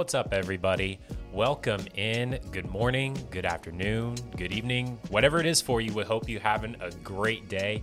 What's 0.00 0.14
up, 0.14 0.32
everybody? 0.32 0.98
Welcome 1.30 1.84
in. 1.94 2.38
Good 2.52 2.70
morning, 2.70 3.14
good 3.30 3.44
afternoon, 3.44 4.14
good 4.34 4.50
evening, 4.50 4.98
whatever 5.10 5.40
it 5.40 5.44
is 5.44 5.60
for 5.60 5.82
you. 5.82 5.92
We 5.92 6.04
hope 6.04 6.26
you're 6.26 6.40
having 6.40 6.74
a 6.80 6.90
great 7.04 7.50
day. 7.50 7.82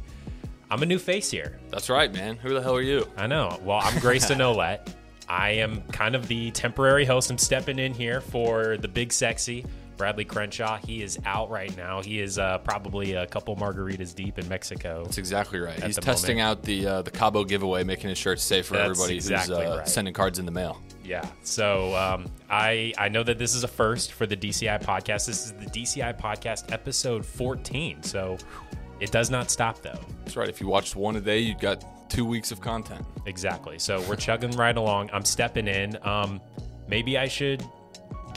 I'm 0.71 0.81
a 0.81 0.85
new 0.87 0.97
face 0.97 1.29
here. 1.29 1.59
That's 1.69 1.91
right, 1.91 2.11
man. 2.11 2.35
Who 2.37 2.55
the 2.55 2.61
hell 2.63 2.75
are 2.75 2.81
you? 2.81 3.07
I 3.17 3.27
know. 3.27 3.59
Well, 3.63 3.81
I'm 3.83 3.99
Grayson 3.99 4.39
Olette. 4.39 4.91
I 5.29 5.51
am 5.51 5.83
kind 5.91 6.15
of 6.15 6.27
the 6.27 6.49
temporary 6.49 7.05
host. 7.05 7.29
I'm 7.29 7.37
stepping 7.37 7.77
in 7.77 7.93
here 7.93 8.19
for 8.19 8.77
the 8.77 8.87
big 8.87 9.13
sexy 9.13 9.63
Bradley 9.97 10.25
Crenshaw. 10.25 10.77
He 10.77 11.01
is 11.01 11.19
out 11.25 11.49
right 11.49 11.75
now. 11.75 12.01
He 12.01 12.21
is 12.21 12.37
uh, 12.37 12.59
probably 12.59 13.13
a 13.13 13.25
couple 13.27 13.55
margaritas 13.55 14.13
deep 14.13 14.39
in 14.39 14.47
Mexico. 14.47 15.03
That's 15.03 15.17
exactly 15.17 15.59
right. 15.59 15.81
He's 15.83 15.97
testing 15.97 16.37
moment. 16.37 16.59
out 16.59 16.63
the 16.63 16.87
uh, 16.87 17.01
the 17.01 17.11
Cabo 17.11 17.43
giveaway, 17.43 17.83
making 17.83 18.13
sure 18.13 18.33
it's 18.33 18.43
safe 18.43 18.67
for 18.67 18.75
That's 18.75 18.91
everybody 18.91 19.15
exactly 19.15 19.57
who's 19.57 19.65
uh, 19.65 19.77
right. 19.79 19.87
sending 19.87 20.13
cards 20.13 20.39
in 20.39 20.45
the 20.45 20.51
mail. 20.51 20.81
Yeah. 21.03 21.25
So 21.43 21.95
um, 21.95 22.29
I 22.49 22.93
I 22.97 23.09
know 23.09 23.23
that 23.23 23.37
this 23.37 23.55
is 23.55 23.63
a 23.63 23.67
first 23.67 24.13
for 24.13 24.25
the 24.25 24.37
DCI 24.37 24.83
podcast. 24.83 25.25
This 25.25 25.45
is 25.45 25.51
the 25.53 25.65
DCI 25.65 26.19
podcast 26.19 26.71
episode 26.71 27.25
14. 27.25 28.03
So 28.03 28.37
it 28.99 29.11
does 29.11 29.29
not 29.29 29.49
stop 29.49 29.81
though. 29.81 29.99
That's 30.23 30.35
right. 30.35 30.49
If 30.49 30.61
you 30.61 30.67
watched 30.67 30.95
one 30.95 31.15
a 31.15 31.21
day, 31.21 31.39
you 31.39 31.55
got 31.55 31.83
two 32.09 32.25
weeks 32.25 32.51
of 32.51 32.61
content. 32.61 33.05
Exactly. 33.25 33.79
So 33.79 34.01
we're 34.07 34.15
chugging 34.15 34.51
right 34.51 34.75
along. 34.75 35.09
I'm 35.13 35.25
stepping 35.25 35.67
in. 35.67 35.97
Um, 36.05 36.41
maybe 36.87 37.17
I 37.17 37.27
should 37.27 37.63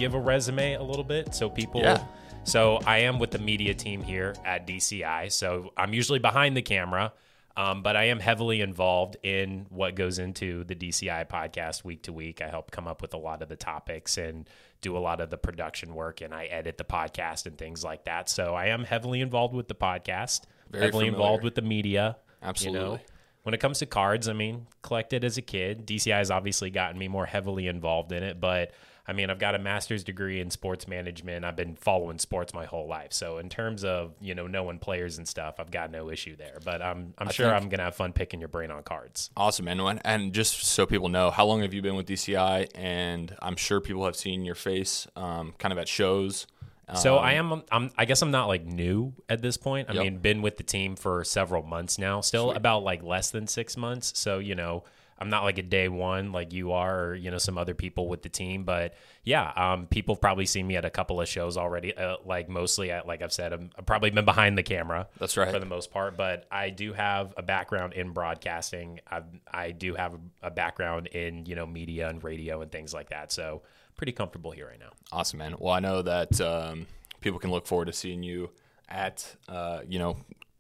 give 0.01 0.15
a 0.15 0.19
resume 0.19 0.73
a 0.75 0.83
little 0.83 1.05
bit 1.05 1.35
so 1.35 1.51
people. 1.51 1.83
Yeah. 1.83 2.03
So 2.45 2.81
I 2.87 2.99
am 3.01 3.19
with 3.19 3.31
the 3.31 3.39
media 3.39 3.75
team 3.75 4.03
here 4.03 4.35
at 4.47 4.67
DCI. 4.67 5.31
So 5.31 5.73
I'm 5.77 5.93
usually 5.93 6.19
behind 6.19 6.57
the 6.57 6.63
camera, 6.63 7.13
um, 7.55 7.83
but 7.83 7.97
I 7.97 8.05
am 8.05 8.19
heavily 8.19 8.63
involved 8.63 9.19
in 9.23 9.67
what 9.69 9.95
goes 9.95 10.19
into 10.19 10.65
the 10.65 10.75
DCI 10.75 11.29
podcast 11.29 11.85
week 11.85 12.03
to 12.05 12.15
week. 12.15 12.41
I 12.41 12.49
help 12.49 12.71
come 12.71 12.89
up 12.89 13.03
with 13.03 13.13
a 13.13 13.19
lot 13.19 13.43
of 13.43 13.51
the 13.51 13.57
topics 13.57 14.17
and 14.17 14.49
do 14.81 14.97
a 14.97 14.99
lot 15.01 15.21
of 15.21 15.29
the 15.29 15.37
production 15.37 15.95
work, 15.95 16.23
and 16.23 16.33
I 16.33 16.47
edit 16.47 16.79
the 16.79 16.85
podcast 16.85 17.45
and 17.45 17.59
things 17.59 17.85
like 17.85 18.05
that. 18.07 18.31
So 18.31 18.55
I 18.55 18.69
am 18.69 18.85
heavily 18.85 19.21
involved 19.21 19.55
with 19.55 19.69
the 19.69 19.75
podcast, 19.75 20.45
Very 20.71 20.87
heavily 20.87 21.05
familiar. 21.05 21.13
involved 21.23 21.45
with 21.45 21.55
the 21.55 21.63
media. 21.63 22.17
You 22.41 22.47
know, 22.47 22.49
Absolutely. 22.49 23.01
when 23.43 23.53
it 23.55 23.61
comes 23.61 23.81
to 23.81 23.87
cards, 23.87 24.29
I 24.29 24.33
mean, 24.33 24.67
collected 24.81 25.25
as 25.25 25.37
a 25.37 25.43
kid. 25.43 25.87
DCI 25.87 26.17
has 26.17 26.31
obviously 26.31 26.71
gotten 26.71 26.99
me 26.99 27.07
more 27.09 27.27
heavily 27.27 27.67
involved 27.67 28.13
in 28.13 28.23
it, 28.23 28.41
but 28.41 28.73
I 29.11 29.13
mean, 29.13 29.29
I've 29.29 29.41
got 29.41 29.57
a 29.57 29.59
master's 29.59 30.05
degree 30.05 30.41
in 30.41 30.51
sports 30.51 30.87
management. 30.87 31.45
I've 31.45 31.57
been 31.57 31.75
following 31.75 32.21
sports 32.21 32.55
my 32.55 32.65
whole 32.65 32.87
life. 32.87 33.13
So 33.13 33.39
in 33.39 33.49
terms 33.49 33.83
of, 33.85 34.15
you 34.21 34.37
know, 34.37 34.47
knowing 34.47 34.79
players 34.79 35.19
and 35.19 35.27
stuff, 35.27 35.57
I've 35.59 35.73
got 35.73 35.91
no 35.91 36.11
issue 36.11 36.37
there. 36.37 36.59
But 36.65 36.81
I'm 36.81 37.13
I'm 37.19 37.29
sure 37.31 37.51
think- 37.51 37.61
I'm 37.63 37.69
gonna 37.69 37.83
have 37.83 37.97
fun 37.97 38.13
picking 38.13 38.39
your 38.39 38.49
brain 38.49 38.71
on 38.71 38.85
cards. 38.85 39.31
Awesome. 39.37 39.67
And- 39.67 40.01
And 40.05 40.33
just 40.33 40.63
so 40.65 40.87
people 40.87 41.09
know, 41.09 41.33
how 41.33 41.45
long 41.45 41.63
have 41.63 41.75
you 41.75 41.83
been 41.83 41.97
with 41.97 42.07
DCI? 42.07 42.69
And 42.77 43.35
I'm 43.43 43.57
sure 43.57 43.81
people 43.81 44.05
have 44.05 44.15
seen 44.15 44.45
your 44.45 44.55
face 44.55 45.09
um, 45.17 45.55
kind 45.59 45.73
of 45.73 45.79
at 45.79 45.89
shows. 45.89 46.47
So 46.95 47.19
Um, 47.19 47.25
I 47.25 47.33
am 47.35 47.63
I'm 47.73 47.91
I 47.99 48.05
guess 48.05 48.23
I'm 48.23 48.31
not 48.31 48.47
like 48.47 48.65
new 48.65 49.13
at 49.29 49.43
this 49.43 49.57
point. 49.57 49.91
I 49.91 49.95
Yep. 49.95 50.03
mean, 50.05 50.19
been 50.19 50.41
with 50.43 50.57
the 50.57 50.63
team 50.65 50.95
for 50.97 51.25
several 51.25 51.63
months 51.65 51.99
now. 51.99 52.21
Still 52.21 52.49
Sweet. 52.51 52.57
about 52.57 52.85
like 52.85 53.03
less 53.03 53.31
than 53.31 53.47
6 53.49 53.77
months. 53.77 54.13
So, 54.19 54.39
you 54.39 54.55
know, 54.55 54.85
I'm 55.21 55.29
not 55.29 55.45
like 55.45 55.59
a 55.59 55.63
day 55.63 55.89
one 55.89 56.33
like 56.33 56.53
you 56.53 56.73
are 56.73 57.07
or 57.07 57.15
you 57.15 57.31
know 57.31 57.39
some 57.39 57.59
other 57.59 57.75
people 57.75 58.09
with 58.09 58.23
the 58.23 58.29
team, 58.29 58.65
but 58.65 58.95
yeah, 59.25 59.53
um 59.57 59.87
people 59.87 60.15
have 60.15 60.21
probably 60.21 60.47
seen 60.47 60.67
me 60.67 60.77
at 60.77 60.85
a 60.85 60.91
couple 60.91 61.21
of 61.21 61.29
shows 61.29 61.57
already 61.57 61.97
uh, 61.97 62.17
like 62.25 62.49
mostly 62.49 62.91
at 62.91 63.07
like 63.07 63.21
I've 63.23 63.33
said 63.33 63.53
I'm, 63.53 63.71
I've 63.79 63.87
probably 63.87 64.11
been 64.11 64.25
behind 64.25 64.57
the 64.57 64.63
camera. 64.63 65.09
That's 65.19 65.37
right. 65.37 65.51
For 65.53 65.59
the 65.59 65.67
most 65.67 65.91
part, 65.91 66.17
but 66.17 66.47
I 66.51 66.71
do 66.71 66.93
have 66.93 67.35
a 67.37 67.43
background 67.43 67.93
in 67.93 68.13
broadcasting. 68.13 69.01
I 69.11 69.23
I 69.53 69.71
do 69.73 69.95
have 69.95 70.15
a 70.43 70.51
background 70.51 71.09
in, 71.09 71.45
you 71.47 71.55
know, 71.55 71.67
media 71.67 72.09
and 72.09 72.23
radio 72.25 72.63
and 72.63 72.71
things 72.73 72.95
like 72.95 73.11
that. 73.11 73.31
So, 73.33 73.63
pretty 73.97 74.13
comfortable 74.13 74.51
here 74.51 74.67
right 74.69 74.81
now. 74.81 74.91
Awesome, 75.13 75.39
man. 75.39 75.55
Well, 75.59 75.75
I 75.75 75.81
know 75.81 76.01
that 76.03 76.41
um, 76.41 76.87
people 77.21 77.39
can 77.39 77.51
look 77.51 77.67
forward 77.67 77.87
to 77.87 77.93
seeing 77.93 78.23
you 78.23 78.51
at, 78.89 79.37
uh, 79.49 79.81
you 79.87 79.99
know, 79.99 80.17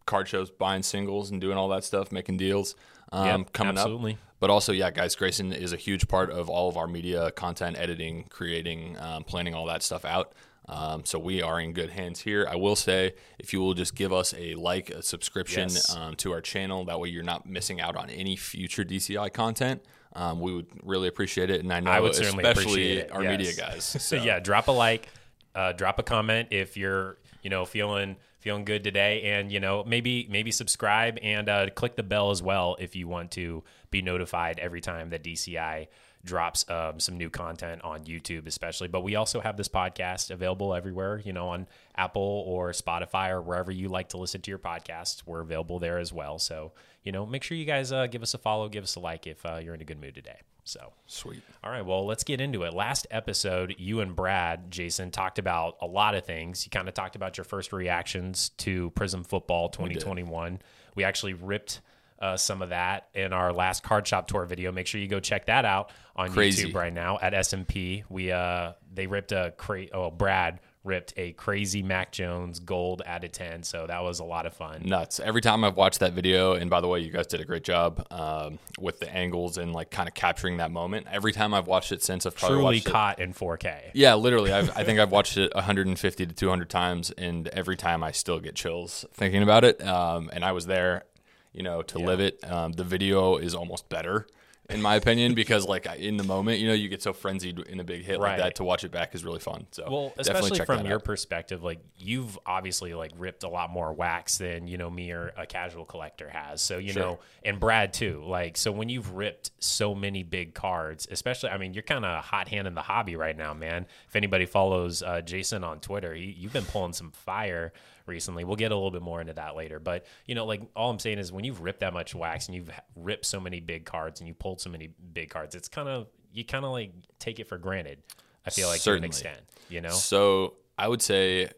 card 0.06 0.28
shows, 0.28 0.50
buying 0.50 0.82
singles 0.82 1.31
and 1.31 1.41
doing 1.41 1.56
all 1.56 1.69
that 1.69 1.84
stuff, 1.84 2.12
making 2.12 2.37
deals 2.37 2.75
um, 3.12 3.26
Yep, 3.26 3.53
coming 3.53 3.78
absolutely. 3.78 4.12
up. 4.15 4.19
But 4.41 4.51
also, 4.51 4.73
yeah, 4.73 4.91
guys, 4.91 5.15
Grayson 5.15 5.53
is 5.53 5.73
a 5.73 5.77
huge 5.77 6.09
part 6.09 6.31
of 6.31 6.49
all 6.49 6.69
of 6.69 6.77
our 6.77 6.87
media 6.87 7.31
content, 7.31 7.77
editing, 7.78 8.25
creating, 8.31 8.97
um, 8.99 9.23
planning 9.25 9.55
all 9.55 9.67
that 9.67 9.83
stuff 9.83 10.05
out. 10.05 10.33
Um, 10.69 11.05
so 11.05 11.19
we 11.19 11.43
are 11.43 11.61
in 11.61 11.73
good 11.73 11.91
hands 11.91 12.21
here. 12.21 12.47
I 12.50 12.56
will 12.56 12.77
say, 12.77 13.15
if 13.39 13.53
you 13.53 13.61
will 13.61 13.75
just 13.75 13.95
give 13.95 14.12
us 14.12 14.33
a 14.39 14.55
like, 14.55 14.89
a 14.91 15.03
subscription 15.03 15.69
Yes. 15.69 15.95
um, 15.95 16.15
to 16.17 16.33
our 16.33 16.41
channel, 16.41 16.84
that 16.87 16.99
way 17.00 17.09
you're 17.09 17.23
not 17.23 17.45
missing 17.45 17.81
out 17.81 17.97
on 17.97 18.09
any 18.09 18.37
future 18.37 18.84
DCI 18.84 19.33
content. 19.33 19.83
Um, 20.15 20.41
we 20.41 20.55
would 20.55 20.67
really 20.84 21.09
appreciate 21.09 21.50
it, 21.50 21.61
and 21.61 21.73
I 21.73 21.81
know 21.81 21.91
I 21.91 22.00
would 22.00 22.15
certainly 22.15 22.45
especially 22.45 22.62
appreciate 22.73 22.99
it. 22.99 23.12
our 23.12 23.23
yes. 23.23 23.39
media 23.39 23.53
guys. 23.55 23.84
So 23.84 23.99
So 24.17 24.17
yeah, 24.17 24.39
drop 24.41 24.69
a 24.69 24.73
like, 24.73 25.09
uh, 25.55 25.73
drop 25.73 25.99
a 25.99 26.03
comment 26.03 26.49
if 26.50 26.77
you're 26.77 27.19
you 27.43 27.50
know 27.50 27.65
feeling 27.65 28.17
feeling 28.39 28.65
good 28.65 28.83
today, 28.84 29.23
and 29.23 29.50
you 29.53 29.61
know 29.61 29.84
maybe 29.84 30.27
maybe 30.31 30.50
subscribe 30.50 31.19
and 31.23 31.49
uh, 31.49 31.71
click 31.71 31.95
the 31.97 32.03
bell 32.03 32.31
as 32.31 32.43
well 32.43 32.77
if 32.81 32.95
you 32.97 33.06
want 33.09 33.31
to 33.33 33.62
be 33.91 34.03
notified 34.03 34.59
every 34.59 34.81
time 34.81 35.11
that 35.11 35.25
DCI 35.25 35.89
drops 36.23 36.69
um, 36.69 37.01
some 37.01 37.17
new 37.17 37.31
content 37.31 37.83
on 37.83 38.05
YouTube, 38.05 38.47
especially. 38.47 38.89
But 38.89 39.03
we 39.03 39.17
also 39.17 39.41
have 39.41 39.56
this 39.56 39.69
podcast 39.69 40.31
available 40.31 40.75
everywhere, 40.75 41.21
you 41.25 41.33
know, 41.33 41.49
on 41.49 41.67
Apple 41.97 42.45
or 42.47 42.73
Spotify 42.73 43.31
or 43.31 43.41
wherever 43.41 43.73
you 43.73 43.89
like 43.89 44.11
to 44.11 44.19
listen 44.19 44.41
to 44.43 44.50
your 44.50 44.59
podcast. 44.59 45.23
We're 45.27 45.41
available 45.41 45.79
there 45.79 45.99
as 45.99 46.12
well. 46.12 46.39
So 46.39 46.73
you 47.05 47.12
know, 47.12 47.25
make 47.25 47.43
sure 47.43 47.56
you 47.56 47.65
guys 47.65 47.93
uh, 47.93 48.06
give 48.06 48.23
us 48.23 48.34
a 48.34 48.39
follow, 48.39 48.69
give 48.69 48.84
us 48.84 48.97
a 48.97 49.00
like 49.00 49.27
if 49.27 49.45
uh, 49.47 49.56
you're 49.62 49.75
in 49.75 49.81
a 49.81 49.84
good 49.84 50.00
mood 50.00 50.15
today. 50.15 50.41
So. 50.65 50.93
sweet. 51.06 51.43
All 51.65 51.71
right, 51.71 51.84
well, 51.84 52.06
let's 52.06 52.23
get 52.23 52.41
into 52.41 52.62
it. 52.62 52.75
Last 52.75 53.06
episode, 53.11 53.75
you 53.79 54.00
and 54.00 54.15
Brad, 54.15 54.71
Jason, 54.71 55.11
talked 55.11 55.39
about 55.39 55.77
a 55.81 55.87
lot 55.87 56.15
of 56.15 56.25
things. 56.25 56.65
You 56.65 56.71
kind 56.71 56.87
of 56.87 56.95
talked 56.95 57.17
about 57.17 57.37
your 57.39 57.45
first 57.45 57.73
reactions 57.73 58.50
to 58.59 58.91
Prism 58.91 59.25
Football 59.25 59.71
2021. 59.71 60.61
We, 60.95 61.05
actually 61.05 61.33
ripped 61.33 61.81
uh, 62.20 62.36
some 62.36 62.62
of 62.62 62.69
that 62.70 63.08
in 63.14 63.32
our 63.32 63.53
last 63.53 63.82
card 63.82 64.06
shop 64.06 64.26
tour 64.28 64.44
video. 64.44 64.72
Make 64.72 64.86
sure 64.86 65.00
you 65.00 65.08
go 65.08 65.20
check 65.20 65.47
that 65.47 65.64
out 65.64 65.91
on 66.16 66.31
Crazy. 66.32 66.69
YouTube 66.70 66.75
right 66.75 66.92
now 66.92 67.19
at 67.20 67.32
SMP. 67.32 68.04
We 68.08 68.31
uh, 68.32 68.72
they 68.92 69.06
ripped 69.06 69.32
a 69.32 69.54
cra- 69.56 69.86
oh 69.92 70.10
Brad 70.10 70.60
ripped 70.82 71.12
a 71.19 71.32
crazy 71.32 71.82
Mac 71.82 72.10
Jones 72.10 72.58
gold 72.58 73.03
out 73.04 73.22
of 73.22 73.32
10. 73.32 73.64
So 73.64 73.86
that 73.86 74.03
was 74.03 74.19
a 74.20 74.25
lot 74.25 74.47
of 74.47 74.54
fun. 74.54 74.81
nuts. 74.86 75.20
Every 75.20 75.42
time 75.42 75.62
I've 75.62 75.76
watched 75.76 76.00
that 76.00 76.14
video, 76.14 76.54
and 76.54 76.70
by 76.70 76.81
the 76.81 76.88
way, 76.88 77.00
you 77.00 77.10
guys 77.10 77.26
did 77.26 77.38
a 77.42 77.44
great 77.44 77.64
job 77.64 78.06
um, 78.10 78.58
with 78.78 78.98
the 78.98 79.14
angles 79.14 79.58
and 79.58 79.75
like 79.75 79.91
kind 79.91 80.08
of 80.08 80.14
capturing 80.14 80.56
that 80.56 80.70
moment. 80.70 81.06
Every 81.12 81.32
time 81.32 81.52
I've 81.52 81.66
watched 81.66 81.92
it 81.92 82.02
since, 82.02 82.25
I've 82.25 82.34
probably 82.34 82.54
Truly 82.56 82.64
watched 82.76 82.87
it. 82.87 82.91
caught 82.91 83.19
in 83.20 83.34
4K. 83.34 83.91
Yeah, 83.92 84.14
literally. 84.14 84.54
I've, 84.54 84.70
I 84.75 84.84
think 84.84 84.98
I've 85.00 85.12
watched 85.12 85.37
it 85.37 85.54
150 85.54 86.26
to 86.26 86.34
200 86.34 86.70
times, 86.70 87.10
and 87.10 87.47
every 87.48 87.76
time 87.76 88.02
I 88.02 88.12
still 88.12 88.41
get 88.41 88.54
chills 88.54 89.04
thinking 89.12 89.42
about 89.42 89.64
it. 89.64 89.87
Um, 89.87 90.31
and 90.32 90.42
I 90.42 90.52
was 90.52 90.64
there, 90.64 91.04
you 91.53 91.62
know, 91.62 91.83
to 91.83 91.99
live 91.99 92.21
it. 92.21 92.43
Um, 92.50 92.72
the 92.72 92.84
video 92.84 93.37
is 93.37 93.55
almost 93.55 93.88
better, 93.88 94.27
in 94.69 94.81
my 94.81 94.94
opinion, 94.94 95.34
because 95.34 95.66
like 95.66 95.87
in 95.99 96.16
the 96.16 96.22
moment, 96.22 96.61
you 96.61 96.69
know, 96.69 96.75
you 96.75 96.88
get 96.88 97.03
so 97.03 97.12
frenzied 97.12 97.59
in 97.59 97.81
a 97.81 97.84
big 97.84 98.05
hit 98.05 98.21
Right. 98.21 98.33
like 98.34 98.38
that. 98.38 98.55
To 98.56 98.65
watch 98.65 98.84
it 98.84 98.93
back 98.93 99.16
is 99.16 99.25
really 99.25 99.41
fun. 99.41 99.66
So 99.72 99.84
Well, 99.91 100.12
especially 100.16 100.61
from 100.65 100.87
your 100.87 100.97
out. 100.99 101.05
perspective, 101.05 101.65
like 101.65 101.81
you've 101.99 102.38
obviously 102.47 102.94
like 102.94 103.11
ripped 103.19 103.43
a 103.43 103.49
lot 103.49 103.71
more 103.71 103.93
wax 103.93 104.38
than 104.38 104.69
you 104.69 104.78
know 104.78 104.88
me 104.88 105.11
or 105.11 105.33
a 105.37 105.44
casual 105.44 105.84
collector 105.84 106.28
has. 106.31 106.62
So 106.62 106.78
you 106.78 106.93
Sure. 106.93 107.03
know, 107.03 107.19
and 107.44 107.59
Brad 107.59 107.93
too. 107.93 108.22
Like 108.25 108.56
so, 108.56 108.71
when 108.71 108.88
you've 108.88 109.11
ripped 109.15 109.50
so 109.59 109.93
many 109.93 110.22
big 110.22 110.55
cards, 110.55 111.09
especially, 111.11 111.50
I 111.50 111.59
mean, 111.59 111.75
you're 111.75 111.82
kind 111.82 112.05
of 112.05 112.22
hot 112.25 112.47
hand 112.47 112.69
in 112.69 112.75
the 112.75 112.82
hobby 112.82 113.17
right 113.17 113.37
now, 113.37 113.53
man. 113.55 113.87
If 114.06 114.15
anybody 114.15 114.47
follows 114.47 115.03
uh, 115.03 115.21
Jason 115.22 115.65
on 115.65 115.81
Twitter, 115.81 116.15
he, 116.15 116.27
you've 116.27 116.53
been 116.53 116.65
pulling 116.67 116.93
some 116.93 117.11
fire 117.11 117.72
recently. 118.10 118.44
We'll 118.44 118.56
get 118.56 118.71
a 118.72 118.75
little 118.75 118.91
bit 118.91 119.00
more 119.03 119.21
into 119.22 119.32
that 119.34 119.56
later. 119.56 119.78
But 119.78 120.04
you 120.26 120.34
know, 120.34 120.44
like 120.44 120.61
all 120.76 120.90
I'm 120.90 120.99
saying 120.99 121.19
is 121.19 121.32
when 121.32 121.44
you've 121.44 121.62
ripped 121.62 121.81
that 121.81 121.94
much 121.94 122.14
wax 122.14 122.46
and 122.49 122.55
you've 122.55 122.70
ripped 122.94 123.25
so 123.25 123.40
many 123.40 123.61
big 123.61 123.87
cards 123.87 124.20
and 124.20 124.29
you 124.29 124.35
pulled 124.35 124.61
so 124.61 124.69
many 124.69 124.90
big 125.12 125.31
cards, 125.31 125.55
it's 125.55 125.69
kind 125.69 125.88
of 125.88 126.08
you 126.32 126.44
kind 126.44 126.64
of 126.67 126.73
like 126.73 126.93
take 127.19 127.40
it 127.40 127.49
for 127.49 127.56
granted. 127.56 128.02
I 128.46 128.50
feel 128.50 128.69
like 128.69 128.81
Certainly. 128.81 129.00
to 129.00 129.05
an 129.05 129.08
extent, 129.11 129.40
you 129.70 129.81
know. 129.81 129.90
So 129.90 130.55
I 130.76 130.88
would 130.88 131.00
say, 131.02 131.50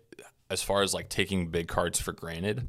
as 0.51 0.63
far 0.63 0.83
as 0.83 0.93
like 0.95 1.09
taking 1.09 1.49
big 1.49 1.67
cards 1.69 2.01
for 2.01 2.13
granted, 2.13 2.69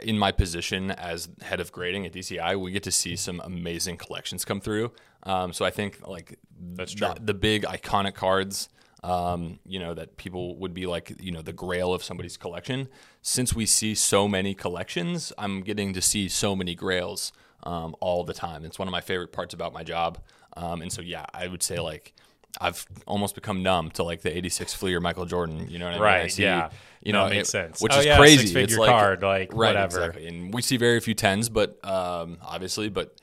in 0.00 0.18
my 0.18 0.32
position 0.32 0.90
as 0.90 1.28
head 1.42 1.60
of 1.60 1.70
grading 1.72 2.06
at 2.06 2.12
DCI, 2.12 2.58
we 2.60 2.72
get 2.72 2.82
to 2.84 2.90
see 2.92 3.14
some 3.16 3.40
amazing 3.44 3.96
collections 3.96 4.44
come 4.44 4.60
through. 4.60 4.92
Um, 5.24 5.52
so 5.52 5.64
I 5.64 5.70
think 5.70 6.06
like 6.06 6.38
That's 6.58 6.94
the- 6.94 7.06
true. 7.14 7.14
the 7.20 7.34
big 7.34 7.62
iconic 7.64 8.14
cards, 8.14 8.68
um, 9.02 9.58
you 9.66 9.78
know, 9.78 9.94
that 9.94 10.16
people 10.16 10.56
would 10.58 10.72
be 10.74 10.86
like, 10.86 11.12
you 11.20 11.32
know, 11.32 11.42
the 11.42 11.52
grail 11.52 11.92
of 11.92 12.02
somebody's 12.04 12.36
collection. 12.36 12.88
Since 13.20 13.54
we 13.54 13.66
see 13.66 13.94
so 13.94 14.28
many 14.28 14.54
collections, 14.54 15.32
I'm 15.38 15.62
getting 15.62 15.92
to 15.94 16.00
see 16.02 16.28
so 16.28 16.54
many 16.54 16.74
grails 16.74 17.32
um, 17.64 17.94
all 18.00 18.22
the 18.24 18.34
time. 18.34 18.64
It's 18.64 18.78
one 18.78 18.86
of 18.88 18.92
my 18.92 19.00
favorite 19.00 19.32
parts 19.32 19.54
about 19.54 19.72
my 19.72 19.82
job. 19.82 20.18
Um, 20.56 20.82
and 20.82 20.92
so, 20.92 21.00
yeah, 21.02 21.24
I 21.34 21.48
would 21.48 21.62
say 21.62 21.78
like 21.80 22.12
I've 22.60 22.84
almost 23.06 23.34
become 23.34 23.62
numb 23.62 23.90
to 23.92 24.02
like 24.02 24.20
the 24.22 24.36
86 24.36 24.74
Fleer 24.74 25.00
Michael 25.00 25.24
Jordan. 25.24 25.68
You 25.70 25.78
know 25.78 25.86
what 25.86 25.92
I 25.94 25.94
mean? 25.94 26.02
I 26.02 26.04
Right, 26.22 26.32
see, 26.32 26.42
yeah. 26.42 26.70
You 27.02 27.12
No, 27.12 27.20
know, 27.22 27.26
it 27.26 27.30
makes 27.36 27.48
it- 27.48 27.52
sense. 27.52 27.80
Which 27.80 27.92
Oh, 27.94 27.98
is 28.00 28.06
yeah, 28.06 28.18
crazy. 28.18 28.60
it's 28.60 28.76
like, 28.76 28.88
card, 28.90 29.22
like, 29.22 29.50
right, 29.52 29.68
whatever. 29.74 30.00
Exactly. 30.04 30.26
And 30.28 30.52
we 30.54 30.60
see 30.62 30.76
very 30.76 31.00
few 31.00 31.14
tens, 31.14 31.48
but 31.48 31.82
um, 31.84 32.38
obviously, 32.42 32.88
but 32.88 33.16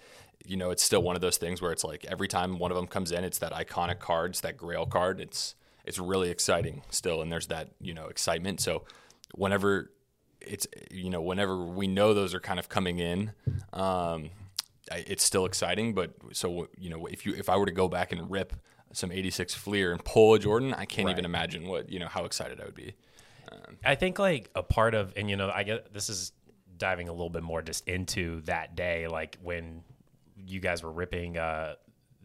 you 0.46 0.58
know, 0.58 0.72
it's 0.72 0.82
still 0.82 1.04
one 1.04 1.16
of 1.16 1.22
those 1.22 1.38
things 1.38 1.62
where 1.62 1.72
it's 1.72 1.84
like 1.84 2.04
every 2.06 2.28
time 2.28 2.58
one 2.58 2.72
of 2.72 2.76
them 2.76 2.88
comes 2.88 3.12
in, 3.12 3.24
it's 3.24 3.38
that 3.38 3.54
iconic 3.54 4.00
card, 4.00 4.32
it's 4.32 4.42
that 4.42 4.58
Grail 4.58 4.88
card. 4.88 5.20
It's 5.22 5.54
it's 5.90 5.98
really 5.98 6.30
exciting 6.30 6.84
still, 6.92 7.24
and 7.24 7.32
there's 7.32 7.48
that 7.48 7.72
you 7.82 7.96
know 7.96 8.06
excitement. 8.06 8.62
So 8.62 8.84
whenever 9.34 9.92
it's 10.40 10.68
you 10.92 11.10
know 11.10 11.20
whenever 11.20 11.58
we 11.58 11.88
know 11.88 12.14
those 12.14 12.36
are 12.36 12.40
kind 12.40 12.60
of 12.60 12.70
coming 12.70 13.00
in, 13.00 13.34
um, 13.74 14.30
it's 14.92 15.24
still 15.24 15.46
exciting. 15.46 15.96
But 15.96 16.14
so 16.32 16.70
you 16.78 16.92
know 16.92 17.08
if 17.08 17.26
you 17.26 17.34
if 17.34 17.50
I 17.50 17.58
were 17.58 17.66
to 17.66 17.72
go 17.72 17.88
back 17.88 18.12
and 18.12 18.30
rip 18.30 18.54
some 18.94 19.12
86 19.12 19.56
Fleer 19.56 19.92
and 19.92 20.06
pull 20.06 20.36
a 20.36 20.40
Jordan, 20.40 20.76
I 20.76 20.86
can't 20.86 21.08
right. 21.08 21.12
even 21.12 21.26
imagine 21.26 21.68
what 21.68 21.90
you 21.90 21.98
know 21.98 22.08
how 22.08 22.24
excited 22.24 22.62
I 22.62 22.66
would 22.66 22.76
be. 22.76 22.94
Um, 23.52 23.78
I 23.84 23.96
think 23.96 24.20
like 24.20 24.52
a 24.54 24.62
part 24.62 24.94
of 24.94 25.14
and 25.18 25.28
you 25.28 25.38
know 25.38 25.50
I 25.50 25.64
get 25.64 25.92
this 25.92 26.08
is 26.08 26.34
diving 26.78 27.10
a 27.10 27.12
little 27.12 27.32
bit 27.32 27.42
more 27.42 27.64
just 27.64 27.88
into 27.88 28.42
that 28.42 28.76
day, 28.76 29.08
like 29.08 29.40
when 29.42 29.82
you 30.36 30.60
guys 30.60 30.84
were 30.84 30.92
ripping 30.92 31.40
uh, 31.40 31.74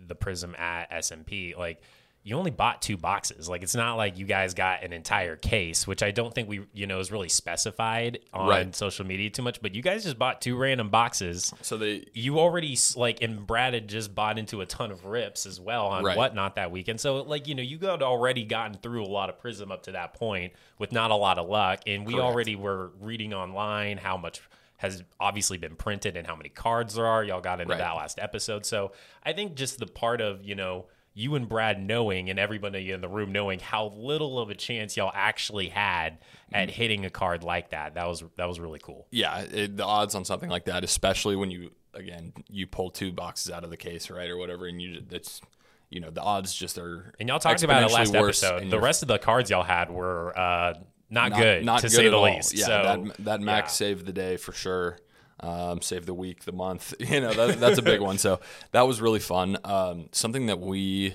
the 0.06 0.14
Prism 0.14 0.55
at 0.55 0.90
SMP, 0.90 1.56
like 1.56 1.81
you 2.26 2.38
only 2.38 2.50
bought 2.50 2.80
two 2.80 2.96
boxes. 2.96 3.50
Like 3.50 3.62
it's 3.62 3.74
not 3.74 3.96
like 3.96 4.18
you 4.18 4.24
guys 4.24 4.54
got 4.54 4.82
an 4.82 4.94
entire 4.94 5.36
case, 5.36 5.86
which 5.86 6.02
I 6.02 6.10
don't 6.10 6.34
think 6.34 6.48
we, 6.48 6.62
you 6.72 6.86
know, 6.86 6.98
is 6.98 7.12
really 7.12 7.28
specified 7.28 8.20
on 8.32 8.48
right. 8.48 8.74
social 8.74 9.04
media 9.04 9.28
too 9.28 9.42
much. 9.42 9.60
But 9.60 9.74
you 9.74 9.82
guys 9.82 10.04
just 10.04 10.18
bought 10.18 10.40
two 10.40 10.56
random 10.56 10.88
boxes. 10.88 11.52
So 11.60 11.76
they, 11.76 12.06
you 12.14 12.38
already 12.40 12.78
like, 12.96 13.20
and 13.20 13.46
Brad 13.46 13.74
had 13.74 13.88
just 13.88 14.14
bought 14.14 14.38
into 14.38 14.62
a 14.62 14.66
ton 14.66 14.90
of 14.90 15.04
rips 15.04 15.44
as 15.44 15.60
well 15.60 15.88
on 15.88 16.02
right. 16.02 16.16
whatnot 16.16 16.54
that 16.54 16.70
weekend. 16.70 16.98
So 16.98 17.16
like, 17.22 17.46
you 17.46 17.54
know, 17.54 17.62
you 17.62 17.76
got 17.76 18.02
already 18.02 18.44
gotten 18.44 18.78
through 18.78 19.04
a 19.04 19.06
lot 19.06 19.28
of 19.28 19.38
Prism 19.38 19.70
up 19.70 19.82
to 19.82 19.92
that 19.92 20.14
point 20.14 20.54
with 20.78 20.92
not 20.92 21.10
a 21.10 21.16
lot 21.16 21.36
of 21.36 21.46
luck, 21.46 21.80
and 21.86 22.06
we 22.06 22.14
Correct. 22.14 22.26
already 22.26 22.56
were 22.56 22.92
reading 23.00 23.34
online 23.34 23.98
how 23.98 24.16
much 24.16 24.40
has 24.78 25.02
obviously 25.20 25.58
been 25.58 25.76
printed 25.76 26.16
and 26.16 26.26
how 26.26 26.34
many 26.34 26.48
cards 26.48 26.94
there 26.94 27.06
are. 27.06 27.22
Y'all 27.22 27.40
got 27.40 27.60
into 27.60 27.72
right. 27.72 27.78
that 27.78 27.96
last 27.96 28.18
episode. 28.18 28.64
So 28.64 28.92
I 29.24 29.34
think 29.34 29.56
just 29.56 29.78
the 29.78 29.86
part 29.86 30.22
of 30.22 30.42
you 30.42 30.54
know 30.54 30.86
you 31.14 31.37
and 31.37 31.49
Brad 31.49 31.81
knowing 31.81 32.28
and 32.28 32.38
everybody 32.38 32.90
in 32.90 33.00
the 33.00 33.08
room 33.08 33.31
knowing 33.32 33.61
how 33.61 33.87
little 33.96 34.38
of 34.38 34.50
a 34.50 34.55
chance 34.55 34.96
y'all 34.96 35.12
actually 35.14 35.69
had 35.69 36.19
at 36.52 36.69
mm-hmm. 36.69 36.75
hitting 36.75 37.05
a 37.05 37.11
card 37.11 37.44
like 37.44 37.70
that. 37.70 37.94
That 37.94 38.06
was 38.06 38.25
that 38.37 38.46
was 38.46 38.58
really 38.58 38.81
cool. 38.81 39.06
Yeah, 39.11 39.40
it, 39.40 39.76
the 39.76 39.84
odds 39.84 40.14
on 40.14 40.25
something 40.25 40.50
like 40.50 40.64
that, 40.64 40.82
especially 40.82 41.37
when 41.37 41.50
you 41.50 41.70
again 41.94 42.32
you 42.50 42.66
pull 42.66 42.90
two 42.90 43.12
boxes 43.12 43.52
out 43.52 43.62
of 43.64 43.70
the 43.70 43.76
case, 43.76 44.11
right, 44.11 44.28
or 44.28 44.37
whatever, 44.37 44.66
and 44.66 44.82
you 44.82 45.02
it's 45.11 45.40
you 45.88 46.00
know 46.00 46.11
the 46.11 46.22
odds 46.22 46.52
just 46.52 46.76
are. 46.78 47.14
And 47.20 47.28
y'all 47.28 47.38
talked 47.38 47.62
about 47.62 47.88
it 47.88 47.94
last 47.94 48.14
episode. 48.14 48.69
The 48.69 48.81
rest 48.81 49.02
of 49.02 49.08
the 49.08 49.19
cards 49.19 49.50
y'all 49.50 49.62
had 49.62 49.90
were 49.90 50.37
uh, 50.37 50.75
not, 51.10 51.31
not, 51.31 51.38
good, 51.38 51.64
not 51.64 51.81
to 51.82 51.87
good 51.87 51.93
say 51.93 52.08
the 52.08 52.17
all. 52.17 52.25
least. 52.25 52.55
Yeah, 52.55 52.67
so, 52.67 52.72
that 52.82 53.25
that 53.25 53.40
Mac 53.40 53.64
yeah. 53.64 53.69
saved 53.69 54.05
the 54.05 54.12
day 54.12 54.37
for 54.37 54.52
sure 54.52 54.99
um, 55.44 55.82
save 55.82 56.06
the 56.06 56.14
week, 56.14 56.44
the 56.44 56.52
month. 56.52 56.94
You 57.05 57.20
know, 57.20 57.35
that, 57.35 57.61
that's 57.61 57.79
a 57.79 57.82
big 57.82 58.00
one. 58.00 58.19
So 58.19 58.41
that 58.73 58.87
was 58.87 59.00
really 59.00 59.20
fun. 59.20 59.58
Um, 59.62 60.08
something 60.11 60.46
that 60.46 60.58
we, 60.58 61.14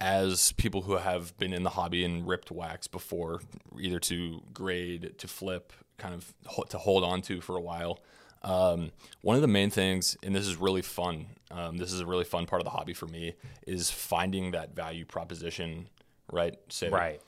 as 0.00 0.52
people 0.52 0.82
who 0.82 0.96
have 0.96 1.36
been 1.38 1.52
in 1.52 1.64
the 1.64 1.70
hobby 1.70 2.04
and 2.04 2.26
ripped 2.26 2.50
wax 2.50 2.86
before, 2.86 3.40
either 3.78 3.98
to 3.98 4.40
grade, 4.54 5.14
to 5.18 5.28
flip, 5.28 5.72
kind 5.98 6.14
of 6.14 6.32
to 6.68 6.78
hold 6.78 7.04
on 7.04 7.20
to 7.22 7.40
for 7.40 7.56
a 7.56 7.60
while. 7.60 7.98
Um, 8.42 8.92
one 9.22 9.36
of 9.36 9.42
the 9.42 9.48
main 9.48 9.70
things, 9.70 10.16
and 10.22 10.34
this 10.34 10.46
is 10.46 10.56
really 10.56 10.82
fun, 10.82 11.26
um, 11.50 11.76
this 11.76 11.92
is 11.92 12.00
a 12.00 12.06
really 12.06 12.24
fun 12.24 12.46
part 12.46 12.62
of 12.62 12.64
the 12.64 12.70
hobby 12.70 12.94
for 12.94 13.06
me, 13.06 13.34
is 13.66 13.90
finding 13.90 14.52
that 14.52 14.74
value 14.74 15.04
proposition, 15.04 15.88
right? 16.30 16.56
Say, 16.68 16.88
right 16.88 17.20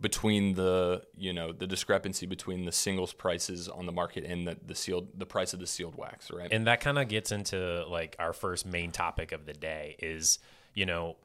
between 0.00 0.54
the 0.54 1.02
you 1.16 1.32
know 1.32 1.52
the 1.52 1.66
discrepancy 1.66 2.26
between 2.26 2.64
the 2.64 2.72
singles 2.72 3.12
prices 3.12 3.68
on 3.68 3.86
the 3.86 3.92
market 3.92 4.24
and 4.24 4.46
the, 4.46 4.56
the 4.66 4.74
sealed 4.74 5.08
the 5.16 5.26
price 5.26 5.52
of 5.52 5.60
the 5.60 5.66
sealed 5.66 5.96
wax 5.96 6.30
right 6.30 6.52
and 6.52 6.66
that 6.66 6.80
kind 6.80 6.98
of 6.98 7.08
gets 7.08 7.32
into 7.32 7.84
like 7.88 8.16
our 8.18 8.32
first 8.32 8.66
main 8.66 8.90
topic 8.90 9.32
of 9.32 9.46
the 9.46 9.52
day 9.52 9.96
is 9.98 10.38
you 10.74 10.86
know 10.86 11.16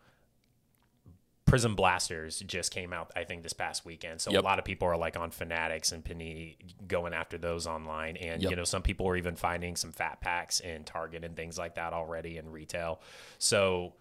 prism 1.46 1.76
blasters 1.76 2.40
just 2.42 2.72
came 2.72 2.94
out 2.94 3.12
i 3.16 3.24
think 3.24 3.42
this 3.42 3.54
past 3.54 3.84
weekend 3.84 4.22
so 4.22 4.32
yep. 4.32 4.42
a 4.42 4.46
lot 4.46 4.60
of 4.60 4.66
people 4.66 4.88
are 4.88 4.98
like 4.98 5.18
on 5.18 5.32
fanatics 5.32 5.92
and 5.92 6.06
panini 6.06 6.56
going 6.88 7.14
after 7.14 7.38
those 7.38 7.66
online 7.66 8.16
and 8.18 8.42
yep. 8.42 8.52
you 8.52 8.56
know 8.56 8.64
some 8.64 8.82
people 8.84 9.08
are 9.08 9.16
even 9.16 9.36
finding 9.36 9.76
some 9.76 9.92
fat 9.92 10.22
packs 10.22 10.60
in 10.60 10.84
target 10.84 11.24
and 11.24 11.36
things 11.36 11.58
like 11.58 11.76
that 11.76 11.92
already 11.92 12.38
in 12.38 12.52
retail 12.52 13.02
so 13.40 13.94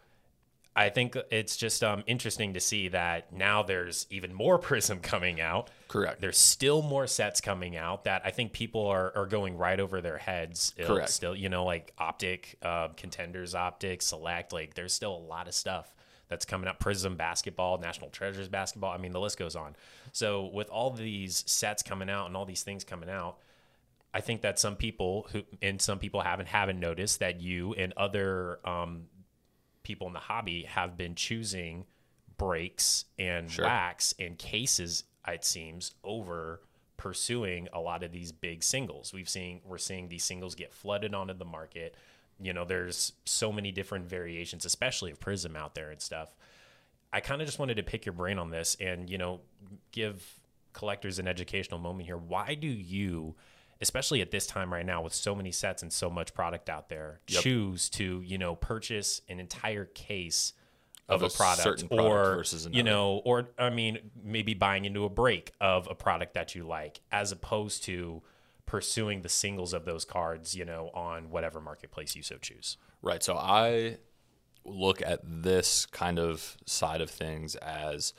I 0.78 0.90
think 0.90 1.16
it's 1.32 1.56
just 1.56 1.82
um, 1.82 2.04
interesting 2.06 2.54
to 2.54 2.60
see 2.60 2.86
that 2.88 3.32
now 3.32 3.64
there's 3.64 4.06
even 4.10 4.32
more 4.32 4.58
Prism 4.69 5.00
coming 5.00 5.40
out. 5.40 5.70
Correct. 5.88 6.20
There's 6.20 6.38
still 6.38 6.82
more 6.82 7.08
sets 7.08 7.40
coming 7.40 7.76
out 7.76 8.04
that 8.04 8.22
I 8.25 8.30
think 8.30 8.52
people 8.52 8.86
are, 8.86 9.12
are 9.16 9.26
going 9.26 9.58
right 9.58 9.80
over 9.80 10.00
their 10.00 10.19
heads. 10.19 10.75
Correct. 10.80 11.10
Still, 11.10 11.34
you 11.34 11.48
know, 11.48 11.64
like 11.64 11.92
Optic, 11.98 12.58
uh, 12.62 12.88
Contenders 12.96 13.56
Optic, 13.56 14.02
Select. 14.02 14.52
Like, 14.52 14.75
there's 14.75 14.94
still 14.94 15.16
a 15.16 15.19
lot 15.19 15.48
of 15.48 15.54
stuff 15.54 15.92
that's 16.28 16.44
coming 16.44 16.69
up. 16.69 16.78
Prism 16.78 17.16
basketball, 17.16 17.78
National 17.78 18.10
Treasures 18.10 18.48
basketball. 18.48 18.92
I 18.92 18.98
mean, 18.98 19.12
the 19.12 19.20
list 19.20 19.36
goes 19.36 19.56
on. 19.56 19.75
So 20.12 20.46
with 20.46 20.69
all 20.69 20.90
these 20.90 21.42
sets 21.48 21.82
coming 21.82 22.08
out 22.08 22.28
and 22.28 22.36
all 22.36 22.44
these 22.44 22.62
things 22.62 22.84
coming 22.84 23.10
out, 23.10 23.38
I 24.14 24.20
think 24.20 24.42
that 24.42 24.60
some 24.60 24.76
people 24.76 25.26
who 25.32 25.42
and 25.60 25.82
some 25.82 25.98
people 25.98 26.20
haven't 26.20 26.46
haven't 26.46 26.78
noticed 26.80 27.19
that 27.19 27.40
you 27.40 27.75
and 27.75 27.92
other 27.96 28.58
um, 28.64 29.06
people 29.88 30.06
in 30.06 30.12
the 30.12 30.19
hobby 30.20 30.64
have 30.64 30.99
been 30.99 31.14
choosing 31.14 31.87
breaks 32.37 33.06
and 33.19 33.50
sure. 33.50 33.64
wax 33.64 34.14
and 34.19 34.38
cases 34.38 35.05
it 35.26 35.44
seems 35.44 35.94
over 36.05 36.61
pursuing 36.99 37.69
a 37.73 37.81
lot 37.81 38.02
of 38.02 38.12
these 38.12 38.32
big 38.32 38.62
singles. 38.62 39.14
We've 39.14 39.29
seen 39.29 39.61
we're 39.64 39.79
seeing 39.79 40.08
these 40.08 40.25
singles 40.25 40.55
get 40.55 40.75
flooded 40.75 41.14
onto 41.14 41.32
the 41.32 41.46
market. 41.46 41.94
You 42.38 42.52
know 42.52 42.67
there's 42.67 43.12
so 43.25 43.50
many 43.50 43.73
different 43.73 44.06
variations 44.06 44.67
especially 44.67 45.11
of 45.11 45.19
prism 45.19 45.56
out 45.56 45.75
there 45.75 45.90
and 45.90 46.00
stuff. 46.02 46.35
I 47.11 47.20
kind 47.20 47.40
of 47.40 47.49
just 47.49 47.58
wanted 47.58 47.79
to 47.79 47.82
pick 47.82 48.05
your 48.05 48.12
brain 48.12 48.38
on 48.38 48.50
this 48.50 48.76
and 48.79 49.08
you 49.08 49.17
know 49.17 49.40
give 49.90 50.38
collectors 50.75 51.19
an 51.19 51.26
educational 51.26 51.81
moment 51.81 52.06
here. 52.06 52.19
Why 52.19 52.55
do 52.55 52.69
you 52.69 53.37
especially 53.80 54.20
at 54.20 54.30
this 54.30 54.46
time 54.46 54.72
right 54.72 54.86
now 54.86 55.02
with 55.02 55.14
so 55.14 55.34
many 55.34 55.52
sets 55.52 55.82
and 55.82 55.92
so 55.92 56.10
much 56.10 56.34
product 56.34 56.69
out 56.69 56.88
there, 56.88 57.20
yep. 57.28 57.42
choose 57.42 57.88
to 57.90 58.22
you 58.25 58.38
know 58.38 58.54
purchase 58.54 59.22
an 59.28 59.40
entire 59.40 59.84
case 59.84 60.52
of, 61.08 61.22
of 61.22 61.22
a, 61.22 61.26
a, 61.26 61.36
product, 61.36 61.88
product 61.88 61.92
or 61.92 62.36
versus 62.36 62.66
another. 62.66 62.76
you 62.76 62.82
know, 62.82 63.22
or 63.25 63.48
I 63.58 63.70
mean, 63.70 63.98
maybe 64.22 64.54
buying 64.54 64.84
into 64.84 65.04
a 65.04 65.08
break 65.08 65.52
of 65.60 65.88
a 65.90 65.94
product 65.94 66.34
that 66.34 66.54
you 66.54 66.64
like, 66.64 67.00
as 67.10 67.32
opposed 67.32 67.84
to 67.84 68.22
pursuing 68.66 69.22
the 69.22 69.28
singles 69.30 69.72
of 69.72 69.86
those 69.86 70.04
cards, 70.04 70.54
you 70.54 70.64
know, 70.64 70.90
on 70.92 71.30
whatever 71.30 71.61
marketplace 71.61 72.14
you 72.14 72.23
so 72.23 72.37
choose. 72.37 72.76
Right. 73.00 73.23
So 73.23 73.37
I 73.37 73.97
look 74.64 75.00
at 75.00 75.20
this 75.25 75.87
kind 75.87 76.18
of 76.18 76.58
side 76.66 77.00
of 77.00 77.08
things 77.08 77.56
as 77.56 78.12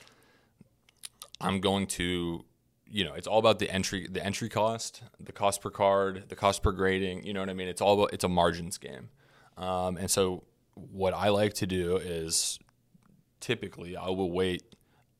I'm 1.39 1.59
going 1.59 1.85
to 1.87 2.45
you 2.91 3.03
know, 3.03 3.13
it's 3.13 3.27
all 3.27 3.39
about 3.39 3.59
the 3.59 3.69
entry, 3.69 4.07
the 4.09 4.23
entry 4.23 4.49
cost, 4.49 5.03
the 5.19 5.31
cost 5.31 5.61
per 5.61 5.69
card, 5.69 6.25
the 6.29 6.35
cost 6.35 6.63
per 6.63 6.71
grading. 6.71 7.25
You 7.25 7.33
know 7.33 7.39
what 7.39 7.49
I 7.49 7.53
mean? 7.53 7.67
It's 7.67 7.81
all 7.81 7.93
about 7.93 8.13
it's 8.13 8.23
a 8.23 8.29
margins 8.29 8.77
game. 8.77 9.09
Um, 9.57 9.97
and 9.97 10.09
so, 10.09 10.43
what 10.73 11.13
I 11.13 11.29
like 11.29 11.53
to 11.55 11.67
do 11.67 11.97
is 11.97 12.59
typically 13.39 13.95
I 13.95 14.09
will 14.09 14.31
wait 14.31 14.63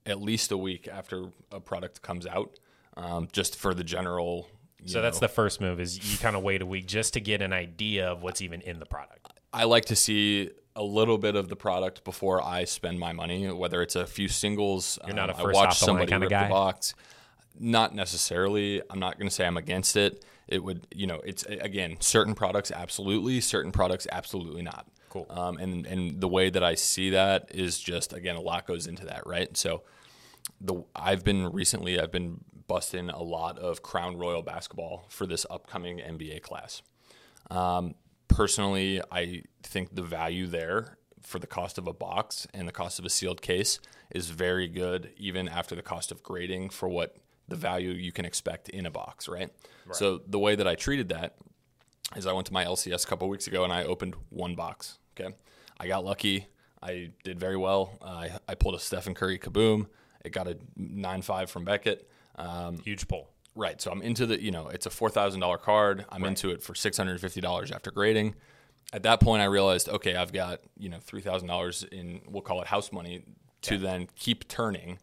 at 0.05 0.21
least 0.21 0.51
a 0.51 0.57
week 0.57 0.87
after 0.87 1.25
a 1.51 1.59
product 1.59 2.01
comes 2.01 2.25
out, 2.25 2.57
um, 2.97 3.27
just 3.31 3.55
for 3.55 3.73
the 3.73 3.83
general. 3.83 4.47
So 4.85 5.01
that's 5.01 5.19
the 5.19 5.27
first 5.27 5.59
move 5.59 5.81
is 5.81 6.11
you 6.11 6.17
kind 6.19 6.37
of 6.37 6.41
wait 6.41 6.61
a 6.61 6.65
week 6.65 6.85
just 6.85 7.13
to 7.15 7.19
get 7.19 7.41
an 7.41 7.51
idea 7.51 8.07
of 8.07 8.23
what's 8.23 8.41
even 8.41 8.61
in 8.61 8.79
the 8.79 8.85
product. 8.85 9.27
I 9.51 9.65
like 9.65 9.85
to 9.85 9.95
see 9.95 10.51
a 10.73 10.83
little 10.83 11.17
bit 11.17 11.35
of 11.35 11.49
the 11.49 11.57
product 11.57 12.05
before 12.05 12.41
I 12.41 12.63
spend 12.63 12.97
my 12.97 13.11
money, 13.11 13.51
whether 13.51 13.81
it's 13.81 13.97
a 13.97 14.07
few 14.07 14.29
singles. 14.29 14.97
You're 15.05 15.15
not 15.15 15.29
um, 15.29 15.35
a 15.35 15.43
first 15.43 15.57
I 15.59 15.63
watch 15.65 15.77
somebody 15.77 16.09
kind 16.09 16.23
of 16.23 16.29
guy. 16.29 16.45
The 16.45 16.49
box. 16.49 16.95
Not 17.57 17.95
necessarily. 17.95 18.81
I'm 18.89 18.99
not 18.99 19.17
going 19.17 19.27
to 19.27 19.33
say 19.33 19.45
I'm 19.45 19.57
against 19.57 19.95
it. 19.95 20.23
It 20.47 20.63
would, 20.63 20.87
you 20.93 21.07
know, 21.07 21.21
it's 21.23 21.43
again 21.43 21.97
certain 21.99 22.33
products 22.33 22.71
absolutely, 22.71 23.39
certain 23.41 23.71
products 23.71 24.07
absolutely 24.11 24.61
not. 24.61 24.87
Cool. 25.09 25.27
Um, 25.29 25.57
and 25.57 25.85
and 25.85 26.21
the 26.21 26.27
way 26.27 26.49
that 26.49 26.63
I 26.63 26.75
see 26.75 27.11
that 27.11 27.51
is 27.53 27.79
just 27.79 28.13
again 28.13 28.35
a 28.35 28.41
lot 28.41 28.65
goes 28.65 28.87
into 28.87 29.05
that, 29.05 29.25
right? 29.25 29.55
So 29.55 29.83
the 30.61 30.83
I've 30.95 31.23
been 31.23 31.51
recently 31.51 31.99
I've 31.99 32.11
been 32.11 32.43
busting 32.67 33.09
a 33.09 33.21
lot 33.21 33.57
of 33.59 33.81
Crown 33.81 34.17
Royal 34.17 34.41
basketball 34.41 35.05
for 35.09 35.25
this 35.25 35.45
upcoming 35.49 35.97
NBA 35.97 36.41
class. 36.41 36.81
Um, 37.49 37.95
personally, 38.27 39.01
I 39.11 39.43
think 39.63 39.95
the 39.95 40.03
value 40.03 40.47
there 40.47 40.97
for 41.21 41.39
the 41.39 41.47
cost 41.47 41.77
of 41.77 41.87
a 41.87 41.93
box 41.93 42.47
and 42.53 42.67
the 42.67 42.71
cost 42.71 42.99
of 42.99 43.05
a 43.05 43.09
sealed 43.09 43.41
case 43.41 43.79
is 44.11 44.29
very 44.29 44.67
good, 44.67 45.11
even 45.17 45.47
after 45.47 45.75
the 45.75 45.81
cost 45.81 46.11
of 46.11 46.23
grading 46.23 46.69
for 46.69 46.87
what 46.87 47.17
the 47.49 47.55
value 47.55 47.91
you 47.91 48.11
can 48.11 48.25
expect 48.25 48.69
in 48.69 48.85
a 48.85 48.91
box, 48.91 49.27
right? 49.27 49.49
right? 49.85 49.95
So 49.95 50.21
the 50.27 50.39
way 50.39 50.55
that 50.55 50.67
I 50.67 50.75
treated 50.75 51.09
that 51.09 51.35
is 52.15 52.25
I 52.25 52.33
went 52.33 52.47
to 52.47 52.53
my 52.53 52.65
LCS 52.65 53.05
a 53.05 53.07
couple 53.07 53.27
weeks 53.29 53.47
ago 53.47 53.63
and 53.63 53.71
I 53.73 53.83
opened 53.83 54.15
one 54.29 54.55
box. 54.55 54.97
Okay, 55.19 55.33
I 55.79 55.87
got 55.87 56.05
lucky. 56.05 56.47
I 56.81 57.11
did 57.23 57.39
very 57.39 57.57
well. 57.57 57.97
Uh, 58.01 58.05
I, 58.05 58.29
I 58.47 58.55
pulled 58.55 58.75
a 58.75 58.79
Stephen 58.79 59.13
Curry 59.13 59.37
kaboom. 59.37 59.87
It 60.23 60.31
got 60.31 60.47
a 60.47 60.57
nine 60.77 61.21
five 61.21 61.49
from 61.51 61.65
Beckett. 61.65 62.09
Um, 62.37 62.77
Huge 62.79 63.07
pull. 63.07 63.29
Right. 63.55 63.81
So 63.81 63.91
I'm 63.91 64.01
into 64.01 64.25
the 64.25 64.41
you 64.41 64.51
know 64.51 64.67
it's 64.69 64.85
a 64.85 64.89
four 64.89 65.09
thousand 65.09 65.41
dollar 65.41 65.57
card. 65.57 66.05
I'm 66.09 66.21
right. 66.23 66.29
into 66.29 66.51
it 66.51 66.61
for 66.63 66.73
six 66.75 66.97
hundred 66.97 67.13
and 67.13 67.21
fifty 67.21 67.41
dollars 67.41 67.71
after 67.71 67.91
grading. 67.91 68.35
at 68.93 69.03
that 69.03 69.19
point, 69.19 69.41
I 69.41 69.45
realized, 69.45 69.89
okay, 69.89 70.15
I've 70.15 70.31
got 70.31 70.61
you 70.77 70.87
know 70.89 70.99
three 71.01 71.21
thousand 71.21 71.47
dollars 71.49 71.83
in 71.91 72.21
we'll 72.27 72.41
call 72.41 72.61
it 72.61 72.67
house 72.67 72.91
money 72.91 73.23
to 73.63 73.75
Yeah. 73.75 73.81
then 73.81 74.07
keep 74.15 74.47
turning. 74.47 74.99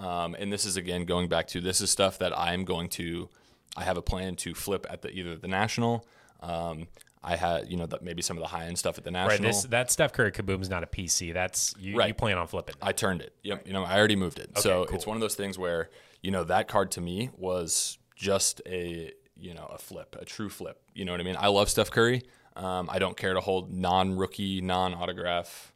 Um, 0.00 0.34
and 0.38 0.52
this 0.52 0.64
is 0.64 0.76
again 0.76 1.04
going 1.04 1.28
back 1.28 1.46
to 1.48 1.60
this 1.60 1.80
is 1.80 1.90
stuff 1.90 2.18
that 2.18 2.36
I'm 2.36 2.64
going 2.64 2.88
to. 2.90 3.28
I 3.76 3.84
have 3.84 3.96
a 3.96 4.02
plan 4.02 4.34
to 4.36 4.54
flip 4.54 4.86
at 4.90 5.02
the 5.02 5.10
either 5.10 5.36
the 5.36 5.48
national. 5.48 6.06
Um, 6.40 6.88
I 7.22 7.36
had 7.36 7.70
you 7.70 7.76
know 7.76 7.86
the, 7.86 7.98
maybe 8.00 8.22
some 8.22 8.36
of 8.36 8.40
the 8.40 8.48
high 8.48 8.64
end 8.64 8.78
stuff 8.78 8.96
at 8.96 9.04
the 9.04 9.10
national. 9.10 9.38
Right. 9.38 9.42
This 9.42 9.64
that 9.64 9.90
Steph 9.90 10.12
Curry 10.12 10.32
Kaboom's 10.32 10.70
not 10.70 10.82
a 10.82 10.86
PC. 10.86 11.34
That's 11.34 11.74
you. 11.78 12.02
You 12.02 12.14
plan 12.14 12.38
on 12.38 12.46
flipping. 12.46 12.76
I 12.80 12.92
turned 12.92 13.20
it. 13.20 13.34
Yep. 13.42 13.66
You 13.66 13.74
know, 13.74 13.84
I 13.84 13.98
already 13.98 14.16
moved 14.16 14.38
it. 14.38 14.58
so 14.58 14.86
cool. 14.86 14.96
it's 14.96 15.06
one 15.06 15.16
of 15.16 15.20
those 15.20 15.34
things 15.34 15.58
where, 15.58 15.90
you 16.22 16.30
know, 16.30 16.44
that 16.44 16.66
card 16.66 16.90
to 16.92 17.00
me 17.00 17.30
was 17.36 17.98
just 18.16 18.62
a, 18.66 19.12
you 19.36 19.54
know, 19.54 19.66
a 19.66 19.78
flip, 19.78 20.16
a 20.18 20.24
true 20.24 20.48
flip. 20.48 20.80
You 20.94 21.04
know 21.04 21.12
what 21.12 21.20
I 21.20 21.24
mean? 21.24 21.36
I 21.38 21.48
love 21.48 21.68
Steph 21.68 21.90
Curry. 21.90 22.22
Um, 22.56 22.88
I 22.90 22.98
don't 22.98 23.16
care 23.16 23.34
to 23.34 23.40
hold 23.40 23.70
non 23.72 24.16
rookie, 24.16 24.62
non 24.62 24.94
autograph, 24.94 25.72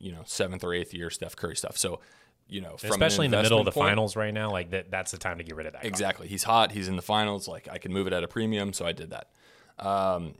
you 0.00 0.12
know, 0.12 0.22
seventh 0.26 0.64
or 0.64 0.74
eighth 0.74 0.92
year 0.92 1.08
Steph 1.08 1.36
Curry 1.36 1.56
stuff. 1.56 1.78
So, 1.78 2.00
you 2.48 2.60
know, 2.60 2.76
Especially 2.82 3.24
in 3.26 3.30
the 3.32 3.42
middle 3.42 3.58
of 3.58 3.64
the 3.64 3.72
point- 3.72 3.88
finals 3.90 4.16
right 4.16 4.32
now, 4.34 4.50
like 4.50 4.70
that. 4.70 4.90
That's 4.90 5.10
the 5.10 5.18
time 5.18 5.38
to 5.38 5.44
get 5.44 5.56
rid 5.56 5.66
of 5.66 5.72
that. 5.72 5.84
Exactly. 5.84 6.28
He's 6.28 6.42
hot. 6.44 6.72
He's 6.72 6.88
in 6.88 6.96
the 6.96 7.02
finals. 7.02 7.48
Like 7.48 7.68
I 7.70 7.78
can 7.78 7.92
move 7.92 8.06
it 8.06 8.12
at 8.12 8.22
a 8.22 8.28
premium, 8.28 8.72
so 8.72 8.84
I 8.86 8.92
did 8.92 9.10
that. 9.10 9.30
Um, 9.78 10.34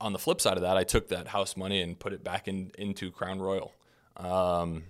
on 0.00 0.12
the 0.12 0.18
flip 0.18 0.40
side 0.40 0.56
of 0.56 0.62
that, 0.62 0.76
I 0.76 0.84
took 0.84 1.08
that 1.08 1.28
house 1.28 1.56
money 1.56 1.80
and 1.80 1.98
put 1.98 2.12
it 2.12 2.22
back 2.22 2.46
in 2.48 2.72
into 2.78 3.10
Crown 3.10 3.40
Royal. 3.40 3.74
Um, 4.16 4.84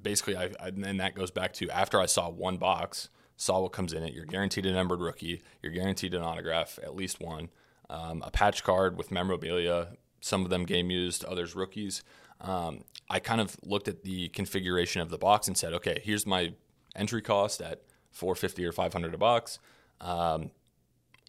basically, 0.00 0.36
I, 0.36 0.50
I 0.60 0.68
and 0.68 1.00
that 1.00 1.14
goes 1.14 1.30
back 1.30 1.52
to 1.54 1.70
after 1.70 2.00
I 2.00 2.06
saw 2.06 2.28
one 2.28 2.56
box, 2.56 3.08
saw 3.36 3.60
what 3.60 3.72
comes 3.72 3.92
in 3.92 4.02
it. 4.02 4.12
You're 4.14 4.26
guaranteed 4.26 4.66
a 4.66 4.72
numbered 4.72 5.00
rookie. 5.00 5.42
You're 5.62 5.72
guaranteed 5.72 6.14
an 6.14 6.22
autograph, 6.22 6.78
at 6.82 6.94
least 6.94 7.20
one, 7.20 7.50
um, 7.88 8.22
a 8.24 8.30
patch 8.30 8.62
card 8.64 8.96
with 8.96 9.10
memorabilia. 9.10 9.96
Some 10.20 10.44
of 10.44 10.50
them 10.50 10.64
game 10.64 10.90
used, 10.90 11.24
others 11.24 11.56
rookies. 11.56 12.02
Um, 12.42 12.84
I 13.08 13.18
kind 13.20 13.40
of 13.40 13.56
looked 13.62 13.88
at 13.88 14.02
the 14.02 14.28
configuration 14.28 15.00
of 15.00 15.10
the 15.10 15.18
box 15.18 15.48
and 15.48 15.56
said, 15.56 15.72
okay, 15.74 16.00
here's 16.04 16.26
my 16.26 16.52
entry 16.96 17.22
cost 17.22 17.60
at 17.60 17.82
450 18.10 18.64
or 18.66 18.72
500 18.72 19.14
a 19.14 19.18
box. 19.18 19.58
Um, 20.00 20.50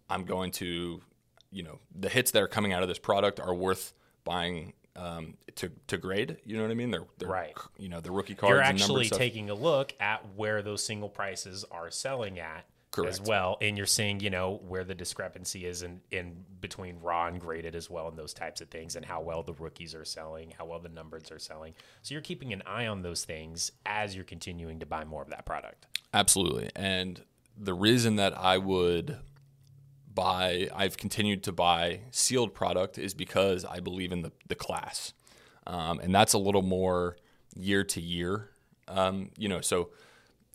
I'm 0.09 0.25
going 0.25 0.51
to, 0.51 1.01
you 1.51 1.63
know, 1.63 1.79
the 1.97 2.09
hits 2.09 2.31
that 2.31 2.41
are 2.41 2.47
coming 2.47 2.73
out 2.73 2.81
of 2.81 2.89
this 2.89 2.99
product 2.99 3.39
are 3.39 3.53
worth 3.53 3.93
buying 4.23 4.73
um, 4.95 5.35
to 5.55 5.71
to 5.87 5.97
grade. 5.97 6.37
You 6.45 6.57
know 6.57 6.63
what 6.63 6.71
I 6.71 6.75
mean? 6.75 6.91
They're, 6.91 7.05
they're 7.17 7.29
Right. 7.29 7.53
You 7.77 7.89
know, 7.89 7.99
the 7.99 8.11
rookie 8.11 8.35
cards. 8.35 8.51
You're 8.51 8.61
actually 8.61 9.09
taking 9.09 9.49
a 9.49 9.55
look 9.55 9.93
at 9.99 10.23
where 10.35 10.61
those 10.61 10.83
single 10.83 11.09
prices 11.09 11.65
are 11.71 11.89
selling 11.89 12.39
at 12.39 12.65
as 12.99 13.21
well, 13.21 13.57
and 13.61 13.77
you're 13.77 13.85
seeing, 13.85 14.19
you 14.19 14.29
know, 14.29 14.61
where 14.67 14.83
the 14.83 14.93
discrepancy 14.93 15.65
is 15.65 15.83
in, 15.83 16.01
in 16.11 16.35
between 16.61 16.99
raw 17.01 17.27
and 17.27 17.39
graded 17.39 17.75
as 17.75 17.89
well, 17.89 18.07
and 18.07 18.17
those 18.17 18.33
types 18.33 18.61
of 18.61 18.69
things, 18.69 18.95
and 18.95 19.05
how 19.05 19.21
well 19.21 19.43
the 19.43 19.53
rookies 19.53 19.95
are 19.95 20.05
selling, 20.05 20.53
how 20.57 20.65
well 20.65 20.79
the 20.79 20.89
numbers 20.89 21.31
are 21.31 21.39
selling. 21.39 21.73
So 22.01 22.13
you're 22.13 22.21
keeping 22.21 22.53
an 22.53 22.61
eye 22.65 22.87
on 22.87 23.01
those 23.01 23.25
things 23.25 23.71
as 23.85 24.15
you're 24.15 24.23
continuing 24.25 24.79
to 24.79 24.85
buy 24.85 25.03
more 25.03 25.21
of 25.21 25.29
that 25.29 25.45
product. 25.45 25.87
Absolutely. 26.13 26.69
And 26.75 27.21
the 27.57 27.73
reason 27.73 28.17
that 28.17 28.37
I 28.37 28.57
would 28.57 29.17
buy, 30.13 30.69
I've 30.75 30.97
continued 30.97 31.43
to 31.43 31.51
buy 31.51 32.01
sealed 32.11 32.53
product 32.53 32.97
is 32.97 33.13
because 33.13 33.65
I 33.65 33.79
believe 33.79 34.11
in 34.11 34.21
the, 34.21 34.31
the 34.47 34.55
class. 34.55 35.13
Um, 35.65 35.99
and 35.99 36.13
that's 36.13 36.33
a 36.33 36.37
little 36.37 36.61
more 36.61 37.17
year 37.55 37.83
to 37.83 38.01
year. 38.01 38.49
Um, 38.87 39.31
you 39.37 39.49
know, 39.49 39.61
so 39.61 39.89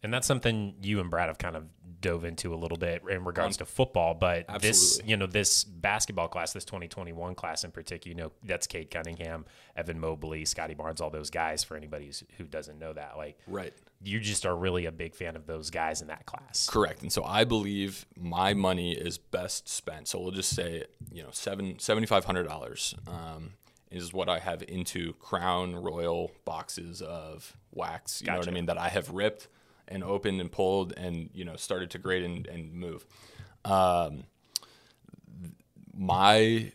And 0.03 0.15
that's 0.15 0.27
something 0.27 0.75
you 0.81 1.01
and 1.01 1.11
Brad 1.11 1.29
have 1.29 1.39
kind 1.39 1.57
of 1.57 1.65
dove 2.01 2.25
into 2.25 2.55
a 2.55 2.57
little 2.57 2.77
bit 2.77 3.03
in 3.09 3.25
regards 3.25 3.57
to 3.57 3.65
football. 3.65 4.15
But 4.15 4.47
this, 4.61 5.01
you 5.05 5.17
know, 5.17 5.27
this 5.27 5.65
basketball 5.65 6.29
class, 6.29 6.53
this 6.53 6.65
2021 6.65 7.35
class 7.35 7.65
in 7.65 7.73
particular, 7.73 8.17
you 8.17 8.23
know, 8.23 8.33
that's 8.45 8.67
Cade 8.67 8.91
Cunningham, 8.91 9.45
Evan 9.77 9.99
Mobley, 9.99 10.45
Scottie 10.45 10.75
Barnes, 10.75 11.01
all 11.01 11.11
those 11.11 11.31
guys. 11.31 11.65
For 11.65 11.77
anybody 11.77 12.07
who's, 12.07 12.23
who 12.37 12.45
doesn't 12.45 12.79
know 12.79 12.93
that, 12.93 13.17
like, 13.17 13.39
right. 13.49 13.73
you 14.03 14.21
just 14.21 14.47
are 14.47 14.57
really 14.57 14.87
a 14.87 14.93
big 14.93 15.15
fan 15.15 15.35
of 15.35 15.47
those 15.47 15.71
guys 15.71 16.01
in 16.01 16.09
that 16.09 16.27
class. 16.27 16.69
Correct. 16.69 17.03
And 17.03 17.13
so 17.13 17.25
I 17.25 17.45
believe 17.45 18.07
my 18.17 18.55
money 18.55 18.93
is 18.93 19.19
best 19.19 19.69
spent. 19.69 20.07
So 20.09 20.21
we'll 20.21 20.31
just 20.31 20.55
say, 20.55 20.85
you 21.11 21.23
know, 21.23 21.31
seven 21.33 21.79
seventy 21.79 22.07
five 22.07 22.25
hundred 22.25 22.47
dollars 22.47 22.95
um, 23.09 23.55
is 23.91 24.13
what 24.13 24.29
I 24.29 24.39
have 24.39 24.63
into 24.63 25.15
Crown 25.15 25.75
Royal 25.75 26.31
boxes 26.45 27.03
of 27.03 27.57
wax. 27.73 28.23
You 28.23 28.31
know 28.31 28.39
what 28.39 28.49
I 28.49 28.53
mean? 28.53 28.67
That 28.67 28.79
I 28.79 28.89
have 28.89 29.11
ripped 29.11 29.49
and 29.89 30.05
opened 30.05 30.41
and 30.41 30.53
pulled 30.53 30.93
and 30.97 31.31
you 31.33 31.45
know 31.45 31.57
started 31.57 31.91
to 31.91 31.99
grade 31.99 32.25
and, 32.25 32.47
and 32.47 32.73
move. 32.73 33.07
Um, 33.65 34.25
my 35.95 36.73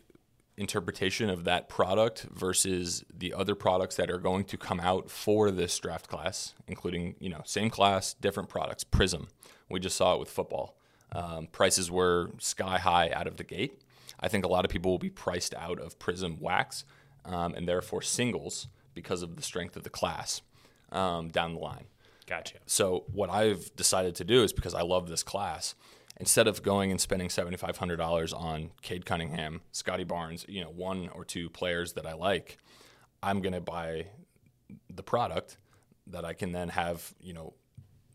interpretation 0.56 1.30
of 1.30 1.44
that 1.44 1.68
product 1.68 2.26
versus 2.32 3.04
the 3.12 3.34
other 3.34 3.54
products 3.54 3.96
that 3.96 4.10
are 4.10 4.18
going 4.18 4.44
to 4.44 4.56
come 4.56 4.78
out 4.78 5.10
for 5.10 5.50
this 5.50 5.76
draft 5.78 6.08
class, 6.08 6.54
including 6.68 7.16
you 7.18 7.28
know 7.28 7.42
same 7.44 7.70
class, 7.70 8.14
different 8.14 8.48
products. 8.48 8.84
Prism, 8.84 9.28
we 9.68 9.80
just 9.80 9.96
saw 9.96 10.14
it 10.14 10.20
with 10.20 10.30
football. 10.30 10.76
Um, 11.12 11.46
prices 11.46 11.90
were 11.90 12.30
sky 12.38 12.78
high 12.78 13.10
out 13.10 13.26
of 13.26 13.36
the 13.36 13.44
gate. 13.44 13.80
I 14.20 14.28
think 14.28 14.44
a 14.44 14.48
lot 14.48 14.64
of 14.64 14.70
people 14.70 14.90
will 14.90 14.98
be 14.98 15.10
priced 15.10 15.54
out 15.54 15.78
of 15.78 15.98
Prism 15.98 16.38
wax 16.40 16.84
um, 17.24 17.54
and 17.54 17.68
therefore 17.68 18.02
singles 18.02 18.68
because 18.94 19.22
of 19.22 19.36
the 19.36 19.42
strength 19.42 19.76
of 19.76 19.82
the 19.82 19.90
class 19.90 20.42
um, 20.92 21.28
down 21.28 21.54
the 21.54 21.60
line. 21.60 21.86
Gotcha. 22.26 22.58
So 22.66 23.04
what 23.12 23.30
I've 23.30 23.74
decided 23.76 24.14
to 24.16 24.24
do 24.24 24.42
is 24.42 24.52
because 24.52 24.74
I 24.74 24.82
love 24.82 25.08
this 25.08 25.22
class, 25.22 25.74
instead 26.18 26.46
of 26.48 26.62
going 26.62 26.90
and 26.90 27.00
spending 27.00 27.28
seventy 27.28 27.56
five 27.56 27.76
hundred 27.76 27.96
dollars 27.96 28.32
on 28.32 28.70
Cade 28.82 29.04
Cunningham, 29.04 29.60
Scottie 29.72 30.04
Barnes, 30.04 30.44
you 30.48 30.62
know, 30.62 30.70
one 30.70 31.08
or 31.10 31.24
two 31.24 31.50
players 31.50 31.92
that 31.94 32.06
I 32.06 32.14
like, 32.14 32.58
I'm 33.22 33.40
gonna 33.42 33.60
buy 33.60 34.06
the 34.88 35.02
product 35.02 35.58
that 36.06 36.24
I 36.24 36.32
can 36.32 36.52
then 36.52 36.68
have, 36.70 37.14
you 37.20 37.32
know, 37.34 37.54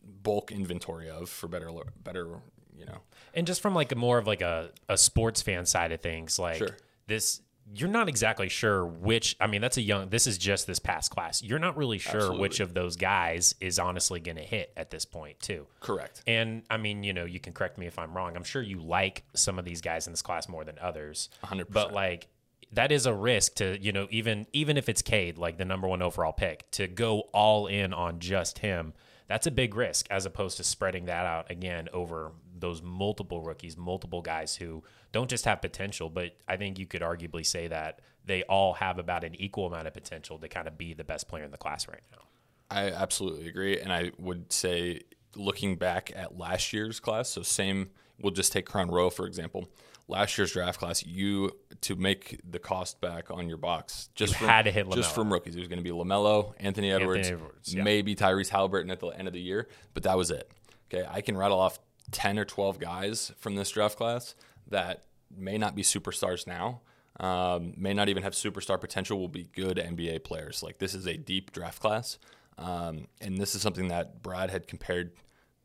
bulk 0.03 0.51
inventory 0.51 1.09
of 1.09 1.29
for 1.29 1.47
better 1.47 1.69
better, 2.03 2.27
you 2.75 2.85
know. 2.85 2.99
And 3.33 3.45
just 3.45 3.61
from 3.61 3.75
like 3.75 3.91
a 3.91 3.95
more 3.95 4.17
of 4.17 4.27
like 4.27 4.41
a, 4.41 4.71
a 4.87 4.97
sports 4.97 5.41
fan 5.41 5.65
side 5.65 5.91
of 5.91 6.01
things, 6.01 6.39
like 6.39 6.57
Sure. 6.57 6.77
this, 7.07 7.41
you're 7.75 7.89
not 7.89 8.09
exactly 8.09 8.49
sure 8.49 8.85
which. 8.85 9.35
I 9.39 9.47
mean, 9.47 9.61
that's 9.61 9.77
a 9.77 9.81
young. 9.81 10.09
This 10.09 10.27
is 10.27 10.37
just 10.37 10.67
this 10.67 10.79
past 10.79 11.11
class. 11.11 11.43
You're 11.43 11.59
not 11.59 11.77
really 11.77 11.97
sure 11.97 12.15
Absolutely. 12.15 12.41
which 12.41 12.59
of 12.59 12.73
those 12.73 12.95
guys 12.95 13.55
is 13.59 13.79
honestly 13.79 14.19
going 14.19 14.37
to 14.37 14.43
hit 14.43 14.71
at 14.75 14.89
this 14.89 15.05
point, 15.05 15.39
too. 15.39 15.67
Correct. 15.79 16.21
And 16.25 16.63
I 16.69 16.77
mean, 16.77 17.03
you 17.03 17.13
know, 17.13 17.25
you 17.25 17.39
can 17.39 17.53
correct 17.53 17.77
me 17.77 17.87
if 17.87 17.99
I'm 17.99 18.15
wrong. 18.15 18.35
I'm 18.35 18.43
sure 18.43 18.61
you 18.61 18.79
like 18.79 19.23
some 19.33 19.59
of 19.59 19.65
these 19.65 19.81
guys 19.81 20.07
in 20.07 20.13
this 20.13 20.21
class 20.21 20.49
more 20.49 20.63
than 20.63 20.77
others. 20.79 21.29
100%. 21.43 21.65
But 21.69 21.93
like 21.93 22.27
that 22.73 22.91
is 22.91 23.05
a 23.05 23.13
risk 23.13 23.55
to, 23.55 23.79
you 23.81 23.91
know, 23.91 24.07
even 24.09 24.47
even 24.53 24.77
if 24.77 24.89
it's 24.89 25.01
Cade, 25.01 25.37
like 25.37 25.57
the 25.57 25.65
number 25.65 25.87
one 25.87 26.01
overall 26.01 26.33
pick, 26.33 26.69
to 26.71 26.87
go 26.87 27.21
all 27.33 27.67
in 27.67 27.93
on 27.93 28.19
just 28.19 28.59
him, 28.59 28.93
that's 29.27 29.47
a 29.47 29.51
big 29.51 29.75
risk 29.75 30.07
as 30.09 30.25
opposed 30.25 30.57
to 30.57 30.63
spreading 30.63 31.05
that 31.05 31.25
out 31.25 31.49
again 31.51 31.87
over 31.93 32.31
those 32.59 32.81
multiple 32.81 33.41
rookies, 33.41 33.77
multiple 33.77 34.21
guys 34.21 34.55
who 34.55 34.83
don't 35.11 35.29
just 35.29 35.45
have 35.45 35.61
potential, 35.61 36.09
but 36.09 36.35
I 36.47 36.57
think 36.57 36.79
you 36.79 36.85
could 36.85 37.01
arguably 37.01 37.45
say 37.45 37.67
that 37.67 38.01
they 38.25 38.43
all 38.43 38.73
have 38.73 38.99
about 38.99 39.23
an 39.23 39.35
equal 39.35 39.65
amount 39.65 39.87
of 39.87 39.93
potential 39.93 40.37
to 40.37 40.47
kind 40.47 40.67
of 40.67 40.77
be 40.77 40.93
the 40.93 41.03
best 41.03 41.27
player 41.27 41.43
in 41.43 41.51
the 41.51 41.57
class 41.57 41.87
right 41.87 42.01
now. 42.11 42.23
I 42.69 42.91
absolutely 42.91 43.47
agree, 43.47 43.79
and 43.79 43.91
I 43.91 44.11
would 44.19 44.53
say, 44.53 45.01
looking 45.35 45.75
back 45.75 46.11
at 46.15 46.37
last 46.37 46.73
year's 46.73 46.99
class, 46.99 47.29
so 47.29 47.41
same. 47.41 47.89
We'll 48.21 48.33
just 48.33 48.51
take 48.51 48.65
Crown 48.65 48.91
Row 48.91 49.09
for 49.09 49.25
example. 49.25 49.69
Last 50.07 50.37
year's 50.37 50.51
draft 50.51 50.79
class, 50.79 51.05
you 51.05 51.51
to 51.81 51.95
make 51.95 52.41
the 52.49 52.57
cost 52.57 52.99
back 52.99 53.29
on 53.29 53.47
your 53.47 53.57
box 53.57 54.09
just 54.15 54.33
You 54.33 54.39
from, 54.39 54.47
had 54.47 54.65
to 54.65 54.71
hit 54.71 54.89
just 54.91 55.13
from 55.13 55.31
rookies. 55.31 55.55
It 55.55 55.59
was 55.59 55.67
going 55.67 55.77
to 55.77 55.83
be 55.83 55.91
Lamelo, 55.91 56.53
Anthony 56.59 56.91
Edwards, 56.91 57.29
Edwards, 57.29 57.75
yeah. 57.75 57.83
maybe 57.83 58.15
Tyrese 58.15 58.49
Halliburton 58.49 58.89
at 58.89 58.99
the 58.99 59.07
end 59.07 59.27
of 59.27 59.33
the 59.33 59.39
year, 59.39 59.67
but 59.93 60.03
that 60.03 60.17
was 60.17 60.31
it. 60.31 60.51
Okay, 60.91 61.07
I 61.09 61.21
can 61.21 61.37
rattle 61.37 61.59
off 61.59 61.79
ten 62.11 62.37
or 62.39 62.45
twelve 62.45 62.79
guys 62.79 63.31
from 63.37 63.55
this 63.55 63.69
draft 63.71 63.97
class 63.97 64.35
that 64.67 65.05
may 65.35 65.57
not 65.57 65.75
be 65.75 65.83
superstars 65.83 66.47
now, 66.47 66.81
um, 67.19 67.73
may 67.77 67.93
not 67.93 68.09
even 68.09 68.23
have 68.23 68.33
superstar 68.33 68.79
potential, 68.79 69.19
will 69.19 69.27
be 69.27 69.49
good 69.55 69.77
NBA 69.77 70.23
players. 70.23 70.63
Like 70.63 70.79
this 70.79 70.93
is 70.93 71.05
a 71.05 71.17
deep 71.17 71.51
draft 71.51 71.81
class, 71.81 72.17
um, 72.57 73.07
and 73.21 73.37
this 73.37 73.55
is 73.55 73.61
something 73.61 73.87
that 73.89 74.21
Brad 74.21 74.49
had 74.49 74.67
compared 74.67 75.11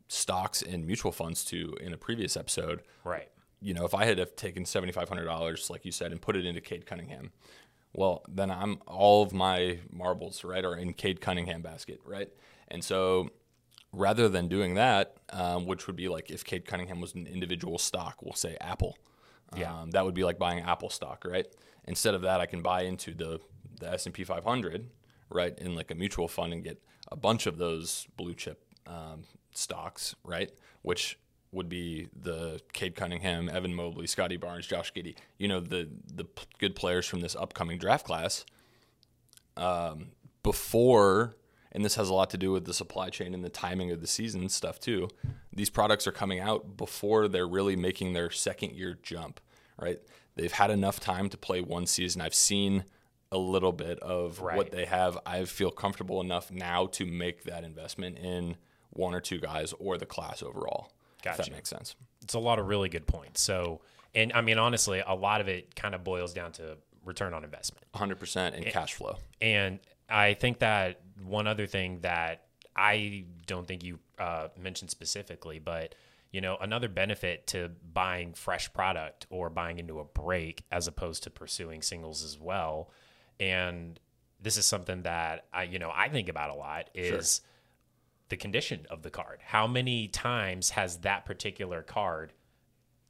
stocks 0.07 0.61
and 0.61 0.85
mutual 0.85 1.11
funds 1.11 1.43
to 1.45 1.75
in 1.81 1.93
a 1.93 1.97
previous 1.97 2.37
episode. 2.37 2.81
Right. 3.03 3.29
You 3.61 3.73
know, 3.73 3.85
if 3.85 3.95
I 3.95 4.05
had 4.05 4.17
have 4.17 4.35
taken 4.35 4.65
seventy 4.65 4.91
five 4.91 5.09
hundred 5.09 5.25
dollars, 5.25 5.69
like 5.69 5.85
you 5.85 5.91
said, 5.91 6.11
and 6.11 6.21
put 6.21 6.35
it 6.35 6.45
into 6.45 6.61
Cade 6.61 6.85
Cunningham, 6.85 7.31
well, 7.93 8.23
then 8.27 8.51
I'm 8.51 8.79
all 8.85 9.23
of 9.23 9.33
my 9.33 9.79
marbles 9.91 10.43
right 10.43 10.63
are 10.63 10.75
in 10.75 10.93
Cade 10.93 11.21
Cunningham 11.21 11.61
basket, 11.61 12.01
right? 12.05 12.29
And 12.67 12.83
so 12.83 13.29
rather 13.95 14.29
than 14.29 14.47
doing 14.47 14.75
that, 14.75 15.15
um, 15.31 15.65
which 15.65 15.87
would 15.87 15.95
be 15.95 16.07
like 16.07 16.29
if 16.29 16.43
Cade 16.43 16.65
Cunningham 16.65 17.01
was 17.01 17.13
an 17.15 17.27
individual 17.27 17.77
stock, 17.77 18.21
we'll 18.21 18.33
say 18.33 18.57
Apple. 18.61 18.97
Yeah. 19.55 19.73
Um, 19.73 19.91
that 19.91 20.03
would 20.05 20.13
be 20.13 20.23
like 20.23 20.37
buying 20.37 20.59
Apple 20.61 20.89
stock, 20.89 21.23
right? 21.25 21.45
Instead 21.85 22.13
of 22.13 22.21
that, 22.23 22.41
I 22.41 22.45
can 22.45 22.61
buy 22.61 22.81
into 22.83 23.13
the 23.13 23.39
the 23.79 23.91
S 23.91 24.05
and 24.05 24.13
P 24.15 24.23
500, 24.23 24.89
right, 25.29 25.57
in 25.59 25.75
like 25.75 25.91
a 25.91 25.95
mutual 25.95 26.27
fund 26.27 26.53
and 26.53 26.63
get 26.63 26.81
a 27.11 27.15
bunch 27.15 27.45
of 27.45 27.57
those 27.57 28.07
blue 28.15 28.33
chip 28.33 28.63
um, 28.87 29.23
stocks, 29.53 30.15
right? 30.23 30.51
Which 30.81 31.19
would 31.51 31.69
be 31.69 32.09
the 32.21 32.59
Cade 32.73 32.95
Cunningham, 32.95 33.49
Evan 33.49 33.73
Mobley, 33.73 34.07
Scottie 34.07 34.37
Barnes, 34.37 34.67
Josh 34.67 34.93
Giddey. 34.93 35.15
You 35.37 35.47
know 35.47 35.59
the 35.59 35.89
the 36.13 36.25
p- 36.25 36.45
good 36.59 36.75
players 36.75 37.05
from 37.05 37.21
this 37.21 37.35
upcoming 37.35 37.77
draft 37.77 38.05
class. 38.05 38.45
Um, 39.57 40.07
before, 40.43 41.35
and 41.75 41.85
this 41.85 41.95
has 41.95 42.09
a 42.09 42.13
lot 42.13 42.29
to 42.31 42.37
do 42.37 42.51
with 42.51 42.65
the 42.65 42.73
supply 42.73 43.09
chain 43.09 43.33
and 43.33 43.43
the 43.43 43.49
timing 43.49 43.91
of 43.91 44.01
the 44.01 44.07
season 44.07 44.49
stuff 44.49 44.79
too. 44.79 45.09
These 45.53 45.69
products 45.69 46.07
are 46.07 46.11
coming 46.11 46.39
out 46.39 46.77
before 46.77 47.27
they're 47.27 47.47
really 47.47 47.75
making 47.75 48.13
their 48.13 48.31
second 48.31 48.71
year 48.73 48.97
jump. 49.03 49.39
Right? 49.79 49.99
They've 50.35 50.51
had 50.51 50.71
enough 50.71 50.99
time 50.99 51.29
to 51.29 51.37
play 51.37 51.61
one 51.61 51.85
season. 51.85 52.21
I've 52.21 52.33
seen 52.35 52.85
a 53.31 53.37
little 53.37 53.71
bit 53.73 53.99
of 53.99 54.39
Right. 54.39 54.55
what 54.57 54.71
they 54.71 54.85
have. 54.85 55.17
I 55.25 55.45
feel 55.45 55.71
comfortable 55.71 56.21
enough 56.21 56.49
now 56.51 56.87
to 56.87 57.05
make 57.05 57.43
that 57.43 57.63
investment 57.63 58.17
in 58.19 58.55
one 58.91 59.13
or 59.13 59.19
two 59.19 59.39
guys 59.39 59.73
or 59.79 59.97
the 59.97 60.05
class 60.05 60.41
overall. 60.41 60.91
If 61.25 61.37
that 61.37 61.51
makes 61.51 61.69
sense. 61.69 61.95
it's 62.21 62.35
a 62.35 62.39
lot 62.39 62.59
of 62.59 62.67
really 62.67 62.87
good 62.87 63.07
points. 63.07 63.41
So, 63.41 63.81
and 64.13 64.31
I 64.33 64.41
mean, 64.41 64.57
honestly, 64.57 65.01
a 65.05 65.15
lot 65.15 65.41
of 65.41 65.47
it 65.47 65.75
kind 65.75 65.93
of 65.95 66.03
boils 66.03 66.33
down 66.33 66.51
to 66.53 66.77
return 67.03 67.33
on 67.33 67.43
investment. 67.43 67.85
100% 67.93 68.53
in 68.55 68.63
cash 68.65 68.93
flow. 68.93 69.17
And 69.41 69.79
I 70.09 70.35
think 70.35 70.59
that 70.59 71.01
one 71.23 71.47
other 71.47 71.67
thing 71.67 71.99
that 72.01 72.45
I 72.75 73.25
don't 73.45 73.67
think 73.67 73.83
you 73.83 73.99
uh, 74.19 74.49
mentioned 74.59 74.91
specifically, 74.91 75.59
but 75.59 75.95
you 76.31 76.41
know, 76.41 76.57
another 76.59 76.89
benefit 76.89 77.47
to 77.47 77.71
buying 77.93 78.33
fresh 78.33 78.71
product 78.73 79.25
or 79.29 79.49
buying 79.49 79.79
into 79.79 79.99
a 79.99 80.03
break 80.03 80.63
as 80.69 80.85
opposed 80.87 81.23
to 81.23 81.29
pursuing 81.29 81.81
singles 81.81 82.25
as 82.25 82.37
well. 82.37 82.91
And 83.39 83.97
this 84.41 84.57
is 84.57 84.65
something 84.65 85.03
that 85.03 85.45
I, 85.53 85.63
you 85.63 85.79
know, 85.79 85.91
I 85.95 86.09
think 86.09 86.27
about 86.27 86.49
a 86.49 86.55
lot 86.55 86.89
is 86.93 87.39
the 88.27 88.35
condition 88.35 88.85
of 88.89 89.01
the 89.01 89.09
card. 89.09 89.39
How 89.45 89.65
many 89.65 90.09
times 90.09 90.71
has 90.71 90.97
that 90.99 91.25
particular 91.25 91.81
card 91.81 92.33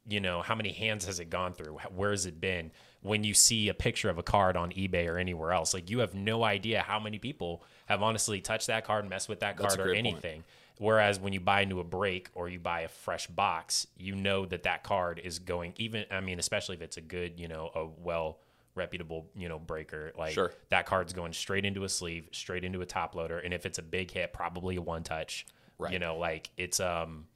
you 0.08 0.20
know, 0.20 0.40
how 0.40 0.54
many 0.54 0.72
hands 0.72 1.04
has 1.06 1.18
it 1.18 1.30
gone 1.30 1.52
through? 1.52 1.78
Where 1.94 2.10
has 2.10 2.26
it 2.26 2.40
been? 2.40 2.70
When 3.06 3.24
you 3.24 3.34
see 3.34 3.68
a 3.68 3.74
picture 3.74 4.10
of 4.10 4.18
a 4.18 4.22
card 4.22 4.56
on 4.56 4.70
eBay 4.72 5.06
or 5.08 5.16
anywhere 5.18 5.52
else, 5.52 5.72
like 5.74 5.90
you 5.90 6.00
have 6.00 6.14
no 6.14 6.42
idea 6.44 6.82
how 6.82 6.98
many 6.98 7.18
people 7.18 7.62
have 7.86 8.02
honestly 8.02 8.40
touched 8.40 8.66
that 8.66 8.84
card, 8.84 9.08
messed 9.08 9.28
with 9.28 9.40
that 9.40 9.56
That's 9.56 9.76
card, 9.76 9.86
or 9.86 9.90
great 9.90 10.02
point. 10.04 10.14
anything. 10.24 10.44
Whereas 10.78 11.18
when 11.18 11.32
you 11.32 11.40
buy 11.40 11.62
into 11.62 11.80
a 11.80 11.84
break 11.84 12.28
or 12.34 12.48
you 12.48 12.58
buy 12.58 12.80
a 12.82 12.88
fresh 12.88 13.26
box, 13.28 13.86
you 13.96 14.14
know 14.14 14.44
that 14.46 14.64
that 14.64 14.82
card 14.82 15.20
is 15.24 15.38
going. 15.38 15.72
Even 15.78 16.04
I 16.10 16.20
mean, 16.20 16.38
especially 16.38 16.76
if 16.76 16.82
it's 16.82 16.96
a 16.96 17.00
good, 17.00 17.38
you 17.40 17.48
know, 17.48 17.70
a 17.74 17.86
well 18.02 18.38
reputable, 18.74 19.26
you 19.34 19.48
know, 19.48 19.58
breaker. 19.58 20.12
Like 20.18 20.34
Sure. 20.34 20.52
that 20.68 20.84
card's 20.84 21.12
going 21.14 21.32
straight 21.32 21.64
into 21.64 21.84
a 21.84 21.88
sleeve, 21.88 22.28
straight 22.32 22.62
into 22.64 22.82
a 22.82 22.86
top 22.86 23.14
loader, 23.14 23.38
and 23.38 23.54
if 23.54 23.64
it's 23.64 23.78
a 23.78 23.82
big 23.82 24.10
hit, 24.10 24.32
probably 24.34 24.76
a 24.76 24.82
one 24.82 25.02
touch. 25.02 25.46
Right. 25.78 25.92
You 25.92 25.98
know, 25.98 26.18
like 26.18 26.50
it's 26.56 26.80
um. 26.80 27.26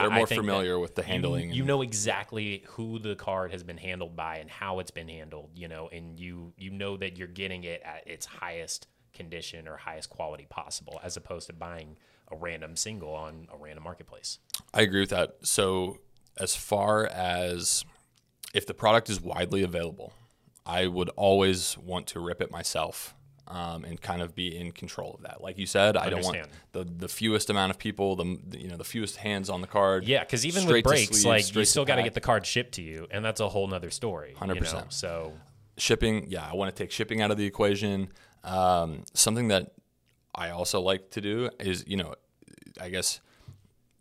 They're 0.00 0.10
more 0.10 0.26
familiar 0.26 0.78
with 0.78 0.94
the 0.94 1.02
handling. 1.02 1.50
you, 1.50 1.56
you 1.56 1.64
know 1.64 1.82
exactly 1.82 2.64
who 2.68 2.98
the 2.98 3.14
card 3.14 3.52
has 3.52 3.62
been 3.62 3.78
handled 3.78 4.16
by 4.16 4.36
and 4.38 4.50
how 4.50 4.78
it's 4.78 4.90
been 4.90 5.08
handled 5.08 5.50
you 5.54 5.68
know 5.68 5.88
and 5.88 6.18
you 6.18 6.52
you 6.56 6.70
know 6.70 6.96
that 6.96 7.16
you're 7.16 7.28
getting 7.28 7.64
it 7.64 7.82
at 7.84 8.06
its 8.06 8.26
highest 8.26 8.86
condition 9.14 9.66
or 9.66 9.76
highest 9.76 10.10
quality 10.10 10.46
possible 10.48 11.00
as 11.02 11.16
opposed 11.16 11.46
to 11.48 11.52
buying 11.52 11.96
a 12.30 12.36
random 12.36 12.76
single 12.76 13.14
on 13.14 13.48
a 13.52 13.56
random 13.56 13.84
marketplace 13.84 14.38
I 14.72 14.82
agree 14.82 15.00
with 15.00 15.10
that. 15.10 15.36
So, 15.42 15.98
as 16.36 16.54
far 16.54 17.06
as 17.06 17.84
if 18.54 18.66
the 18.66 18.74
product 18.74 19.10
is 19.10 19.20
widely 19.20 19.62
available, 19.62 20.12
I 20.64 20.86
would 20.86 21.08
always 21.10 21.76
want 21.78 22.06
to 22.08 22.20
rip 22.20 22.40
it 22.40 22.50
myself 22.50 23.14
um, 23.48 23.84
and 23.84 24.00
kind 24.00 24.22
of 24.22 24.34
be 24.34 24.56
in 24.56 24.72
control 24.72 25.14
of 25.14 25.22
that. 25.22 25.42
Like 25.42 25.58
you 25.58 25.66
said, 25.66 25.96
I 25.96 26.10
don't 26.10 26.22
want 26.24 26.38
the, 26.72 26.84
the 26.84 27.08
fewest 27.08 27.50
amount 27.50 27.70
of 27.70 27.78
people, 27.78 28.14
the 28.14 28.38
the, 28.46 28.60
you 28.60 28.68
know 28.68 28.76
the 28.76 28.84
fewest 28.84 29.16
hands 29.16 29.50
on 29.50 29.60
the 29.60 29.66
card. 29.66 30.04
yeah 30.04 30.20
because 30.20 30.44
even 30.46 30.66
with 30.66 30.84
breaks 30.84 31.24
like 31.24 31.54
you 31.54 31.64
still 31.64 31.84
got 31.84 31.96
to 31.96 32.02
get 32.02 32.14
the 32.14 32.20
card 32.20 32.46
shipped 32.46 32.72
to 32.74 32.82
you 32.82 33.06
and 33.10 33.24
that's 33.24 33.40
a 33.40 33.48
whole 33.48 33.66
nother 33.66 33.90
story 33.90 34.34
you 34.40 34.46
know? 34.46 34.54
100%. 34.54 34.92
so 34.92 35.32
shipping 35.76 36.26
yeah 36.28 36.48
i 36.50 36.54
want 36.54 36.74
to 36.74 36.82
take 36.82 36.90
shipping 36.90 37.20
out 37.20 37.30
of 37.30 37.36
the 37.36 37.44
equation 37.44 38.08
um, 38.44 39.02
something 39.14 39.48
that 39.48 39.72
i 40.34 40.50
also 40.50 40.80
like 40.80 41.10
to 41.10 41.20
do 41.20 41.50
is 41.60 41.84
you 41.86 41.96
know 41.96 42.14
i 42.80 42.88
guess 42.88 43.20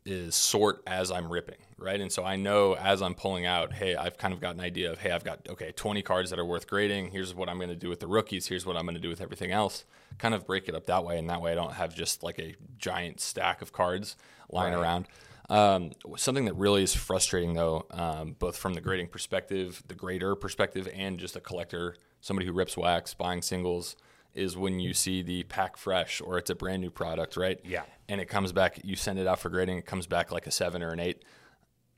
is 0.08 0.36
sort 0.36 0.82
as 0.88 1.12
i'm 1.12 1.32
ripping 1.32 1.58
right? 1.80 2.02
And 2.02 2.12
so 2.12 2.24
i 2.24 2.36
know 2.36 2.76
as 2.76 3.02
i'm 3.04 3.14
pulling 3.14 3.46
out 3.46 3.74
hey 3.74 3.96
i've 3.96 4.18
kind 4.18 4.34
of 4.34 4.40
got 4.42 4.56
an 4.56 4.62
idea 4.62 4.92
of 4.92 4.98
hey 5.00 5.12
i've 5.12 5.24
got 5.24 5.48
okay 5.50 5.72
20 5.72 6.02
cards 6.02 6.30
that 6.32 6.40
are 6.40 6.46
worth 6.46 6.66
grading. 6.68 7.12
Here's 7.12 7.36
what 7.36 7.50
i'm 7.50 7.58
going 7.58 7.70
to 7.70 7.76
do 7.76 7.90
with 7.90 8.00
the 8.00 8.08
rookies. 8.08 8.48
Here's 8.48 8.66
what 8.66 8.76
i'm 8.78 8.86
going 8.86 8.96
to 8.96 9.02
do 9.02 9.10
with 9.10 9.22
everything 9.22 9.52
else. 9.52 9.86
Kind 10.18 10.34
of 10.34 10.48
break 10.48 10.68
it 10.68 10.74
up 10.76 10.88
that 10.88 11.04
way. 11.04 11.20
And 11.20 11.30
that 11.30 11.42
way 11.42 11.52
i 11.52 11.56
don't 11.56 11.74
have 11.74 11.94
just 11.94 12.24
like 12.24 12.40
a 12.40 12.56
giant 12.80 13.20
stack 13.20 13.62
of 13.62 13.72
cards 13.74 14.16
lying 14.50 14.74
Right. 14.74 14.82
around. 14.82 15.08
Um, 15.50 15.92
something 16.18 16.44
that 16.46 16.56
really 16.56 16.84
is 16.84 16.94
frustrating, 16.94 17.54
though, 17.54 17.86
um, 17.92 18.36
both 18.38 18.58
from 18.58 18.74
the 18.74 18.82
grading 18.82 19.08
perspective, 19.08 19.82
the 19.88 19.96
grader 19.96 20.36
perspective, 20.36 20.90
and 20.94 21.18
just 21.18 21.38
a 21.38 21.40
collector, 21.40 21.96
somebody 22.20 22.46
who 22.46 22.52
rips 22.52 22.76
wax, 22.76 23.14
buying 23.14 23.42
singles, 23.42 23.96
is 24.38 24.56
when 24.56 24.80
you 24.80 24.94
see 24.94 25.22
the 25.22 25.44
pack 25.44 25.78
fresh 25.78 26.22
or 26.22 26.38
it's 26.38 26.50
a 26.50 26.56
brand 26.56 26.82
new 26.82 26.92
product, 26.92 27.36
right? 27.36 27.60
Yeah. 27.66 27.84
And 28.08 28.22
it 28.22 28.26
comes 28.26 28.52
back, 28.52 28.80
you 28.84 28.96
send 28.96 29.18
it 29.18 29.26
out 29.28 29.40
for 29.40 29.50
grading, 29.50 29.80
it 29.80 29.86
comes 29.86 30.06
back 30.06 30.32
like 30.32 30.46
a 30.46 30.52
seven 30.52 30.84
or 30.84 30.92
an 30.92 31.00
eight. 31.00 31.24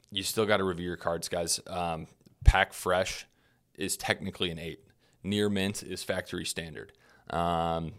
You 0.09 0.23
still 0.23 0.45
got 0.45 0.57
to 0.57 0.63
review 0.63 0.87
your 0.87 0.97
cards, 0.97 1.27
guys. 1.27 1.59
Um, 1.67 2.07
pack 2.45 2.73
fresh 2.73 3.27
is 3.75 3.97
technically 3.97 4.49
an 4.49 4.57
eight. 4.57 4.85
Near 5.21 5.49
mint 5.49 5.83
is 5.83 6.01
factory 6.03 6.45
standard. 6.45 6.93
Um, 7.29 7.91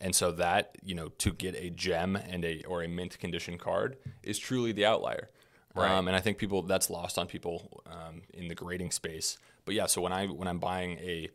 and 0.00 0.14
so 0.14 0.32
that, 0.32 0.76
you 0.82 0.94
know, 0.94 1.08
to 1.18 1.32
get 1.32 1.56
a 1.56 1.68
gem 1.68 2.16
and 2.16 2.44
a 2.44 2.62
or 2.64 2.82
a 2.82 2.88
mint 2.88 3.18
condition 3.18 3.58
card 3.58 3.96
is 4.22 4.38
truly 4.38 4.72
the 4.72 4.86
outlier. 4.86 5.30
Right. 5.74 5.90
Um, 5.90 6.08
and 6.08 6.16
I 6.16 6.20
think 6.20 6.38
people 6.38 6.62
that's 6.62 6.90
lost 6.90 7.18
on 7.18 7.26
people 7.26 7.82
um, 7.86 8.22
in 8.32 8.48
the 8.48 8.54
grading 8.54 8.92
space. 8.92 9.36
But 9.64 9.74
yeah, 9.74 9.86
so 9.86 10.00
when 10.00 10.12
I 10.12 10.26
when 10.26 10.48
I'm 10.48 10.58
buying 10.58 10.92
a 10.98 11.28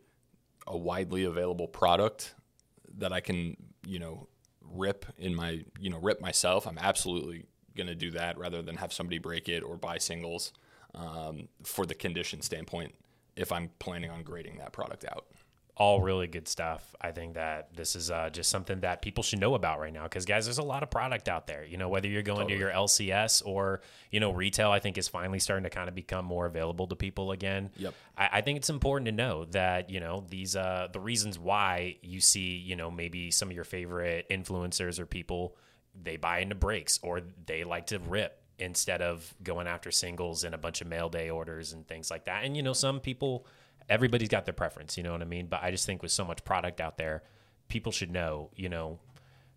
a 0.67 0.75
widely 0.75 1.25
available 1.25 1.67
product 1.67 2.33
that 2.97 3.13
I 3.13 3.19
can, 3.19 3.57
you 3.85 3.99
know, 3.99 4.27
rip 4.61 5.05
in 5.17 5.35
my, 5.35 5.63
you 5.79 5.89
know, 5.89 5.99
rip 5.99 6.21
myself, 6.21 6.67
I'm 6.67 6.77
absolutely 6.77 7.45
going 7.75 7.87
to 7.87 7.95
do 7.95 8.11
that 8.11 8.37
rather 8.37 8.61
than 8.61 8.77
have 8.77 8.93
somebody 8.93 9.17
break 9.17 9.49
it 9.49 9.61
or 9.61 9.77
buy 9.77 9.97
singles 9.97 10.53
um, 10.93 11.49
for 11.63 11.85
the 11.85 11.93
condition 11.93 12.41
standpoint 12.41 12.95
if 13.35 13.51
I'm 13.51 13.69
planning 13.79 14.09
on 14.09 14.23
grading 14.23 14.57
that 14.57 14.71
product 14.71 15.05
out. 15.05 15.25
All 15.77 15.99
really 15.99 16.27
good 16.27 16.47
stuff. 16.47 16.95
I 17.01 17.11
think 17.11 17.33
that 17.33 17.75
this 17.75 17.97
is 17.97 18.09
uh, 18.09 18.29
just 18.31 18.49
something 18.49 18.79
that 18.79 19.01
people 19.01 19.23
should 19.23 19.39
know 19.39 19.55
about 19.55 19.79
right 19.79 19.91
now 19.91 20.03
because, 20.03 20.25
guys, 20.25 20.45
there's 20.45 20.57
a 20.57 20.63
lot 20.63 20.83
of 20.83 20.89
product 20.89 21.27
out 21.27 21.47
there. 21.47 21.65
You 21.65 21.77
know, 21.77 21.89
whether 21.89 22.07
you're 22.07 22.21
going 22.21 22.47
to 22.47 22.55
your 22.55 22.69
LCS 22.69 23.45
or, 23.45 23.81
you 24.09 24.21
know, 24.21 24.31
retail, 24.31 24.71
I 24.71 24.79
think 24.79 24.97
is 24.97 25.09
finally 25.09 25.39
starting 25.39 25.65
to 25.65 25.69
kind 25.69 25.89
of 25.89 25.95
become 25.95 26.23
more 26.23 26.45
available 26.45 26.87
to 26.87 26.95
people 26.95 27.31
again. 27.31 27.71
Yep. 27.75 27.93
I, 28.17 28.29
I 28.33 28.41
think 28.41 28.57
it's 28.57 28.69
important 28.69 29.07
to 29.07 29.11
know 29.11 29.45
that, 29.45 29.89
you 29.89 29.99
know, 29.99 30.23
these, 30.29 30.55
uh, 30.55 30.87
the 30.93 30.99
reasons 31.01 31.37
why 31.37 31.97
you 32.01 32.21
see, 32.21 32.55
you 32.55 32.77
know, 32.77 32.89
maybe 32.89 33.29
some 33.29 33.49
of 33.49 33.55
your 33.55 33.65
favorite 33.65 34.29
influencers 34.29 34.97
or 34.97 35.05
people, 35.05 35.57
they 36.01 36.15
buy 36.15 36.39
into 36.39 36.55
breaks 36.55 36.99
or 37.03 37.21
they 37.45 37.65
like 37.65 37.87
to 37.87 37.99
rip 37.99 38.41
instead 38.59 39.01
of 39.01 39.33
going 39.43 39.67
after 39.67 39.91
singles 39.91 40.45
and 40.45 40.55
a 40.55 40.57
bunch 40.57 40.79
of 40.79 40.87
mail 40.87 41.09
day 41.09 41.29
orders 41.29 41.73
and 41.73 41.85
things 41.85 42.09
like 42.09 42.25
that. 42.25 42.45
And, 42.45 42.55
you 42.55 42.63
know, 42.63 42.71
some 42.71 43.01
people, 43.01 43.45
everybody's 43.89 44.29
got 44.29 44.45
their 44.45 44.53
preference, 44.53 44.97
you 44.97 45.03
know 45.03 45.11
what 45.11 45.21
I 45.21 45.25
mean? 45.25 45.47
But 45.47 45.63
I 45.63 45.71
just 45.71 45.85
think 45.85 46.01
with 46.01 46.11
so 46.11 46.25
much 46.25 46.43
product 46.43 46.81
out 46.81 46.97
there, 46.97 47.23
people 47.67 47.91
should 47.91 48.11
know, 48.11 48.51
you 48.55 48.69
know, 48.69 48.99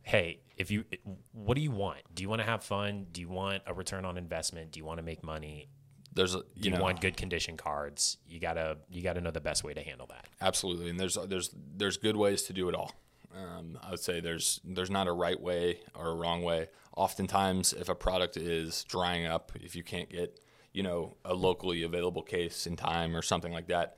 hey, 0.02 0.40
if 0.56 0.70
you, 0.70 0.84
what 1.32 1.54
do 1.54 1.60
you 1.60 1.70
want? 1.70 2.00
Do 2.14 2.22
you 2.22 2.28
want 2.28 2.40
to 2.40 2.46
have 2.46 2.62
fun? 2.62 3.06
Do 3.12 3.20
you 3.20 3.28
want 3.28 3.62
a 3.66 3.74
return 3.74 4.04
on 4.04 4.16
investment? 4.16 4.72
Do 4.72 4.78
you 4.78 4.84
want 4.84 4.98
to 4.98 5.02
make 5.02 5.22
money? 5.22 5.68
There's 6.14 6.34
a, 6.34 6.38
you 6.38 6.44
you, 6.56 6.70
know, 6.70 6.82
want 6.82 7.00
good 7.00 7.16
condition 7.16 7.56
cards? 7.56 8.16
You 8.26 8.40
gotta, 8.40 8.78
you 8.90 9.02
gotta 9.02 9.20
know 9.20 9.30
the 9.30 9.40
best 9.40 9.62
way 9.62 9.74
to 9.74 9.82
handle 9.82 10.06
that. 10.08 10.26
Absolutely, 10.40 10.90
and 10.90 10.98
there's 10.98 11.16
there's 11.26 11.50
there's 11.76 11.96
good 11.96 12.16
ways 12.16 12.42
to 12.44 12.52
do 12.52 12.68
it 12.68 12.74
all. 12.74 12.92
Um, 13.36 13.78
I 13.82 13.90
would 13.90 14.00
say 14.00 14.20
there's 14.20 14.60
there's 14.64 14.90
not 14.90 15.06
a 15.06 15.12
right 15.12 15.38
way 15.38 15.80
or 15.94 16.08
a 16.08 16.14
wrong 16.14 16.42
way. 16.42 16.68
Oftentimes, 16.96 17.72
if 17.72 17.88
a 17.88 17.94
product 17.94 18.36
is 18.36 18.84
drying 18.84 19.26
up, 19.26 19.52
if 19.54 19.76
you 19.76 19.84
can't 19.84 20.10
get 20.10 20.40
you 20.72 20.82
know 20.82 21.16
a 21.24 21.34
locally 21.34 21.82
available 21.82 22.22
case 22.22 22.66
in 22.66 22.74
time 22.74 23.14
or 23.14 23.22
something 23.22 23.52
like 23.52 23.68
that, 23.68 23.96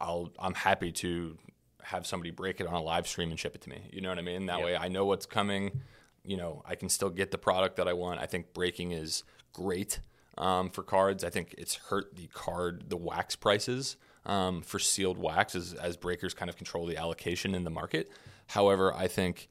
I'll 0.00 0.32
I'm 0.38 0.54
happy 0.54 0.92
to 0.92 1.36
have 1.82 2.06
somebody 2.06 2.30
break 2.30 2.60
it 2.60 2.66
on 2.66 2.74
a 2.74 2.82
live 2.82 3.06
stream 3.06 3.30
and 3.30 3.38
ship 3.38 3.54
it 3.54 3.62
to 3.62 3.70
me. 3.70 3.88
You 3.92 4.00
know 4.00 4.08
what 4.08 4.18
I 4.18 4.22
mean? 4.22 4.46
That 4.46 4.58
Yep. 4.58 4.64
way, 4.66 4.76
I 4.76 4.88
know 4.88 5.06
what's 5.06 5.26
coming. 5.26 5.80
You 6.24 6.36
know, 6.36 6.62
I 6.66 6.74
can 6.74 6.88
still 6.88 7.10
get 7.10 7.30
the 7.30 7.38
product 7.38 7.76
that 7.76 7.88
I 7.88 7.94
want. 7.94 8.20
I 8.20 8.26
think 8.26 8.52
breaking 8.52 8.92
is 8.92 9.24
great 9.52 10.00
um, 10.36 10.70
for 10.70 10.82
cards. 10.82 11.24
I 11.24 11.30
think 11.30 11.54
it's 11.56 11.76
hurt 11.76 12.14
the 12.16 12.26
card, 12.28 12.90
the 12.90 12.96
wax 12.96 13.36
prices 13.36 13.96
um, 14.26 14.62
for 14.62 14.78
sealed 14.78 15.18
wax 15.18 15.54
as, 15.54 15.74
as 15.74 15.96
breakers 15.96 16.34
kind 16.34 16.48
of 16.48 16.56
control 16.56 16.86
the 16.86 16.96
allocation 16.96 17.54
in 17.54 17.64
the 17.64 17.70
market. 17.70 18.10
However, 18.48 18.94
I 18.94 19.08
think 19.08 19.48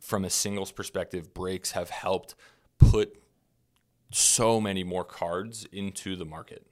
from 0.00 0.24
a 0.24 0.30
singles 0.30 0.70
perspective, 0.70 1.34
breaks 1.34 1.72
have 1.72 1.90
helped 1.90 2.34
put 2.78 3.20
so 4.12 4.60
many 4.60 4.84
more 4.84 5.04
cards 5.04 5.66
into 5.72 6.14
the 6.14 6.24
market. 6.24 6.66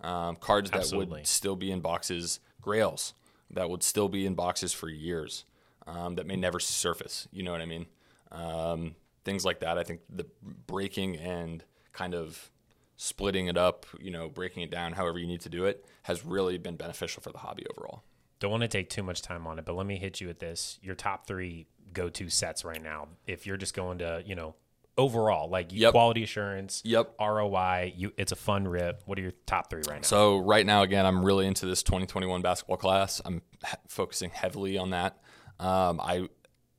Um, 0.00 0.36
cards 0.36 0.70
that 0.70 0.90
would 0.96 1.26
still 1.26 1.56
be 1.56 1.70
in 1.70 1.80
boxes, 1.80 2.40
grails 2.66 3.14
that 3.48 3.70
would 3.70 3.82
still 3.84 4.08
be 4.08 4.26
in 4.26 4.34
boxes 4.34 4.72
for 4.72 4.88
years 4.88 5.44
um, 5.86 6.16
that 6.16 6.26
may 6.26 6.34
never 6.34 6.58
surface. 6.58 7.28
You 7.30 7.44
know 7.44 7.52
what 7.52 7.60
I 7.60 7.66
mean? 7.66 7.86
Um, 8.32 8.96
things 9.24 9.44
like 9.44 9.60
that. 9.60 9.78
I 9.78 9.84
think 9.84 10.00
the 10.10 10.26
breaking 10.66 11.16
and 11.16 11.62
kind 11.92 12.12
of 12.12 12.50
splitting 12.96 13.46
it 13.46 13.56
up, 13.56 13.86
you 14.00 14.10
know, 14.10 14.28
breaking 14.28 14.64
it 14.64 14.70
down 14.70 14.94
however 14.94 15.18
you 15.18 15.28
need 15.28 15.42
to 15.42 15.48
do 15.48 15.64
it 15.64 15.86
has 16.02 16.24
really 16.24 16.58
been 16.58 16.76
beneficial 16.76 17.22
for 17.22 17.30
the 17.30 17.38
hobby 17.38 17.64
overall. 17.70 18.02
Don't 18.40 18.50
want 18.50 18.62
to 18.62 18.68
take 18.68 18.90
too 18.90 19.04
much 19.04 19.22
time 19.22 19.46
on 19.46 19.60
it, 19.60 19.64
but 19.64 19.76
let 19.76 19.86
me 19.86 19.96
hit 19.96 20.20
you 20.20 20.26
with 20.26 20.40
this. 20.40 20.78
Your 20.82 20.96
top 20.96 21.26
three 21.26 21.68
go 21.92 22.08
to 22.10 22.28
sets 22.28 22.64
right 22.64 22.82
now. 22.82 23.08
If 23.26 23.46
you're 23.46 23.56
just 23.56 23.74
going 23.74 23.98
to, 23.98 24.22
you 24.26 24.34
know, 24.34 24.56
overall, 24.98 25.48
like 25.50 25.68
Yep. 25.72 25.92
quality 25.92 26.22
assurance, 26.22 26.80
Yep. 26.84 27.14
ROI, 27.20 27.92
you 27.96 28.12
it's 28.16 28.32
a 28.32 28.36
fun 28.36 28.66
rip. 28.66 29.02
What 29.06 29.18
are 29.18 29.22
your 29.22 29.32
top 29.46 29.68
three 29.70 29.82
right 29.88 29.96
now? 29.96 30.02
So 30.06 30.38
right 30.38 30.64
now, 30.64 30.82
again, 30.82 31.04
I'm 31.06 31.24
really 31.24 31.46
into 31.46 31.66
this 31.66 31.82
2021 31.82 32.42
basketball 32.42 32.76
class. 32.78 33.20
I'm 33.24 33.42
focusing 33.88 34.30
heavily 34.30 34.78
on 34.78 34.90
that. 34.90 35.18
Um, 35.60 36.00
I, 36.00 36.28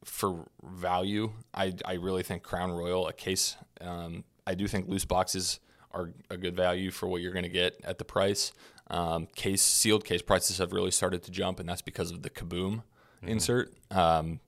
for 0.03 0.47
value, 0.63 1.33
I, 1.53 1.73
I 1.85 1.93
really 1.93 2.23
think 2.23 2.43
Crown 2.43 2.71
Royal, 2.71 3.07
a 3.07 3.13
case. 3.13 3.55
Um, 3.81 4.23
I 4.45 4.55
do 4.55 4.67
think 4.67 4.87
loose 4.87 5.05
boxes 5.05 5.59
are 5.91 6.11
a 6.29 6.37
good 6.37 6.55
value 6.55 6.91
for 6.91 7.07
what 7.07 7.21
you're 7.21 7.33
going 7.33 7.43
to 7.43 7.49
get 7.49 7.79
at 7.83 7.97
the 7.97 8.05
price. 8.05 8.51
Um, 8.89 9.27
case 9.35 9.61
sealed 9.61 10.05
case 10.05 10.21
prices 10.21 10.59
have 10.59 10.71
really 10.71 10.91
started 10.91 11.23
to 11.23 11.31
jump, 11.31 11.59
and 11.59 11.67
that's 11.67 11.81
because 11.81 12.11
of 12.11 12.21
the 12.21 12.29
Kaboom 12.29 12.83
insert. 13.21 13.73
Um, 13.91 14.39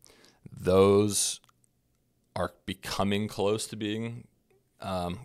those 0.52 1.40
are 2.40 2.54
becoming 2.66 3.28
close 3.28 3.68
to 3.68 3.76
being 3.76 4.28
um, 4.82 5.20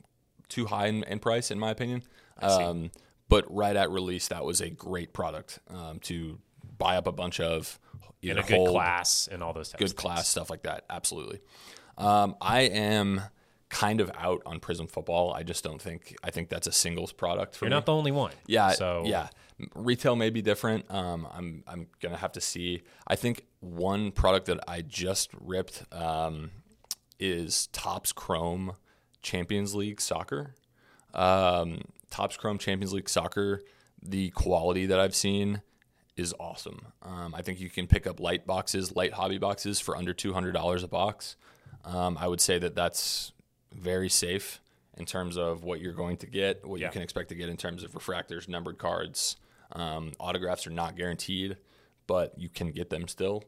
too 0.48 0.66
high 0.66 0.86
in, 0.86 1.02
in 1.04 1.18
price, 1.18 1.50
in 1.50 1.58
my 1.58 1.70
opinion. 1.70 2.02
Um, 2.40 2.90
but 3.28 3.44
right 3.48 3.74
at 3.76 3.90
release, 3.90 4.28
that 4.28 4.44
was 4.44 4.60
a 4.60 4.68
great 4.68 5.12
product 5.12 5.60
um, 5.68 6.00
to 6.00 6.38
buy 6.76 6.96
up 6.96 7.06
a 7.06 7.12
bunch 7.12 7.40
of. 7.40 7.78
in 8.22 8.38
a 8.38 8.42
good 8.42 8.56
hold, 8.56 8.70
class 8.70 9.28
and 9.30 9.42
all 9.42 9.52
those 9.52 9.68
types 9.68 9.82
good 9.82 9.96
class 9.96 10.28
stuff 10.28 10.50
like 10.50 10.62
that. 10.64 10.84
Absolutely. 10.90 11.40
Um, 11.96 12.36
I 12.40 12.62
am 12.62 13.22
kind 13.68 14.00
of 14.00 14.10
out 14.16 14.42
on 14.46 14.60
Prism 14.60 14.86
football. 14.86 15.32
I 15.32 15.42
just 15.42 15.62
don't 15.64 15.80
think. 15.80 16.16
I 16.22 16.30
think 16.30 16.48
that's 16.48 16.66
a 16.66 16.72
singles 16.72 17.12
product 17.12 17.54
for 17.56 17.64
You're 17.66 17.70
me. 17.70 17.76
not 17.76 17.86
the 17.86 17.92
only 17.92 18.12
one. 18.12 18.32
Yeah, 18.46 18.70
So 18.70 19.02
yeah, 19.06 19.28
retail 19.74 20.16
may 20.16 20.30
be 20.30 20.42
different. 20.42 20.90
Um, 20.90 21.26
I'm 21.32 21.64
I'm 21.66 21.86
gonna 22.00 22.16
have 22.16 22.32
to 22.32 22.40
see. 22.40 22.82
I 23.06 23.16
think 23.16 23.44
one 23.60 24.10
product 24.10 24.46
that 24.46 24.60
I 24.68 24.82
just 24.82 25.30
ripped 25.40 25.84
um, 25.92 26.50
is 27.18 27.68
Topps 27.68 28.12
Chrome 28.12 28.72
Champions 29.22 29.74
League 29.74 30.00
Soccer. 30.00 30.54
Um, 31.12 31.82
Topps 32.10 32.36
Chrome 32.36 32.58
Champions 32.58 32.92
League 32.92 33.08
Soccer. 33.08 33.62
The 34.02 34.30
quality 34.30 34.86
that 34.86 35.00
I've 35.00 35.14
seen 35.14 35.62
is 36.16 36.34
awesome. 36.38 36.80
Um, 37.02 37.34
I 37.34 37.42
think 37.42 37.60
you 37.60 37.70
can 37.70 37.86
pick 37.86 38.06
up 38.06 38.20
light 38.20 38.46
boxes, 38.46 38.94
light 38.94 39.12
hobby 39.14 39.38
boxes 39.38 39.80
for 39.80 39.96
under 39.96 40.12
two 40.12 40.32
hundred 40.32 40.52
dollars 40.52 40.82
a 40.82 40.88
box. 40.88 41.36
Um, 41.84 42.16
I 42.20 42.28
would 42.28 42.40
say 42.40 42.58
that 42.58 42.74
that's 42.74 43.32
very 43.72 44.08
safe 44.08 44.60
in 44.96 45.04
terms 45.06 45.36
of 45.36 45.64
what 45.64 45.80
you're 45.80 45.92
going 45.92 46.16
to 46.18 46.26
get, 46.26 46.64
what 46.64 46.80
Yeah. 46.80 46.86
you 46.86 46.92
can 46.92 47.02
expect 47.02 47.30
to 47.30 47.34
get 47.34 47.48
in 47.48 47.56
terms 47.56 47.82
of 47.82 47.92
refractors, 47.92 48.48
numbered 48.48 48.78
cards. 48.78 49.36
Um, 49.72 50.12
autographs 50.20 50.66
are 50.66 50.70
not 50.70 50.96
guaranteed, 50.96 51.56
but 52.06 52.38
you 52.38 52.48
can 52.48 52.70
get 52.70 52.90
them 52.90 53.08
still. 53.08 53.42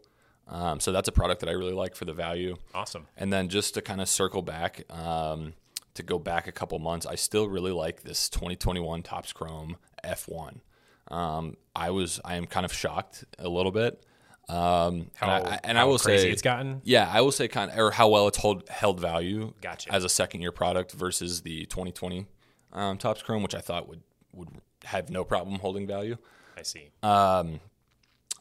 Um, 0.48 0.78
so 0.80 0.92
that's 0.92 1.08
a 1.08 1.12
product 1.12 1.40
that 1.40 1.48
I 1.48 1.52
really 1.52 1.72
like 1.72 1.94
for 1.96 2.04
the 2.04 2.12
value. 2.12 2.56
awesome. 2.74 3.06
And 3.16 3.32
then 3.32 3.48
just 3.48 3.74
to 3.74 3.82
kind 3.82 4.00
of 4.00 4.08
circle 4.08 4.42
back, 4.42 4.84
um, 4.92 5.54
to 5.94 6.02
go 6.02 6.18
back 6.18 6.46
a 6.46 6.52
couple 6.52 6.78
months, 6.78 7.06
I 7.06 7.14
still 7.16 7.48
really 7.48 7.72
like 7.72 8.02
this 8.02 8.28
2021 8.28 9.02
Topps 9.02 9.32
Chrome 9.32 9.76
F1. 10.04 10.60
Um, 11.08 11.56
I 11.74 11.90
was, 11.90 12.20
I 12.24 12.36
am 12.36 12.46
kind 12.46 12.64
of 12.64 12.72
shocked 12.72 13.24
a 13.38 13.48
little 13.48 13.72
bit. 13.72 14.04
Um, 14.48 15.10
How, 15.14 15.28
and 15.38 15.48
I, 15.48 15.60
and 15.64 15.78
I 15.78 15.84
will 15.84 15.98
crazy 15.98 16.24
say 16.24 16.30
it's 16.30 16.42
gotten. 16.42 16.80
yeah, 16.84 17.10
I 17.12 17.20
will 17.20 17.32
say 17.32 17.48
kind 17.48 17.70
of, 17.72 17.78
or 17.78 17.90
how 17.90 18.08
well 18.08 18.28
it's 18.28 18.38
hold, 18.38 18.68
held 18.68 19.00
value 19.00 19.52
Gotcha. 19.60 19.92
as 19.92 20.04
a 20.04 20.08
second 20.08 20.40
year 20.42 20.52
product 20.52 20.92
versus 20.92 21.42
the 21.42 21.66
2020 21.66 22.26
um, 22.72 22.96
Topps 22.98 23.22
Chrome, 23.22 23.42
which 23.42 23.54
I 23.56 23.60
thought 23.60 23.88
would 23.88 24.02
would 24.32 24.48
have 24.84 25.10
no 25.10 25.24
problem 25.24 25.58
holding 25.58 25.86
value. 25.86 26.16
I 26.56 26.62
see. 26.62 26.90
Um, 27.02 27.58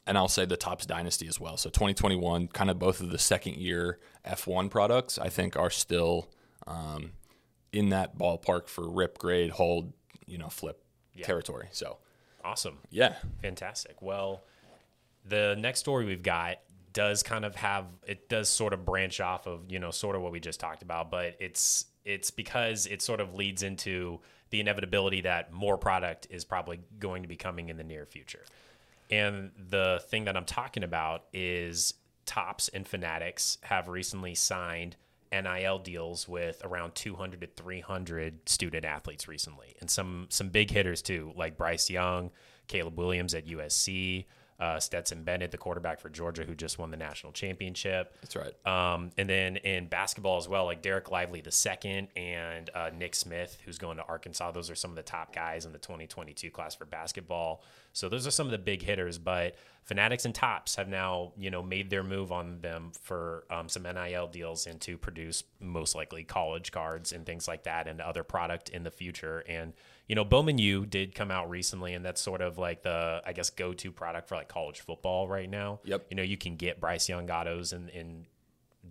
and 0.08 0.18
I'll 0.18 0.28
say 0.28 0.46
the 0.46 0.58
Topps 0.58 0.86
Dynasty 0.86 1.28
as 1.28 1.40
well. 1.40 1.58
So 1.58 1.70
2021, 1.70 2.50
kind 2.50 2.70
of 2.70 2.80
both 2.80 3.02
of 3.02 3.10
the 3.10 3.18
second 3.18 3.56
year 3.56 4.00
F1 4.26 4.70
products, 4.70 5.18
I 5.18 5.30
think 5.30 5.56
are 5.58 5.70
still 5.70 6.30
um, 6.68 7.14
in 7.72 7.90
that 7.90 8.18
ballpark 8.18 8.68
for 8.68 8.90
rip 8.90 9.18
grade, 9.18 9.52
hold, 9.52 9.94
you 10.26 10.38
know, 10.38 10.50
flip 10.50 10.84
territory. 11.24 11.70
So 11.72 11.98
awesome. 12.44 12.80
yeah, 12.92 13.16
Fantastic. 13.42 14.02
Well, 14.02 14.44
the 15.26 15.56
next 15.58 15.80
story 15.80 16.06
we've 16.06 16.24
got 16.24 16.60
does 16.94 17.24
kind 17.24 17.44
of 17.44 17.56
have 17.56 17.86
it 18.08 18.30
does 18.30 18.48
sort 18.48 18.74
of 18.74 18.86
branch 18.86 19.20
off 19.20 19.48
of 19.48 19.70
you 19.70 19.80
know 19.80 19.92
sort 19.92 20.16
of 20.16 20.22
what 20.22 20.32
we 20.32 20.40
just 20.40 20.60
talked 20.60 20.82
about, 20.82 21.12
but 21.12 21.36
it's 21.40 21.86
it's 22.06 22.32
because 22.32 22.86
it 22.86 23.02
sort 23.02 23.20
of 23.20 23.34
leads 23.34 23.64
into 23.64 24.20
the 24.52 24.60
inevitability 24.60 25.22
that 25.22 25.52
more 25.52 25.78
product 25.78 26.28
is 26.30 26.46
probably 26.46 26.80
going 27.00 27.24
to 27.24 27.28
be 27.28 27.36
coming 27.36 27.70
in 27.70 27.78
the 27.78 27.84
near 27.84 28.06
future. 28.06 28.46
And 29.10 29.52
the 29.70 30.02
thing 30.10 30.26
that 30.26 30.36
I'm 30.36 30.46
talking 30.46 30.84
about 30.84 31.26
is 31.34 31.94
Topps 32.26 32.70
and 32.70 32.88
Fanatics 32.88 33.58
have 33.62 33.88
recently 33.88 34.36
signed 34.36 34.96
NIL 35.32 35.80
deals 35.80 36.28
with 36.28 36.62
around 36.64 36.96
200 36.96 37.42
to 37.42 37.48
300 37.48 38.48
student 38.48 38.86
athletes 38.86 39.28
recently, 39.28 39.76
and 39.80 39.90
some 39.90 40.28
some 40.30 40.50
big 40.50 40.72
hitters 40.72 41.02
too, 41.02 41.34
like 41.36 41.58
Bryce 41.58 41.90
Young, 41.90 42.32
Caleb 42.68 42.98
Williams 42.98 43.34
at 43.34 43.48
USC, 43.48 44.26
uh, 44.60 44.80
Stetson 44.80 45.24
Bennett, 45.24 45.52
the 45.52 45.58
quarterback 45.58 46.00
for 46.00 46.10
Georgia, 46.10 46.44
who 46.44 46.56
just 46.56 46.80
won 46.80 46.92
the 46.92 46.98
national 46.98 47.34
championship. 47.34 48.16
that's 48.22 48.36
right. 48.36 48.54
Um, 48.66 49.12
and 49.18 49.30
then 49.30 49.58
in 49.58 49.88
basketball 49.88 50.38
as 50.38 50.48
well, 50.48 50.66
like 50.66 50.82
Dereck 50.82 51.12
Lively 51.12 51.42
the 51.42 51.52
second 51.52 52.08
and 52.16 52.70
uh, 52.74 52.90
Nick 52.98 53.16
Smith, 53.16 53.58
who's 53.66 53.78
going 53.78 53.98
to 53.98 54.04
Arkansas. 54.04 54.52
Those 54.52 54.70
are 54.70 54.76
some 54.76 54.92
of 54.92 54.96
the 54.96 55.04
top 55.04 55.34
guys 55.34 55.66
in 55.66 55.74
the 55.74 55.78
2022 55.78 56.50
class 56.52 56.74
for 56.76 56.86
basketball. 56.86 57.64
So 57.92 58.08
those 58.08 58.26
are 58.26 58.32
some 58.32 58.48
of 58.48 58.52
the 58.52 58.58
big 58.58 58.82
hitters. 58.82 59.18
But 59.18 59.56
Fanatics 59.84 60.26
and 60.26 60.34
Topps 60.34 60.76
have 60.78 60.88
now, 60.88 61.34
you 61.38 61.52
know, 61.52 61.62
made 61.62 61.90
their 61.90 62.04
move 62.04 62.32
on 62.32 62.60
them 62.62 62.92
for 63.02 63.44
um, 63.52 63.68
some 63.70 63.84
NIL 63.84 64.28
deals 64.28 64.68
and 64.68 64.80
to 64.82 64.98
produce 64.98 65.44
most 65.60 65.96
likely 65.96 66.24
college 66.24 66.72
cards 66.72 67.12
and 67.12 67.26
things 67.26 67.48
like 67.48 67.64
that 67.64 67.88
and 67.88 68.00
other 68.00 68.24
product 68.24 68.70
in 68.70 68.84
the 68.84 68.92
future. 68.92 69.44
And 69.48 69.74
you 70.08 70.16
know, 70.16 70.24
Bowman 70.24 70.58
U 70.60 70.86
did 70.86 71.16
come 71.16 71.32
out 71.32 71.50
recently, 71.50 71.94
and 71.94 72.06
that's 72.06 72.22
sort 72.22 72.42
of 72.42 72.58
like 72.58 72.84
the 72.84 73.22
I 73.26 73.34
guess 73.34 73.50
go 73.50 73.74
to 73.74 73.92
product 73.92 74.30
for 74.30 74.36
like 74.36 74.48
college 74.48 74.82
football 74.82 75.28
right 75.28 75.50
now. 75.50 75.80
Yep. 75.84 76.08
You 76.10 76.16
know, 76.18 76.24
you 76.24 76.38
can 76.38 76.56
get 76.56 76.80
Bryce 76.80 77.10
Young 77.10 77.30
autos 77.32 77.74
and 77.74 77.90
in 77.90 78.26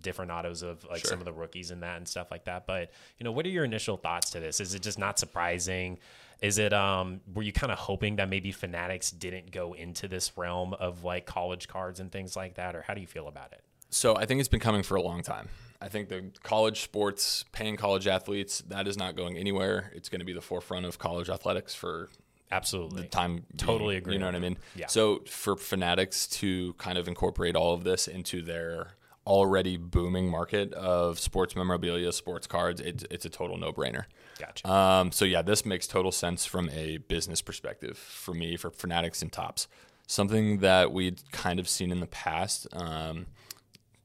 different 0.01 0.29
autos 0.31 0.61
of 0.61 0.83
like 0.83 0.99
Sure. 0.99 1.09
some 1.09 1.19
of 1.19 1.25
the 1.25 1.31
rookies 1.31 1.71
and 1.71 1.81
that 1.83 1.97
and 1.97 2.07
stuff 2.07 2.29
like 2.31 2.45
that. 2.45 2.67
But 2.67 2.91
you 3.17 3.23
know, 3.23 3.31
what 3.31 3.45
are 3.45 3.49
your 3.49 3.63
initial 3.63 3.95
thoughts 3.97 4.31
to 4.31 4.39
this? 4.41 4.59
Is 4.59 4.73
it 4.75 4.81
just 4.81 4.99
not 4.99 5.17
surprising? 5.17 5.99
Is 6.41 6.57
it 6.57 6.73
um 6.73 7.21
were 7.33 7.43
you 7.43 7.53
kind 7.53 7.71
of 7.71 7.79
hoping 7.79 8.17
that 8.17 8.27
maybe 8.27 8.51
Fanatics 8.51 9.09
didn't 9.09 9.51
go 9.51 9.71
into 9.73 10.09
this 10.09 10.37
realm 10.37 10.73
of 10.73 11.05
like 11.05 11.25
college 11.25 11.69
cards 11.69 12.01
and 12.01 12.11
things 12.11 12.35
like 12.35 12.55
that, 12.55 12.75
or 12.75 12.81
how 12.81 12.93
do 12.93 12.99
you 12.99 13.07
feel 13.07 13.29
about 13.29 13.53
it? 13.53 13.61
So 13.89 14.17
I 14.17 14.25
think 14.25 14.41
it's 14.41 14.49
been 14.49 14.59
coming 14.59 14.83
for 14.83 14.95
a 14.95 15.01
long 15.01 15.23
time. 15.23 15.47
I 15.85 15.87
think 15.87 16.09
the 16.09 16.31
college 16.41 16.81
sports, 16.81 17.45
paying 17.51 17.77
college 17.77 18.07
athletes, 18.07 18.63
that 18.69 18.87
is 18.87 18.97
not 18.97 19.15
going 19.15 19.37
anywhere. 19.37 19.91
It's 19.93 20.09
going 20.09 20.19
to 20.19 20.25
be 20.25 20.33
the 20.33 20.41
forefront 20.41 20.87
of 20.87 20.97
college 20.97 21.29
athletics 21.29 21.75
for 21.75 22.09
Absolutely. 22.51 23.03
The 23.03 23.07
time. 23.07 23.33
being, 23.35 23.45
Totally 23.57 23.97
agree 23.97 24.13
You 24.13 24.19
know 24.19 24.25
what 24.25 24.35
I 24.35 24.39
mean? 24.39 24.57
Yeah. 24.75 24.87
So 24.87 25.19
for 25.27 25.55
fanatics 25.55 26.25
to 26.27 26.73
kind 26.73 26.97
of 26.97 27.07
incorporate 27.07 27.55
all 27.55 27.75
of 27.75 27.83
this 27.83 28.07
into 28.07 28.41
their 28.41 28.95
already 29.27 29.77
booming 29.77 30.27
market 30.29 30.73
of 30.73 31.19
sports 31.19 31.55
memorabilia, 31.55 32.11
sports 32.11 32.47
cards, 32.47 32.81
it's, 32.81 33.03
it's 33.11 33.25
a 33.25 33.29
total 33.29 33.57
no 33.57 33.71
brainer. 33.71 34.05
Gotcha. 34.39 34.67
Um, 34.67 35.11
so 35.11 35.23
yeah, 35.23 35.43
this 35.43 35.65
makes 35.65 35.85
total 35.85 36.11
sense 36.11 36.47
from 36.47 36.69
a 36.71 36.97
business 36.97 37.43
perspective 37.43 37.97
for 37.97 38.33
me, 38.33 38.57
for 38.57 38.71
Fanatics 38.71 39.21
and 39.21 39.31
Topps. 39.31 39.67
Something 40.07 40.59
that 40.59 40.91
we'd 40.91 41.21
kind 41.31 41.59
of 41.59 41.67
seen 41.69 41.91
in 41.91 41.99
the 41.99 42.07
past, 42.07 42.67
um, 42.73 43.27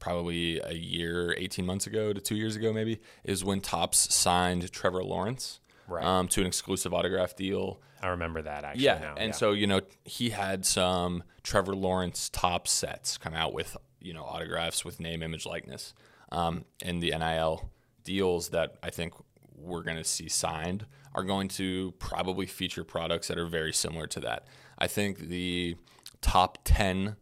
probably 0.01 0.59
a 0.59 0.73
year, 0.73 1.33
18 1.37 1.65
months 1.65 1.87
ago 1.87 2.11
to 2.11 2.19
two 2.19 2.35
years 2.35 2.57
ago, 2.57 2.73
maybe, 2.73 2.99
is 3.23 3.45
when 3.45 3.61
Topps 3.61 4.13
signed 4.13 4.69
Trevor 4.73 5.03
Lawrence 5.03 5.61
Right. 5.87 6.03
um, 6.03 6.27
to 6.29 6.41
an 6.41 6.47
exclusive 6.47 6.93
autograph 6.93 7.35
deal. 7.35 7.79
I 8.01 8.07
remember 8.07 8.41
that 8.41 8.63
actually. 8.63 8.83
Yeah, 8.85 8.99
now. 8.99 9.15
and 9.17 9.27
yeah. 9.29 9.35
so 9.35 9.51
you 9.51 9.67
know 9.67 9.81
he 10.05 10.29
had 10.31 10.65
some 10.65 11.23
Trevor 11.43 11.75
Lawrence 11.75 12.29
top 12.29 12.67
sets 12.67 13.17
come 13.17 13.33
out 13.33 13.53
with 13.53 13.77
you 13.99 14.13
know 14.13 14.23
autographs 14.23 14.83
with 14.85 14.99
name, 14.99 15.21
image, 15.21 15.45
likeness, 15.45 15.93
um, 16.31 16.65
and 16.81 17.01
the 17.03 17.11
NIL 17.11 17.69
deals 18.03 18.49
that 18.49 18.75
I 18.81 18.89
think 18.89 19.13
we're 19.55 19.83
going 19.83 19.97
to 19.97 20.03
see 20.03 20.29
signed 20.29 20.85
are 21.13 21.23
going 21.23 21.47
to 21.49 21.91
probably 21.99 22.45
feature 22.47 22.83
products 22.85 23.27
that 23.27 23.37
are 23.37 23.45
very 23.45 23.73
similar 23.73 24.07
to 24.07 24.19
that. 24.21 24.47
I 24.79 24.87
think 24.87 25.19
the 25.19 25.75
top 26.21 26.59
ten 26.63 27.17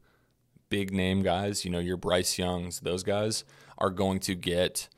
big 0.70 0.92
name 0.92 1.22
guys, 1.22 1.66
you 1.66 1.72
know 1.72 1.80
your 1.80 1.98
Bryce 1.98 2.38
Youngs, 2.38 2.80
those 2.82 3.04
guys 3.04 3.44
are 3.78 3.90
going 3.90 4.20
to 4.22 4.36
get 4.36 4.90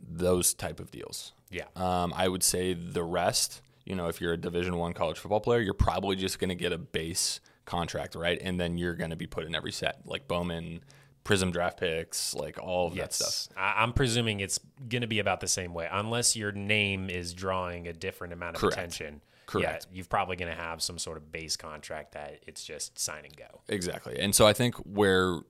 those 0.00 0.54
type 0.54 0.80
of 0.80 0.90
deals. 0.90 1.32
yeah. 1.50 1.64
Um, 1.76 2.12
I 2.16 2.28
would 2.28 2.42
say 2.42 2.74
the 2.74 3.02
rest, 3.04 3.62
you 3.84 3.94
know, 3.94 4.08
if 4.08 4.20
you're 4.20 4.32
a 4.32 4.36
Division 4.36 4.76
One 4.76 4.92
college 4.92 5.18
football 5.18 5.40
player, 5.40 5.60
you're 5.60 5.74
probably 5.74 6.16
just 6.16 6.38
going 6.38 6.48
to 6.50 6.54
get 6.54 6.72
a 6.72 6.78
base 6.78 7.40
contract, 7.64 8.14
right? 8.14 8.38
And 8.42 8.58
then 8.58 8.78
you're 8.78 8.94
going 8.94 9.10
to 9.10 9.16
be 9.16 9.26
put 9.26 9.44
in 9.44 9.54
every 9.54 9.72
set, 9.72 10.00
like 10.04 10.26
Bowman, 10.28 10.82
Prism 11.24 11.52
draft 11.52 11.78
picks, 11.78 12.34
like 12.34 12.58
all 12.60 12.88
of 12.88 12.96
that 12.96 13.12
stuff. 13.12 13.56
I, 13.56 13.82
I'm 13.82 13.92
presuming 13.92 14.40
it's 14.40 14.58
going 14.88 15.02
to 15.02 15.06
be 15.06 15.20
about 15.20 15.38
the 15.40 15.46
same 15.46 15.72
way, 15.72 15.88
unless 15.90 16.34
your 16.34 16.50
name 16.50 17.08
is 17.08 17.32
drawing 17.32 17.86
a 17.86 17.92
different 17.92 18.32
amount 18.32 18.56
of 18.56 18.60
Correct. 18.60 18.76
attention. 18.76 19.20
Correct. 19.46 19.86
Yeah, 19.90 19.96
you're 19.96 20.06
probably 20.06 20.36
going 20.36 20.54
to 20.54 20.60
have 20.60 20.82
some 20.82 20.98
sort 20.98 21.16
of 21.16 21.30
base 21.32 21.56
contract 21.56 22.12
that 22.12 22.40
it's 22.46 22.64
just 22.64 22.98
sign 22.98 23.24
and 23.24 23.36
go. 23.36 23.60
Exactly. 23.68 24.18
And 24.18 24.34
so 24.34 24.46
I 24.46 24.52
think 24.52 24.76
where 24.76 25.40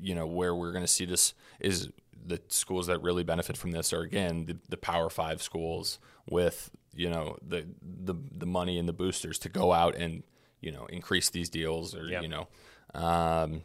you 0.00 0.14
know 0.14 0.26
where 0.26 0.54
we're 0.54 0.72
going 0.72 0.84
to 0.84 0.88
see 0.88 1.04
this 1.04 1.34
is 1.60 1.88
the 2.26 2.40
schools 2.48 2.86
that 2.86 3.02
really 3.02 3.22
benefit 3.22 3.56
from 3.56 3.70
this 3.72 3.92
are 3.92 4.00
again 4.00 4.46
the, 4.46 4.56
the 4.68 4.76
Power 4.76 5.10
Five 5.10 5.42
schools 5.42 5.98
with 6.28 6.70
you 6.94 7.10
know 7.10 7.36
the 7.46 7.66
the 7.82 8.14
the 8.32 8.46
money 8.46 8.78
and 8.78 8.88
the 8.88 8.92
boosters 8.92 9.38
to 9.40 9.48
go 9.48 9.72
out 9.72 9.94
and 9.94 10.22
you 10.60 10.72
know 10.72 10.86
increase 10.86 11.30
these 11.30 11.48
deals 11.50 11.94
or 11.94 12.06
Yep. 12.06 12.22
you 12.22 12.28
know 12.28 12.48
um, 12.94 13.62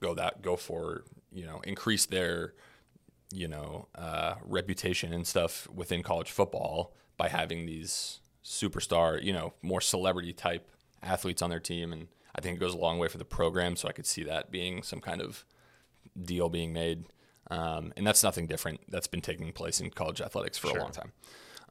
go 0.00 0.14
that 0.14 0.42
go 0.42 0.56
for 0.56 1.04
you 1.32 1.44
know 1.44 1.60
increase 1.64 2.06
their 2.06 2.54
you 3.32 3.46
know 3.48 3.88
uh, 3.94 4.34
reputation 4.44 5.12
and 5.12 5.26
stuff 5.26 5.68
within 5.74 6.02
college 6.02 6.30
football 6.30 6.94
by 7.16 7.28
having 7.28 7.66
these 7.66 8.20
superstar 8.48 9.22
you 9.22 9.32
know 9.32 9.52
more 9.62 9.80
celebrity 9.80 10.32
type 10.32 10.68
athletes 11.02 11.42
on 11.42 11.50
their 11.50 11.60
team. 11.60 11.92
And 11.92 12.08
I 12.34 12.40
think 12.40 12.56
it 12.56 12.60
goes 12.60 12.74
a 12.74 12.78
long 12.78 12.98
way 12.98 13.08
for 13.08 13.18
the 13.18 13.24
program. 13.24 13.76
So 13.76 13.88
I 13.88 13.92
could 13.92 14.06
see 14.06 14.24
that 14.24 14.50
being 14.50 14.82
some 14.82 15.00
kind 15.00 15.20
of 15.20 15.44
deal 16.20 16.48
being 16.48 16.72
made. 16.72 17.04
Um, 17.50 17.92
and 17.96 18.06
that's 18.06 18.22
nothing 18.22 18.46
different. 18.46 18.80
That's 18.88 19.06
been 19.06 19.20
taking 19.20 19.52
place 19.52 19.80
in 19.80 19.90
college 19.90 20.20
athletics 20.20 20.58
for 20.58 20.68
a 20.68 20.80
long 20.80 20.92
time. 20.92 21.12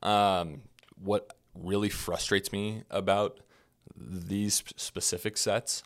Um, 0.01 0.61
what 0.99 1.33
really 1.53 1.89
frustrates 1.89 2.51
me 2.51 2.83
about 2.89 3.39
these 3.95 4.63
specific 4.75 5.37
sets 5.37 5.83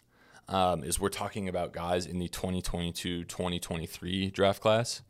um, 0.48 0.84
is 0.84 1.00
we're 1.00 1.10
talking 1.10 1.48
about 1.48 1.74
guys 1.74 2.06
in 2.06 2.20
the 2.20 2.30
2022-2023 2.30 4.34
draft 4.34 4.62
class. 4.62 5.02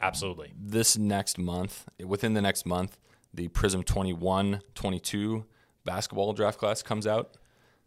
Absolutely. 0.00 0.52
This 0.58 0.98
next 0.98 1.38
month, 1.38 1.86
within 2.04 2.34
the 2.34 2.42
next 2.42 2.66
month, 2.66 2.98
the 3.34 3.48
Prism 3.48 3.82
21-22 3.82 5.44
basketball 5.84 6.32
draft 6.32 6.58
class 6.58 6.82
comes 6.82 7.06
out. 7.06 7.36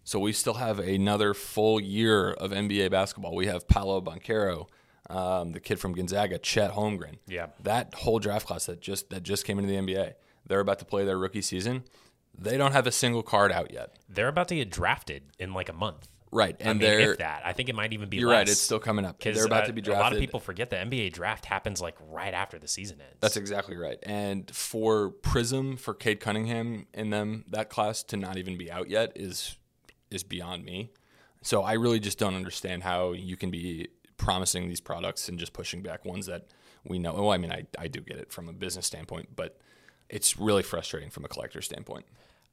So 0.04 0.20
we 0.20 0.34
still 0.34 0.56
have 0.56 0.80
another 0.80 1.34
full 1.34 1.80
year 1.80 2.32
of 2.32 2.52
NBA 2.52 2.92
basketball. 2.92 3.36
We 3.36 3.48
have 3.48 3.68
Paolo 3.68 4.02
Banchero, 4.02 4.68
um, 5.10 5.52
the 5.52 5.60
kid 5.60 5.80
from 5.80 5.94
Gonzaga, 5.94 6.38
Chet 6.38 6.74
Holmgren. 6.74 7.16
Yeah. 7.28 7.48
that 7.64 7.94
whole 7.96 8.20
draft 8.20 8.46
class 8.48 8.68
that 8.68 8.82
just 8.82 9.10
that 9.10 9.24
just 9.24 9.46
came 9.46 9.58
into 9.58 9.70
the 9.72 9.78
NBA. 9.78 10.14
They're 10.46 10.60
about 10.60 10.80
to 10.80 10.86
play 10.86 11.06
their 11.06 11.18
rookie 11.18 11.42
season. 11.42 11.86
They 12.38 12.58
don't 12.58 12.74
have 12.74 12.86
a 12.86 12.92
single 12.92 13.24
card 13.24 13.52
out 13.52 13.72
yet. 13.72 13.96
They're 14.10 14.28
about 14.28 14.48
to 14.50 14.56
get 14.56 14.70
drafted 14.70 15.24
in 15.40 15.54
like 15.54 15.70
a 15.70 15.74
month. 15.74 16.10
Right, 16.36 16.58
I 16.60 16.72
and 16.72 16.80
mean, 16.80 16.90
they're 16.90 17.16
that. 17.16 17.44
I 17.46 17.54
think 17.54 17.70
it 17.70 17.76
might 17.76 17.94
even 17.94 18.10
be 18.10 18.18
you're 18.18 18.28
less. 18.28 18.36
right. 18.36 18.50
It's 18.50 18.60
still 18.60 18.78
coming 18.78 19.06
up. 19.06 19.22
They're 19.22 19.46
about 19.46 19.64
uh, 19.64 19.68
to 19.68 19.74
be 19.74 19.80
drafted. 19.80 20.02
A 20.02 20.04
lot 20.04 20.12
of 20.12 20.20
people 20.20 20.42
forget 20.42 20.70
the 20.70 20.76
NBA 20.76 21.14
draft 21.14 21.46
happens 21.46 21.82
like 21.82 21.96
right 22.10 22.34
after 22.34 22.60
the 22.60 22.68
season 22.68 23.00
ends. 23.00 23.16
That's 23.22 23.38
exactly 23.38 23.78
right. 23.78 23.98
And 24.04 24.54
for 24.54 25.12
Prism, 25.12 25.78
for 25.78 25.94
Cade 25.94 26.20
Cunningham 26.20 26.88
in 26.94 27.10
them, 27.10 27.46
that 27.48 27.70
class 27.70 28.04
to 28.04 28.18
not 28.18 28.36
even 28.36 28.58
be 28.58 28.70
out 28.70 28.90
yet 28.90 29.14
is 29.16 29.56
is 30.12 30.24
beyond 30.24 30.66
me. 30.66 30.92
So 31.42 31.64
I 31.64 31.74
really 31.74 32.02
just 32.02 32.20
don't 32.20 32.36
understand 32.36 32.84
how 32.84 33.14
you 33.14 33.38
can 33.38 33.50
be 33.50 33.88
promising 34.18 34.68
these 34.68 34.82
products 34.82 35.30
and 35.30 35.40
just 35.40 35.54
pushing 35.54 35.82
back 35.82 36.04
ones 36.04 36.26
that 36.26 36.48
we 36.84 37.00
know. 37.00 37.14
Well, 37.14 37.32
I 37.32 37.38
mean, 37.38 37.54
I, 37.54 37.66
I 37.80 37.88
do 37.88 38.02
get 38.02 38.18
it 38.18 38.34
from 38.34 38.50
a 38.50 38.54
business 38.54 38.86
standpoint, 38.86 39.30
but 39.38 39.58
it's 40.10 40.38
really 40.38 40.64
frustrating 40.64 41.10
from 41.10 41.24
a 41.24 41.30
collector 41.30 41.62
standpoint. 41.62 42.06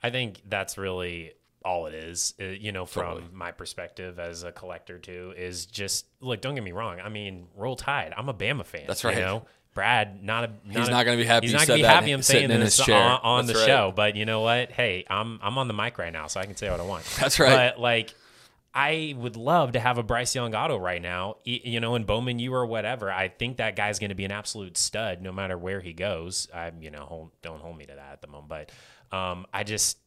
I 0.04 0.10
think 0.10 0.42
that's 0.48 0.78
really 0.78 1.32
all 1.64 1.86
it 1.86 1.94
is. 1.94 2.34
Uh, 2.40 2.44
you 2.44 2.72
know, 2.72 2.86
from 2.86 3.04
Totally. 3.04 3.24
my 3.32 3.52
perspective 3.52 4.18
as 4.18 4.42
a 4.42 4.52
collector 4.52 4.98
too, 4.98 5.34
is 5.36 5.66
just 5.66 6.06
look. 6.20 6.40
Don't 6.40 6.54
get 6.54 6.64
me 6.64 6.72
wrong. 6.72 7.00
I 7.00 7.08
mean, 7.08 7.46
roll 7.56 7.76
tide. 7.76 8.12
I'm 8.16 8.28
a 8.28 8.34
Bama 8.34 8.64
fan. 8.64 8.84
That's 8.86 9.04
right. 9.04 9.16
You 9.16 9.22
know, 9.22 9.46
Brad, 9.74 10.22
not 10.22 10.44
a. 10.44 10.46
Not 10.66 10.78
He's 10.78 10.88
a- 10.88 10.90
not 10.90 11.04
gonna 11.04 11.16
be 11.16 11.24
happy 11.24 11.46
He's 11.46 11.54
not 11.54 11.66
gonna 11.66 11.78
be 11.78 11.84
happy. 11.84 12.12
I'm 12.12 12.22
saying 12.22 12.50
in 12.50 12.60
this 12.60 12.76
his 12.76 12.86
chair. 12.86 12.96
on, 12.96 13.20
on 13.22 13.46
the 13.46 13.54
right. 13.54 13.66
show, 13.66 13.92
but 13.94 14.16
you 14.16 14.24
know 14.26 14.40
what? 14.40 14.70
Hey, 14.70 15.04
I'm 15.08 15.38
I'm 15.42 15.58
on 15.58 15.68
the 15.68 15.74
mic 15.74 15.98
right 15.98 16.12
now, 16.12 16.26
so 16.26 16.40
I 16.40 16.46
can 16.46 16.56
say 16.56 16.70
what 16.70 16.80
I 16.80 16.84
want. 16.84 17.04
That's 17.20 17.38
right. 17.38 17.72
But 17.72 17.80
like. 17.80 18.14
I 18.74 19.14
would 19.18 19.36
love 19.36 19.72
to 19.72 19.80
have 19.80 19.98
a 19.98 20.02
Bryce 20.02 20.34
Young 20.34 20.54
auto 20.54 20.78
right 20.78 21.02
now, 21.02 21.36
you 21.44 21.78
know, 21.78 21.94
in 21.94 22.04
Bowman 22.04 22.38
U 22.38 22.54
or 22.54 22.64
whatever. 22.64 23.12
I 23.12 23.28
think 23.28 23.58
that 23.58 23.76
guy's 23.76 23.98
going 23.98 24.08
to 24.08 24.14
be 24.14 24.24
an 24.24 24.32
absolute 24.32 24.78
stud 24.78 25.20
no 25.20 25.30
matter 25.30 25.58
where 25.58 25.80
he 25.80 25.92
goes. 25.92 26.48
I, 26.54 26.72
you 26.80 26.90
know, 26.90 27.02
hold, 27.02 27.32
don't 27.42 27.60
hold 27.60 27.76
me 27.76 27.84
to 27.84 27.94
that 27.94 28.12
at 28.12 28.22
the 28.22 28.28
moment, 28.28 28.48
but 28.48 29.14
um, 29.14 29.44
I 29.52 29.64
just, 29.64 29.98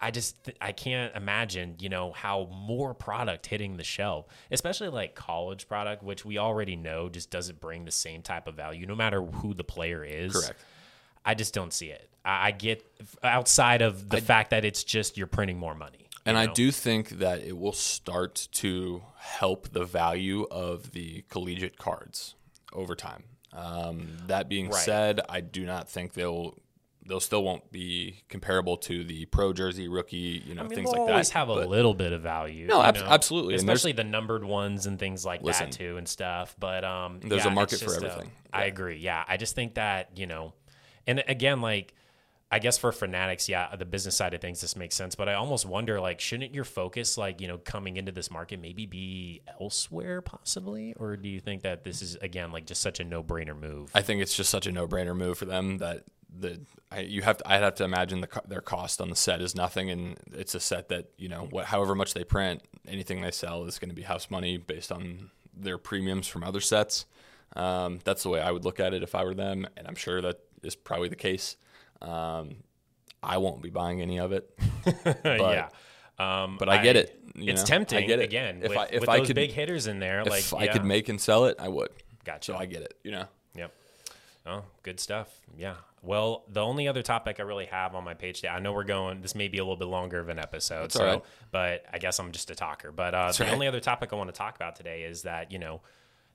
I 0.00 0.10
just, 0.10 0.44
th- 0.44 0.56
I 0.60 0.72
can't 0.72 1.14
imagine, 1.14 1.76
you 1.78 1.88
know, 1.88 2.12
how 2.12 2.48
more 2.52 2.94
product 2.94 3.46
hitting 3.46 3.76
the 3.76 3.84
shelf, 3.84 4.26
especially 4.50 4.88
like 4.88 5.14
college 5.14 5.66
product, 5.68 6.02
which 6.02 6.24
we 6.24 6.36
already 6.38 6.76
know 6.76 7.08
just 7.08 7.30
doesn't 7.30 7.60
bring 7.60 7.84
the 7.84 7.90
same 7.92 8.22
type 8.22 8.46
of 8.46 8.54
value, 8.54 8.86
no 8.86 8.94
matter 8.94 9.22
who 9.22 9.54
the 9.54 9.64
player 9.64 10.04
is. 10.04 10.32
Correct. 10.34 10.60
I 11.24 11.34
just 11.34 11.54
don't 11.54 11.72
see 11.72 11.88
it. 11.88 12.08
I, 12.24 12.48
I 12.48 12.50
get 12.50 12.84
outside 13.22 13.82
of 13.82 14.08
the 14.10 14.20
fact 14.20 14.50
that 14.50 14.64
it's 14.64 14.84
just 14.84 15.16
you're 15.16 15.26
printing 15.26 15.58
more 15.58 15.74
money. 15.74 16.08
And 16.26 16.36
you 16.36 16.42
I 16.42 16.46
do 16.46 16.70
think 16.70 17.10
that 17.18 17.42
it 17.42 17.56
will 17.56 17.72
start 17.72 18.48
to 18.52 19.02
help 19.16 19.70
the 19.70 19.84
value 19.84 20.46
of 20.50 20.92
the 20.92 21.24
collegiate 21.28 21.78
cards 21.78 22.34
over 22.72 22.94
time. 22.94 23.24
Um, 23.52 24.08
that 24.26 24.48
being 24.48 24.68
Right. 24.68 24.84
said, 24.84 25.20
I 25.28 25.40
do 25.40 25.64
not 25.64 25.88
think 25.88 26.14
they'll 26.14 26.58
they'll 27.06 27.20
still 27.20 27.42
won't 27.44 27.70
be 27.70 28.22
comparable 28.28 28.76
to 28.78 29.04
the 29.04 29.26
pro 29.26 29.52
jersey 29.52 29.88
rookie, 29.88 30.42
you 30.46 30.54
know, 30.54 30.62
I 30.62 30.66
mean, 30.66 30.74
things 30.74 30.88
like 30.90 31.06
that. 31.06 31.12
always 31.12 31.30
have 31.30 31.48
a 31.48 31.54
but- 31.54 31.68
little 31.68 31.94
bit 31.94 32.12
of 32.12 32.22
value. 32.22 32.66
No, 32.66 32.82
ab- 32.82 32.96
absolutely. 32.96 33.54
Especially 33.54 33.92
the 33.92 34.04
numbered 34.04 34.44
ones 34.44 34.86
and 34.86 34.98
things 34.98 35.24
like 35.24 35.42
Listen. 35.42 35.70
that 35.70 35.76
too 35.76 35.96
and 35.96 36.08
stuff. 36.08 36.56
But 36.58 36.84
um, 36.84 37.20
There's 37.20 37.44
yeah, 37.44 37.50
a 37.50 37.54
market 37.54 37.78
for 37.78 37.86
just, 37.86 38.02
uh, 38.02 38.06
everything. 38.06 38.30
I 38.52 38.64
agree. 38.64 38.98
Yeah, 38.98 39.24
I 39.28 39.36
just 39.36 39.54
think 39.54 39.74
that 39.74 40.16
you 40.16 40.26
know, 40.26 40.54
and 41.06 41.22
again, 41.28 41.60
like. 41.60 41.94
I 42.52 42.60
guess 42.60 42.78
for 42.78 42.92
fanatics, 42.92 43.48
yeah, 43.48 43.74
the 43.74 43.86
business 43.86 44.14
side 44.14 44.32
of 44.32 44.40
things, 44.40 44.60
this 44.60 44.76
makes 44.76 44.94
sense. 44.94 45.16
But 45.16 45.28
I 45.28 45.34
almost 45.34 45.66
wonder, 45.66 46.00
like, 46.00 46.20
shouldn't 46.20 46.54
your 46.54 46.62
focus, 46.62 47.18
like, 47.18 47.40
you 47.40 47.48
know, 47.48 47.58
coming 47.58 47.96
into 47.96 48.12
this 48.12 48.30
market, 48.30 48.60
maybe 48.60 48.86
be 48.86 49.40
elsewhere, 49.60 50.20
possibly, 50.20 50.94
or 50.96 51.16
do 51.16 51.28
you 51.28 51.40
think 51.40 51.62
that 51.62 51.82
this 51.82 52.00
is 52.00 52.14
again 52.16 52.52
like 52.52 52.64
just 52.66 52.80
such 52.80 53.00
a 53.00 53.04
no-brainer 53.04 53.58
move? 53.58 53.90
I 53.92 54.02
think 54.02 54.22
it's 54.22 54.36
just 54.36 54.50
such 54.50 54.68
a 54.68 54.72
no-brainer 54.72 55.16
move 55.16 55.36
for 55.36 55.46
them 55.46 55.78
that 55.78 56.04
the 56.38 56.60
I, 56.90 57.00
you 57.00 57.22
have 57.22 57.38
to, 57.38 57.50
I'd 57.50 57.62
have 57.62 57.74
to 57.76 57.84
imagine 57.84 58.20
the, 58.20 58.28
their 58.46 58.60
cost 58.60 59.00
on 59.00 59.10
the 59.10 59.16
set 59.16 59.40
is 59.40 59.54
nothing, 59.54 59.90
and 59.90 60.16
it's 60.32 60.54
a 60.54 60.60
set 60.60 60.88
that 60.88 61.10
you 61.16 61.28
know 61.28 61.48
what, 61.50 61.66
however 61.66 61.94
much 61.94 62.14
they 62.14 62.24
print, 62.24 62.62
anything 62.88 63.22
they 63.22 63.30
sell 63.30 63.64
is 63.64 63.78
going 63.78 63.90
to 63.90 63.94
be 63.94 64.02
house 64.02 64.30
money 64.30 64.56
based 64.56 64.92
on 64.92 65.30
their 65.56 65.78
premiums 65.78 66.26
from 66.26 66.44
other 66.44 66.60
sets. 66.60 67.06
Um, 67.56 68.00
that's 68.04 68.22
the 68.22 68.28
way 68.28 68.40
I 68.40 68.50
would 68.50 68.64
look 68.64 68.80
at 68.80 68.94
it 68.94 69.02
if 69.02 69.14
I 69.14 69.24
were 69.24 69.34
them, 69.34 69.66
and 69.76 69.86
I'm 69.86 69.94
sure 69.94 70.20
that 70.20 70.40
is 70.62 70.74
probably 70.74 71.08
the 71.08 71.16
case. 71.16 71.56
Um, 72.02 72.56
I 73.22 73.38
won't 73.38 73.62
be 73.62 73.70
buying 73.70 74.02
any 74.02 74.18
of 74.18 74.32
it, 74.32 74.58
yeah. 75.24 75.68
Um, 76.18 76.56
but 76.58 76.68
I 76.68 76.82
get 76.82 76.96
it. 76.96 77.18
you 77.34 77.50
it's 77.50 77.62
know? 77.62 77.66
tempting 77.66 77.98
I 77.98 78.06
get 78.06 78.20
it. 78.20 78.24
again 78.24 78.60
If 78.62 78.68
with, 78.68 78.78
I 78.78 78.84
if 78.84 79.00
with 79.00 79.08
I 79.08 79.18
those 79.18 79.26
could 79.28 79.36
big 79.36 79.50
hitters 79.50 79.86
in 79.86 79.98
there. 79.98 80.20
if 80.20 80.52
like 80.52 80.68
I 80.68 80.72
could 80.72 80.84
make 80.84 81.08
and 81.08 81.20
sell 81.20 81.46
it, 81.46 81.56
I 81.58 81.68
would. 81.68 81.90
Gotcha. 82.24 82.52
So 82.52 82.58
I 82.58 82.66
get 82.66 82.82
it. 82.82 82.94
You 83.02 83.10
know. 83.12 83.24
Yep. 83.56 83.72
Oh, 84.46 84.64
good 84.82 85.00
stuff. 85.00 85.28
Yeah. 85.56 85.74
Well, 86.04 86.44
the 86.48 86.60
only 86.60 86.86
other 86.86 87.02
topic 87.02 87.40
I 87.40 87.42
really 87.42 87.66
have 87.66 87.94
on 87.94 88.04
my 88.04 88.14
page 88.14 88.36
today, 88.36 88.48
I 88.48 88.58
know 88.58 88.72
we're 88.72 88.84
going, 88.84 89.22
this 89.22 89.34
may 89.34 89.48
be 89.48 89.58
a 89.58 89.62
little 89.62 89.76
bit 89.76 89.88
longer 89.88 90.20
of 90.20 90.28
an 90.28 90.38
episode. 90.38 90.92
so, 90.92 91.00
all 91.00 91.12
right. 91.14 91.22
but 91.50 91.84
I 91.92 91.98
guess 91.98 92.18
I'm 92.18 92.32
just 92.32 92.50
a 92.50 92.54
talker. 92.54 92.92
But 92.92 93.14
uh, 93.14 93.32
the 93.32 93.44
right. 93.44 93.52
only 93.52 93.66
other 93.66 93.80
topic 93.80 94.12
I 94.12 94.16
want 94.16 94.28
to 94.28 94.36
talk 94.36 94.54
about 94.56 94.76
today 94.76 95.04
is 95.04 95.22
that, 95.22 95.50
you 95.50 95.58
know, 95.58 95.80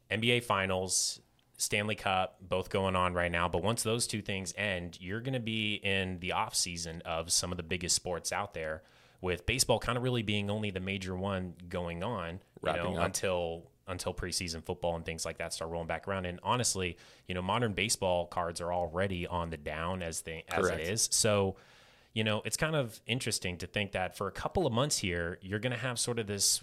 NBA 0.10 0.44
Finals, 0.44 1.20
Stanley 1.58 1.96
Cup, 1.96 2.38
both 2.42 2.70
going 2.70 2.96
on 2.96 3.14
right 3.14 3.32
now. 3.32 3.48
But 3.48 3.62
once 3.62 3.84
those 3.84 4.08
two 4.08 4.22
things 4.22 4.54
end, 4.58 4.98
you're 5.00 5.22
going 5.22 5.34
to 5.34 5.40
be 5.40 5.76
in 5.76 6.20
the 6.20 6.32
off 6.32 6.56
season 6.56 7.02
of 7.06 7.32
some 7.32 7.52
of 7.52 7.58
the 7.58 7.64
biggest 7.64 7.96
sports 7.96 8.32
out 8.32 8.54
there, 8.54 8.82
with 9.22 9.46
baseball 9.46 9.80
kind 9.80 9.98
of 9.98 10.04
really 10.04 10.24
being 10.24 10.50
only 10.50 10.72
the 10.72 10.80
major 10.80 11.16
one 11.16 11.54
going 11.68 12.04
on, 12.04 12.34
you 12.34 12.40
Wrapping 12.62 12.94
know, 12.94 13.02
up. 13.02 13.06
until 13.08 13.64
until 13.90 14.14
preseason 14.14 14.64
football 14.64 14.96
and 14.96 15.06
things 15.06 15.26
like 15.26 15.38
that 15.40 15.54
start 15.54 15.72
rolling 15.72 15.88
back 15.88 16.08
around. 16.08 16.26
And 16.26 16.40
honestly, 16.44 16.98
you 17.28 17.36
know, 17.36 17.42
modern 17.42 17.74
baseball 17.74 18.28
cards 18.28 18.62
are 18.62 18.72
already 18.72 19.28
on 19.28 19.50
the 19.50 19.58
down 19.58 20.02
as 20.02 20.22
they 20.22 20.44
as 20.50 20.66
Correct. 20.66 20.82
it 20.82 20.90
is. 20.90 21.10
So, 21.12 21.56
you 22.14 22.24
know, 22.24 22.42
it's 22.46 22.58
kind 22.58 22.76
of 22.76 23.00
interesting 23.06 23.58
to 23.58 23.68
think 23.68 23.92
that 23.94 24.16
for 24.16 24.28
a 24.28 24.32
couple 24.32 24.66
of 24.66 24.74
months 24.74 25.00
here, 25.00 25.40
you're 25.42 25.60
going 25.60 25.74
to 25.74 25.80
have 25.80 26.00
sort 26.00 26.20
of 26.20 26.28
this 26.28 26.62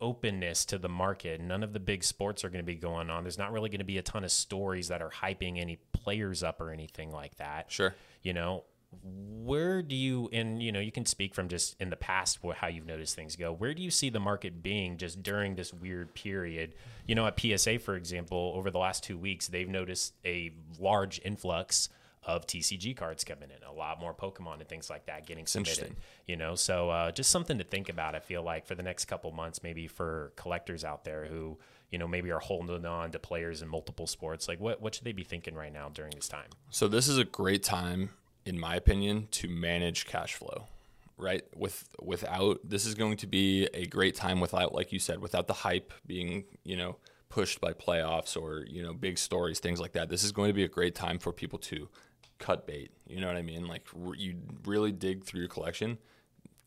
openness 0.00 0.64
to 0.66 0.78
the 0.78 0.88
market. 0.88 1.40
None 1.40 1.62
of 1.62 1.72
the 1.72 1.80
big 1.80 2.02
sports 2.02 2.44
are 2.44 2.48
going 2.48 2.64
to 2.64 2.66
be 2.66 2.76
going 2.76 3.10
on. 3.10 3.22
There's 3.22 3.38
not 3.38 3.52
really 3.52 3.68
going 3.68 3.80
to 3.80 3.84
be 3.84 3.98
a 3.98 4.02
ton 4.02 4.24
of 4.24 4.32
stories 4.32 4.88
that 4.88 5.02
are 5.02 5.10
hyping 5.10 5.60
any 5.60 5.78
players 5.92 6.42
up 6.42 6.60
or 6.60 6.70
anything 6.70 7.12
like 7.12 7.36
that. 7.36 7.70
Sure. 7.70 7.94
You 8.22 8.32
know, 8.32 8.64
where 9.02 9.82
do 9.82 9.94
you 9.94 10.28
and 10.32 10.62
you 10.62 10.72
know 10.72 10.80
you 10.80 10.92
can 10.92 11.06
speak 11.06 11.34
from 11.34 11.48
just 11.48 11.76
in 11.80 11.90
the 11.90 11.96
past 11.96 12.38
how 12.56 12.66
you've 12.66 12.86
noticed 12.86 13.14
things 13.14 13.36
go 13.36 13.52
where 13.52 13.72
do 13.72 13.82
you 13.82 13.90
see 13.90 14.10
the 14.10 14.20
market 14.20 14.62
being 14.62 14.96
just 14.96 15.22
during 15.22 15.54
this 15.54 15.72
weird 15.72 16.12
period 16.14 16.74
you 17.06 17.14
know 17.14 17.26
at 17.26 17.38
psa 17.40 17.78
for 17.78 17.94
example 17.94 18.52
over 18.56 18.70
the 18.70 18.78
last 18.78 19.04
two 19.04 19.16
weeks 19.16 19.46
they've 19.48 19.68
noticed 19.68 20.14
a 20.24 20.52
large 20.78 21.20
influx 21.24 21.88
of 22.22 22.46
TCG 22.46 22.96
cards 22.96 23.24
coming 23.24 23.50
in, 23.50 23.66
a 23.66 23.72
lot 23.72 23.98
more 23.98 24.14
Pokemon 24.14 24.60
and 24.60 24.68
things 24.68 24.90
like 24.90 25.06
that 25.06 25.26
getting 25.26 25.46
submitted. 25.46 25.96
You 26.26 26.36
know, 26.36 26.54
so 26.54 26.90
uh, 26.90 27.10
just 27.12 27.30
something 27.30 27.58
to 27.58 27.64
think 27.64 27.88
about. 27.88 28.14
I 28.14 28.20
feel 28.20 28.42
like 28.42 28.66
for 28.66 28.74
the 28.74 28.82
next 28.82 29.06
couple 29.06 29.32
months, 29.32 29.62
maybe 29.62 29.86
for 29.86 30.32
collectors 30.36 30.84
out 30.84 31.04
there 31.04 31.24
who 31.24 31.58
you 31.90 31.98
know 31.98 32.06
maybe 32.06 32.30
are 32.30 32.38
holding 32.38 32.84
on 32.84 33.10
to 33.12 33.18
players 33.18 33.62
in 33.62 33.68
multiple 33.68 34.06
sports, 34.06 34.48
like 34.48 34.60
what 34.60 34.82
what 34.82 34.94
should 34.94 35.04
they 35.04 35.12
be 35.12 35.24
thinking 35.24 35.54
right 35.54 35.72
now 35.72 35.88
during 35.88 36.12
this 36.14 36.28
time? 36.28 36.48
So 36.68 36.88
this 36.88 37.08
is 37.08 37.16
a 37.16 37.24
great 37.24 37.62
time, 37.62 38.10
in 38.44 38.58
my 38.58 38.74
opinion, 38.76 39.28
to 39.32 39.48
manage 39.48 40.06
cash 40.06 40.34
flow. 40.34 40.68
Right? 41.16 41.42
With 41.54 41.86
without 42.00 42.60
this 42.64 42.86
is 42.86 42.94
going 42.94 43.18
to 43.18 43.26
be 43.26 43.68
a 43.74 43.86
great 43.86 44.14
time 44.14 44.40
without, 44.40 44.74
like 44.74 44.90
you 44.90 44.98
said, 44.98 45.20
without 45.20 45.48
the 45.48 45.52
hype 45.52 45.92
being, 46.06 46.44
you 46.64 46.76
know, 46.76 46.96
pushed 47.28 47.60
by 47.60 47.72
playoffs 47.72 48.40
or, 48.40 48.64
you 48.68 48.82
know, 48.82 48.94
big 48.94 49.18
stories, 49.18 49.60
things 49.60 49.80
like 49.80 49.92
that. 49.92 50.08
This 50.08 50.24
is 50.24 50.32
going 50.32 50.48
to 50.48 50.54
be 50.54 50.64
a 50.64 50.68
great 50.68 50.94
time 50.94 51.18
for 51.18 51.32
people 51.32 51.58
to 51.60 51.88
cut 52.38 52.66
bait. 52.66 52.90
You 53.06 53.20
know 53.20 53.26
what 53.26 53.36
I 53.36 53.42
mean? 53.42 53.68
Like 53.68 53.86
r- 53.94 54.14
you 54.14 54.36
really 54.64 54.92
dig 54.92 55.24
through 55.24 55.40
your 55.40 55.48
collection, 55.48 55.98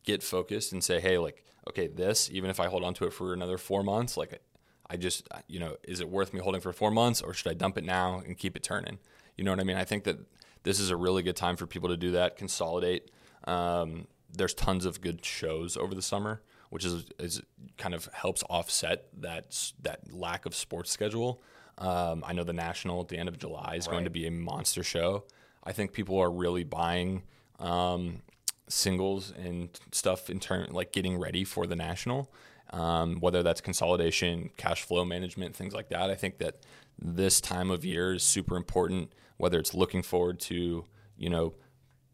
get 0.04 0.22
focused 0.22 0.72
and 0.72 0.82
say, 0.82 1.00
hey, 1.00 1.18
like, 1.18 1.44
okay, 1.68 1.86
this, 1.86 2.30
even 2.32 2.48
if 2.48 2.60
I 2.60 2.68
hold 2.68 2.84
on 2.84 2.94
to 2.94 3.04
it 3.06 3.12
for 3.12 3.34
another 3.34 3.58
four 3.58 3.82
months, 3.82 4.16
like 4.16 4.40
I 4.88 4.96
just, 4.96 5.28
you 5.48 5.60
know, 5.60 5.76
is 5.82 6.00
it 6.00 6.08
worth 6.08 6.32
me 6.32 6.40
holding 6.40 6.60
for 6.60 6.72
four 6.72 6.90
months 6.90 7.20
or 7.20 7.34
should 7.34 7.50
I 7.50 7.54
dump 7.54 7.76
it 7.76 7.84
now 7.84 8.22
and 8.24 8.38
keep 8.38 8.56
it 8.56 8.62
turning? 8.62 8.98
You 9.36 9.44
know 9.44 9.50
what 9.50 9.60
I 9.60 9.64
mean? 9.64 9.76
I 9.76 9.84
think 9.84 10.04
that 10.04 10.18
this 10.64 10.80
is 10.80 10.90
a 10.90 10.96
really 10.96 11.22
good 11.22 11.36
time 11.36 11.56
for 11.56 11.66
people 11.66 11.88
to 11.90 11.96
do 11.96 12.10
that, 12.12 12.36
consolidate. 12.36 13.10
Um, 13.44 14.06
there's 14.32 14.54
tons 14.54 14.84
of 14.84 15.00
good 15.00 15.24
shows 15.24 15.76
over 15.76 15.94
the 15.94 16.02
summer, 16.02 16.42
which 16.70 16.84
is, 16.84 17.04
is 17.18 17.42
kind 17.78 17.94
of 17.94 18.08
helps 18.12 18.42
offset 18.50 19.06
that 19.20 19.72
that 19.82 20.12
lack 20.12 20.44
of 20.46 20.54
sports 20.54 20.90
schedule. 20.90 21.40
Um, 21.78 22.24
I 22.26 22.32
know 22.32 22.44
the 22.44 22.52
National 22.52 23.00
at 23.00 23.08
the 23.08 23.18
end 23.18 23.28
of 23.28 23.38
July 23.38 23.74
is 23.76 23.86
going 23.86 24.04
to 24.04 24.10
be 24.10 24.26
a 24.26 24.30
monster 24.30 24.82
show. 24.82 25.24
I 25.62 25.72
think 25.72 25.92
people 25.92 26.18
are 26.18 26.30
really 26.30 26.64
buying 26.64 27.22
um, 27.58 28.22
singles 28.68 29.32
and 29.32 29.68
stuff 29.92 30.30
in 30.30 30.40
turn, 30.40 30.68
like 30.70 30.92
getting 30.92 31.18
ready 31.18 31.44
for 31.44 31.66
the 31.66 31.76
National. 31.76 32.30
Um, 32.70 33.20
whether 33.20 33.42
that's 33.42 33.60
consolidation, 33.60 34.50
cash 34.56 34.82
flow 34.82 35.04
management, 35.04 35.54
things 35.54 35.74
like 35.74 35.90
that. 35.90 36.10
I 36.10 36.14
think 36.16 36.38
that 36.38 36.56
this 36.98 37.40
time 37.40 37.70
of 37.70 37.84
year 37.84 38.14
is 38.14 38.24
super 38.24 38.56
important. 38.56 39.12
Whether 39.36 39.58
it's 39.58 39.74
looking 39.74 40.02
forward 40.02 40.40
to, 40.40 40.84
you 41.16 41.30
know, 41.30 41.54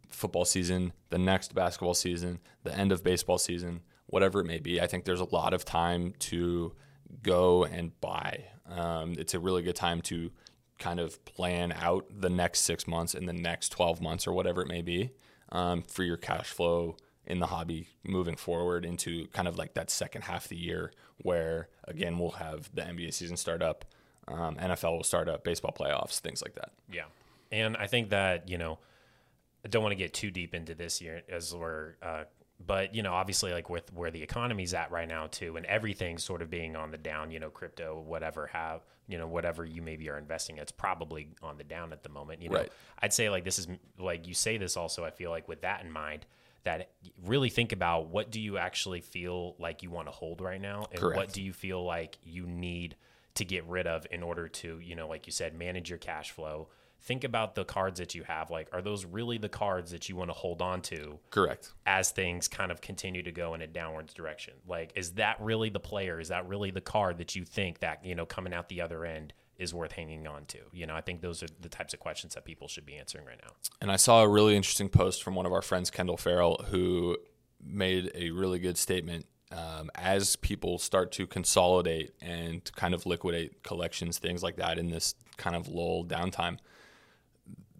football 0.09 0.45
season, 0.45 0.93
the 1.11 1.19
next 1.19 1.55
basketball 1.55 1.95
season, 1.95 2.41
the 2.65 2.75
end 2.77 2.93
of 2.93 3.05
baseball 3.05 3.39
season, 3.39 3.81
whatever 4.07 4.41
it 4.41 4.47
may 4.47 4.59
be. 4.59 4.81
I 4.81 4.87
think 4.87 5.05
there's 5.05 5.21
a 5.21 5.35
lot 5.35 5.55
of 5.55 5.65
time 5.65 6.15
to 6.21 6.73
go 7.23 7.65
and 7.65 7.99
buy. 8.01 8.45
Um, 8.69 9.15
it's 9.19 9.35
a 9.35 9.41
really 9.41 9.63
good 9.63 9.77
time 9.77 10.01
to 10.03 10.31
kind 10.79 10.99
of 10.99 11.23
plan 11.25 11.73
out 11.73 12.07
the 12.11 12.31
next 12.31 12.61
six 12.61 12.87
months 12.87 13.15
and 13.15 13.29
the 13.29 13.33
next 13.33 13.71
12 13.71 14.01
months 14.01 14.27
or 14.27 14.33
whatever 14.33 14.63
it 14.63 14.69
may 14.69 14.83
be 14.83 15.11
um, 15.53 15.83
for 15.83 16.03
your 16.03 16.17
cash 16.17 16.49
flow 16.49 16.97
in 17.27 17.39
the 17.39 17.47
hobby 17.47 17.89
moving 18.03 18.35
forward 18.35 18.85
into 18.85 19.27
kind 19.29 19.47
of 19.47 19.59
like 19.59 19.75
that 19.75 19.91
second 19.91 20.23
half 20.23 20.45
of 20.45 20.49
the 20.49 20.57
year 20.57 20.93
where, 21.19 21.69
again, 21.85 22.19
we'll 22.19 22.31
have 22.31 22.71
the 22.75 22.83
NBA 22.83 23.13
season 23.13 23.37
start 23.37 23.63
up, 23.63 23.85
um, 24.31 24.57
NFL 24.57 24.97
will 24.97 25.05
start 25.05 25.29
up, 25.29 25.45
baseball 25.45 25.75
playoffs, 25.79 26.19
things 26.21 26.43
like 26.43 26.55
that. 26.55 26.71
Yeah. 26.93 27.05
And 27.53 27.77
I 27.77 27.87
think 27.87 28.11
that, 28.11 28.49
you 28.49 28.59
know, 28.59 28.79
I 29.65 29.69
don't 29.69 29.83
want 29.83 29.93
to 29.93 29.97
get 29.97 30.15
too 30.15 30.31
deep 30.31 30.55
into 30.55 30.75
this 30.75 31.01
year 31.01 31.23
as 31.29 31.55
we're, 31.55 31.95
uh, 32.03 32.25
but, 32.65 32.95
you 32.95 33.03
know, 33.03 33.13
obviously, 33.13 33.53
like 33.53 33.71
with 33.71 33.93
where 33.93 34.11
the 34.11 34.23
economy's 34.23 34.75
at 34.75 34.91
right 34.91 35.09
now, 35.09 35.27
too, 35.27 35.57
and 35.57 35.65
everything 35.67 36.19
sort 36.19 36.43
of 36.43 36.51
being 36.51 36.77
on 36.77 36.91
the 36.91 36.99
down, 36.99 37.31
you 37.31 37.41
know, 37.41 37.51
crypto, 37.51 38.01
whatever, 38.01 38.47
have, 38.49 38.83
you 39.09 39.17
know, 39.19 39.27
whatever 39.27 39.65
you 39.65 39.81
maybe 39.83 40.09
are 40.11 40.19
investing, 40.19 40.59
it's 40.59 40.71
probably 40.71 41.29
on 41.43 41.57
the 41.57 41.65
down 41.65 41.93
at 41.93 42.03
the 42.03 42.11
moment. 42.11 42.43
You 42.43 42.51
know, 42.51 42.59
Right. 42.59 42.73
I'd 43.01 43.13
say 43.15 43.31
like 43.31 43.45
this 43.45 43.59
is 43.59 43.67
like 43.99 44.29
you 44.29 44.35
say 44.35 44.59
this 44.59 44.77
also, 44.77 45.05
I 45.05 45.11
feel 45.11 45.31
like 45.31 45.49
with 45.49 45.63
that 45.63 45.83
in 45.83 45.91
mind, 45.91 46.27
that 46.65 46.91
really 47.25 47.49
think 47.49 47.73
about 47.73 48.09
what 48.09 48.31
do 48.31 48.41
you 48.41 48.59
actually 48.59 49.01
feel 49.01 49.57
like 49.59 49.83
you 49.83 49.91
want 49.91 50.09
to 50.09 50.13
hold 50.13 50.43
right 50.43 50.61
now 50.61 50.87
and 50.93 51.01
what 51.17 51.33
do 51.33 51.43
you 51.43 51.55
feel 51.55 51.83
like 51.83 52.19
you 52.23 52.47
need 52.47 52.97
to 53.35 53.45
get 53.45 53.65
rid 53.67 53.87
of 53.87 54.07
in 54.11 54.23
order 54.23 54.49
to 54.49 54.79
you 54.81 54.95
know 54.95 55.09
like 55.09 55.27
you 55.27 55.33
said 55.33 55.55
manage 55.55 55.89
your 55.89 55.99
cash 55.99 56.31
flow. 56.31 56.69
Think 57.03 57.25
about 57.25 57.55
the 57.55 57.65
cards 57.65 57.99
that 57.99 58.15
you 58.15 58.25
have. 58.25 58.51
Like 58.51 58.69
are 58.73 58.83
those 58.83 59.07
really 59.07 59.39
the 59.39 59.49
cards 59.49 59.91
that 59.93 60.09
you 60.09 60.17
want 60.17 60.29
to 60.29 60.35
hold 60.35 60.61
on 60.61 60.83
to 60.83 61.19
Correct. 61.31 61.73
as 61.87 62.11
things 62.11 62.47
kind 62.47 62.71
of 62.71 62.83
continue 62.83 63.23
to 63.23 63.33
go 63.33 63.55
in 63.55 63.63
a 63.63 63.67
downwards 63.67 64.13
direction? 64.13 64.55
Like 64.67 64.93
is 64.97 65.13
that 65.13 65.41
really 65.41 65.71
the 65.71 65.81
player? 65.81 66.21
Is 66.21 66.29
that 66.29 66.47
really 66.47 66.71
the 66.71 66.83
card 66.83 67.19
that 67.19 67.35
you 67.35 67.45
think 67.45 67.81
that 67.81 68.05
you 68.05 68.15
know 68.15 68.27
coming 68.27 68.53
out 68.53 68.69
the 68.69 68.83
other 68.83 69.05
end 69.05 69.33
is 69.57 69.73
worth 69.73 69.93
hanging 69.93 70.27
on 70.27 70.45
to? 70.47 70.59
You 70.73 70.87
know 70.87 70.95
i 70.95 71.01
think 71.01 71.23
those 71.23 71.43
are 71.43 71.49
the 71.61 71.69
types 71.71 71.95
of 71.95 72.01
questions 72.01 72.35
that 72.35 72.45
people 72.45 72.69
should 72.69 72.85
be 72.85 72.97
answering 72.97 73.25
right 73.25 73.41
now. 73.43 73.53
And 73.81 73.91
I 73.91 73.97
saw 73.97 74.23
a 74.23 74.29
really 74.29 74.55
interesting 74.57 74.91
post 74.91 75.23
from 75.23 75.35
one 75.35 75.47
of 75.47 75.53
our 75.53 75.63
friends, 75.63 75.91
Kendall 75.91 76.19
Farrell, 76.19 76.67
who 76.71 77.17
made 77.65 78.11
a 78.15 78.31
really 78.31 78.59
good 78.59 78.77
statement. 78.79 79.27
Um, 79.53 79.91
as 79.97 80.37
people 80.37 80.79
start 80.79 81.11
to 81.13 81.27
consolidate 81.27 82.15
and 82.21 82.71
kind 82.77 82.95
of 82.95 83.05
liquidate 83.05 83.65
collections, 83.65 84.19
things 84.19 84.43
like 84.43 84.57
that, 84.57 84.79
in 84.79 84.91
this 84.91 85.17
kind 85.37 85.57
of 85.57 85.67
lull 85.69 86.05
downtime, 86.05 86.59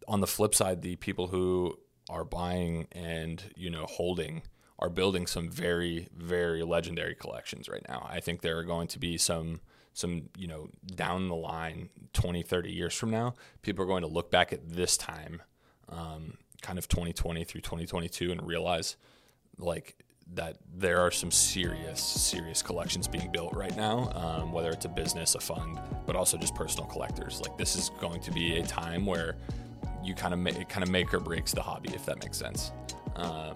on 0.09 0.21
the 0.21 0.27
flip 0.27 0.55
side, 0.55 0.83
the 0.83 0.97
people 0.97 1.29
who 1.29 1.79
are 2.09 2.25
buying 2.25 2.89
and 2.91 3.45
you 3.57 3.71
know 3.71 3.87
holding 3.87 4.43
are 4.81 4.91
building 4.91 5.27
some 5.27 5.49
very 5.49 6.09
very 6.17 6.63
legendary 6.65 7.15
collections 7.15 7.69
right 7.69 7.87
now. 7.89 8.07
I 8.11 8.21
think 8.21 8.41
there 8.41 8.59
are 8.59 8.65
going 8.65 8.89
to 8.89 8.99
be 8.99 9.17
some 9.17 9.61
some 9.93 10.29
you 10.37 10.49
know 10.49 10.69
down 10.95 11.29
the 11.29 11.35
line 11.35 11.89
20 12.13 12.43
30 12.43 12.71
years 12.71 12.95
from 12.95 13.11
now 13.11 13.35
people 13.63 13.85
are 13.85 13.89
going 13.89 14.03
to 14.03 14.09
look 14.09 14.31
back 14.31 14.53
at 14.53 14.69
this 14.69 14.97
time 14.97 15.43
um, 15.89 16.35
kind 16.63 16.79
of 16.79 16.89
2020 16.89 17.45
through 17.45 17.61
2022 17.61 18.31
and 18.31 18.47
realize 18.47 18.97
like 19.59 19.99
that 20.35 20.57
there 20.77 21.01
are 21.01 21.11
some 21.11 21.31
serious 21.31 22.01
serious 22.01 22.63
collections 22.63 23.09
being 23.09 23.31
built 23.33 23.55
right 23.55 23.77
now 23.77 24.11
um, 24.15 24.53
whether 24.53 24.71
it's 24.71 24.85
a 24.85 24.89
business 24.89 25.35
a 25.35 25.41
fund 25.41 25.79
but 26.07 26.15
also 26.15 26.37
just 26.39 26.55
personal 26.55 26.87
collectors 26.89 27.41
like 27.41 27.57
this 27.59 27.75
is 27.77 27.91
going 28.01 28.21
to 28.21 28.31
be 28.31 28.59
a 28.59 28.63
time 28.67 29.05
where 29.05 29.37
you 30.05 30.15
kind 30.15 30.33
of 30.33 30.39
make 30.41 30.57
it 30.57 30.69
kind 30.69 30.83
of 30.85 30.91
make 30.91 31.13
or 31.13 31.21
breaks 31.21 31.53
the 31.53 31.61
hobby 31.61 31.91
if 31.95 32.07
that 32.07 32.23
makes 32.23 32.39
sense 32.39 32.73
um, 33.17 33.55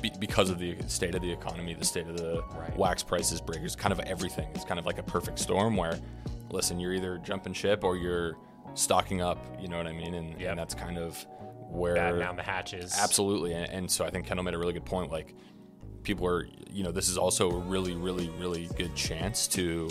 be, 0.00 0.10
because 0.18 0.48
of 0.50 0.58
the 0.58 0.76
state 0.86 1.14
of 1.14 1.20
the 1.22 1.30
economy 1.30 1.74
the 1.74 1.84
state 1.84 2.06
of 2.06 2.16
the 2.16 2.42
Right. 2.56 2.74
wax 2.76 3.02
prices 3.02 3.40
breakers 3.40 3.76
kind 3.76 3.92
of 3.92 4.00
everything 4.00 4.48
it's 4.54 4.64
kind 4.64 4.80
of 4.80 4.86
like 4.86 4.98
a 4.98 5.02
perfect 5.02 5.38
storm 5.38 5.76
where 5.76 5.98
listen 6.50 6.80
you're 6.80 6.94
either 6.94 7.18
jumping 7.18 7.52
ship 7.52 7.84
or 7.84 7.96
you're 7.96 8.36
stocking 8.74 9.20
up 9.20 9.38
you 9.60 9.68
know 9.68 9.76
what 9.76 9.86
i 9.86 9.92
mean 9.92 10.14
and, 10.14 10.40
Yep. 10.40 10.50
and 10.50 10.58
that's 10.58 10.74
kind 10.74 10.96
of 10.98 11.24
where 11.68 11.94
batten 11.94 12.20
down 12.20 12.36
the 12.36 12.42
hatches 12.42 12.94
Absolutely, 12.98 13.52
and, 13.52 13.70
and 13.70 13.90
so 13.90 14.04
I 14.04 14.10
think 14.10 14.24
Kendall 14.24 14.44
made 14.44 14.54
a 14.54 14.58
really 14.58 14.72
good 14.72 14.84
point. 14.84 15.10
Like, 15.10 15.34
people 16.06 16.26
are, 16.26 16.48
you 16.70 16.84
know, 16.84 16.92
this 16.92 17.08
is 17.08 17.18
also 17.18 17.50
a 17.50 17.58
really, 17.58 17.94
really, 17.94 18.30
really 18.38 18.70
good 18.76 18.94
chance 18.94 19.46
to 19.48 19.90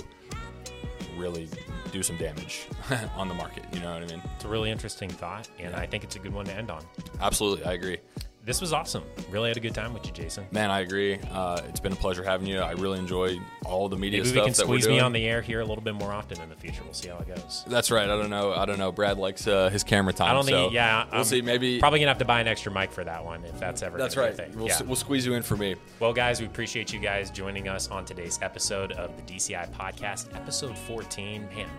really 1.17 1.49
do 1.91 2.01
some 2.01 2.17
damage 2.17 2.67
on 3.15 3.27
the 3.27 3.33
market. 3.33 3.65
You 3.73 3.81
know 3.81 3.93
what 3.93 4.03
I 4.03 4.07
mean? 4.07 4.21
it's 4.35 4.45
a 4.45 4.47
really 4.47 4.69
interesting 4.69 5.09
thought 5.09 5.47
and 5.59 5.73
i 5.75 5.85
think 5.85 6.03
it's 6.03 6.15
a 6.17 6.19
good 6.19 6.33
one 6.33 6.45
to 6.45 6.53
end 6.53 6.69
on 6.69 6.83
Absolutely, 7.21 7.65
I 7.65 7.73
agree. 7.73 7.97
This 8.45 8.61
was 8.61 8.71
awesome 8.73 9.03
really 9.29 9.49
had 9.49 9.57
a 9.57 9.59
good 9.59 9.73
time 9.73 9.93
with 9.93 10.05
you 10.05 10.11
jason 10.11 10.45
Man, 10.51 10.71
I 10.71 10.81
agree. 10.81 11.19
Uh, 11.31 11.61
it's 11.67 11.79
been 11.79 11.91
a 11.91 11.95
pleasure 11.97 12.23
having 12.23 12.47
you. 12.47 12.59
I 12.59 12.71
really 12.73 12.99
enjoy 12.99 13.37
all 13.65 13.89
the 13.89 13.97
media 13.97 14.19
Maybe 14.19 14.29
we 14.29 14.33
stuff 14.33 14.45
can 14.45 14.53
that 14.53 14.67
we're 14.67 14.75
squeeze 14.75 14.83
doing. 14.85 14.97
me 14.97 15.01
on 15.01 15.11
the 15.13 15.25
air 15.25 15.41
here 15.41 15.59
a 15.59 15.65
little 15.65 15.83
bit 15.83 15.95
more 15.95 16.11
often 16.13 16.39
in 16.41 16.49
the 16.49 16.55
future. 16.55 16.81
We'll 16.83 16.93
see 16.93 17.09
how 17.09 17.17
it 17.17 17.27
goes. 17.27 17.63
That's 17.67 17.91
right. 17.91 18.05
I 18.05 18.15
don't 18.15 18.29
know. 18.29 18.53
I 18.53 18.65
don't 18.65 18.77
know. 18.77 18.91
Brad 18.91 19.17
likes 19.17 19.47
uh, 19.47 19.69
his 19.69 19.83
camera 19.83 20.13
time. 20.13 20.29
I 20.29 20.33
don't 20.33 20.45
think, 20.45 20.55
so 20.55 20.71
yeah, 20.71 21.05
we'll 21.05 21.19
I'm 21.19 21.25
see. 21.25 21.41
Maybe 21.41 21.79
probably 21.79 21.99
gonna 21.99 22.09
have 22.09 22.19
to 22.19 22.25
buy 22.25 22.39
an 22.41 22.47
extra 22.47 22.71
mic 22.71 22.91
for 22.91 23.03
that 23.03 23.23
one 23.25 23.43
if 23.45 23.59
that's 23.59 23.81
ever. 23.81 23.97
that's 23.97 24.15
right. 24.15 24.35
Be 24.35 24.43
a 24.43 24.45
thing. 24.45 24.57
We'll, 24.57 24.67
yeah. 24.67 24.81
we'll 24.83 24.95
squeeze 24.95 25.25
you 25.25 25.33
in 25.33 25.43
for 25.43 25.57
me. 25.57 25.75
well, 25.99 26.13
guys, 26.13 26.39
we 26.39 26.47
appreciate 26.47 26.93
you 26.93 26.99
guys 26.99 27.31
joining 27.31 27.67
us 27.67 27.89
on 27.89 28.05
today's 28.05 28.39
episode 28.41 28.91
of 28.93 29.15
the 29.17 29.33
DCI 29.33 29.71
podcast, 29.73 30.33
episode 30.35 30.77
14. 30.77 31.47
Man, 31.55 31.69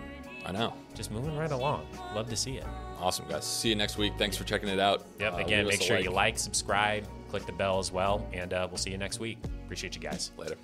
I 0.44 0.52
know. 0.52 0.74
just 0.94 1.10
moving 1.10 1.36
right 1.36 1.52
along. 1.52 1.86
Love 2.14 2.28
to 2.28 2.36
see 2.36 2.56
it. 2.56 2.66
Awesome, 3.00 3.26
guys. 3.28 3.44
See 3.44 3.68
you 3.68 3.74
next 3.74 3.98
week. 3.98 4.14
Thanks 4.18 4.36
for 4.36 4.44
checking 4.44 4.68
it 4.68 4.80
out. 4.80 5.06
Yep. 5.20 5.34
Uh, 5.34 5.36
Again, 5.36 5.66
make 5.66 5.82
sure 5.82 5.98
you 5.98 6.10
like, 6.10 6.38
subscribe, 6.38 7.06
click 7.28 7.46
the 7.46 7.52
bell 7.52 7.78
as 7.78 7.92
well, 7.92 8.26
and 8.32 8.52
uh, 8.52 8.66
we'll 8.70 8.78
see 8.78 8.90
you 8.90 8.98
next 8.98 9.20
week. 9.20 9.38
Appreciate 9.64 9.94
you 9.94 10.00
guys. 10.00 10.32
Later. 10.36 10.56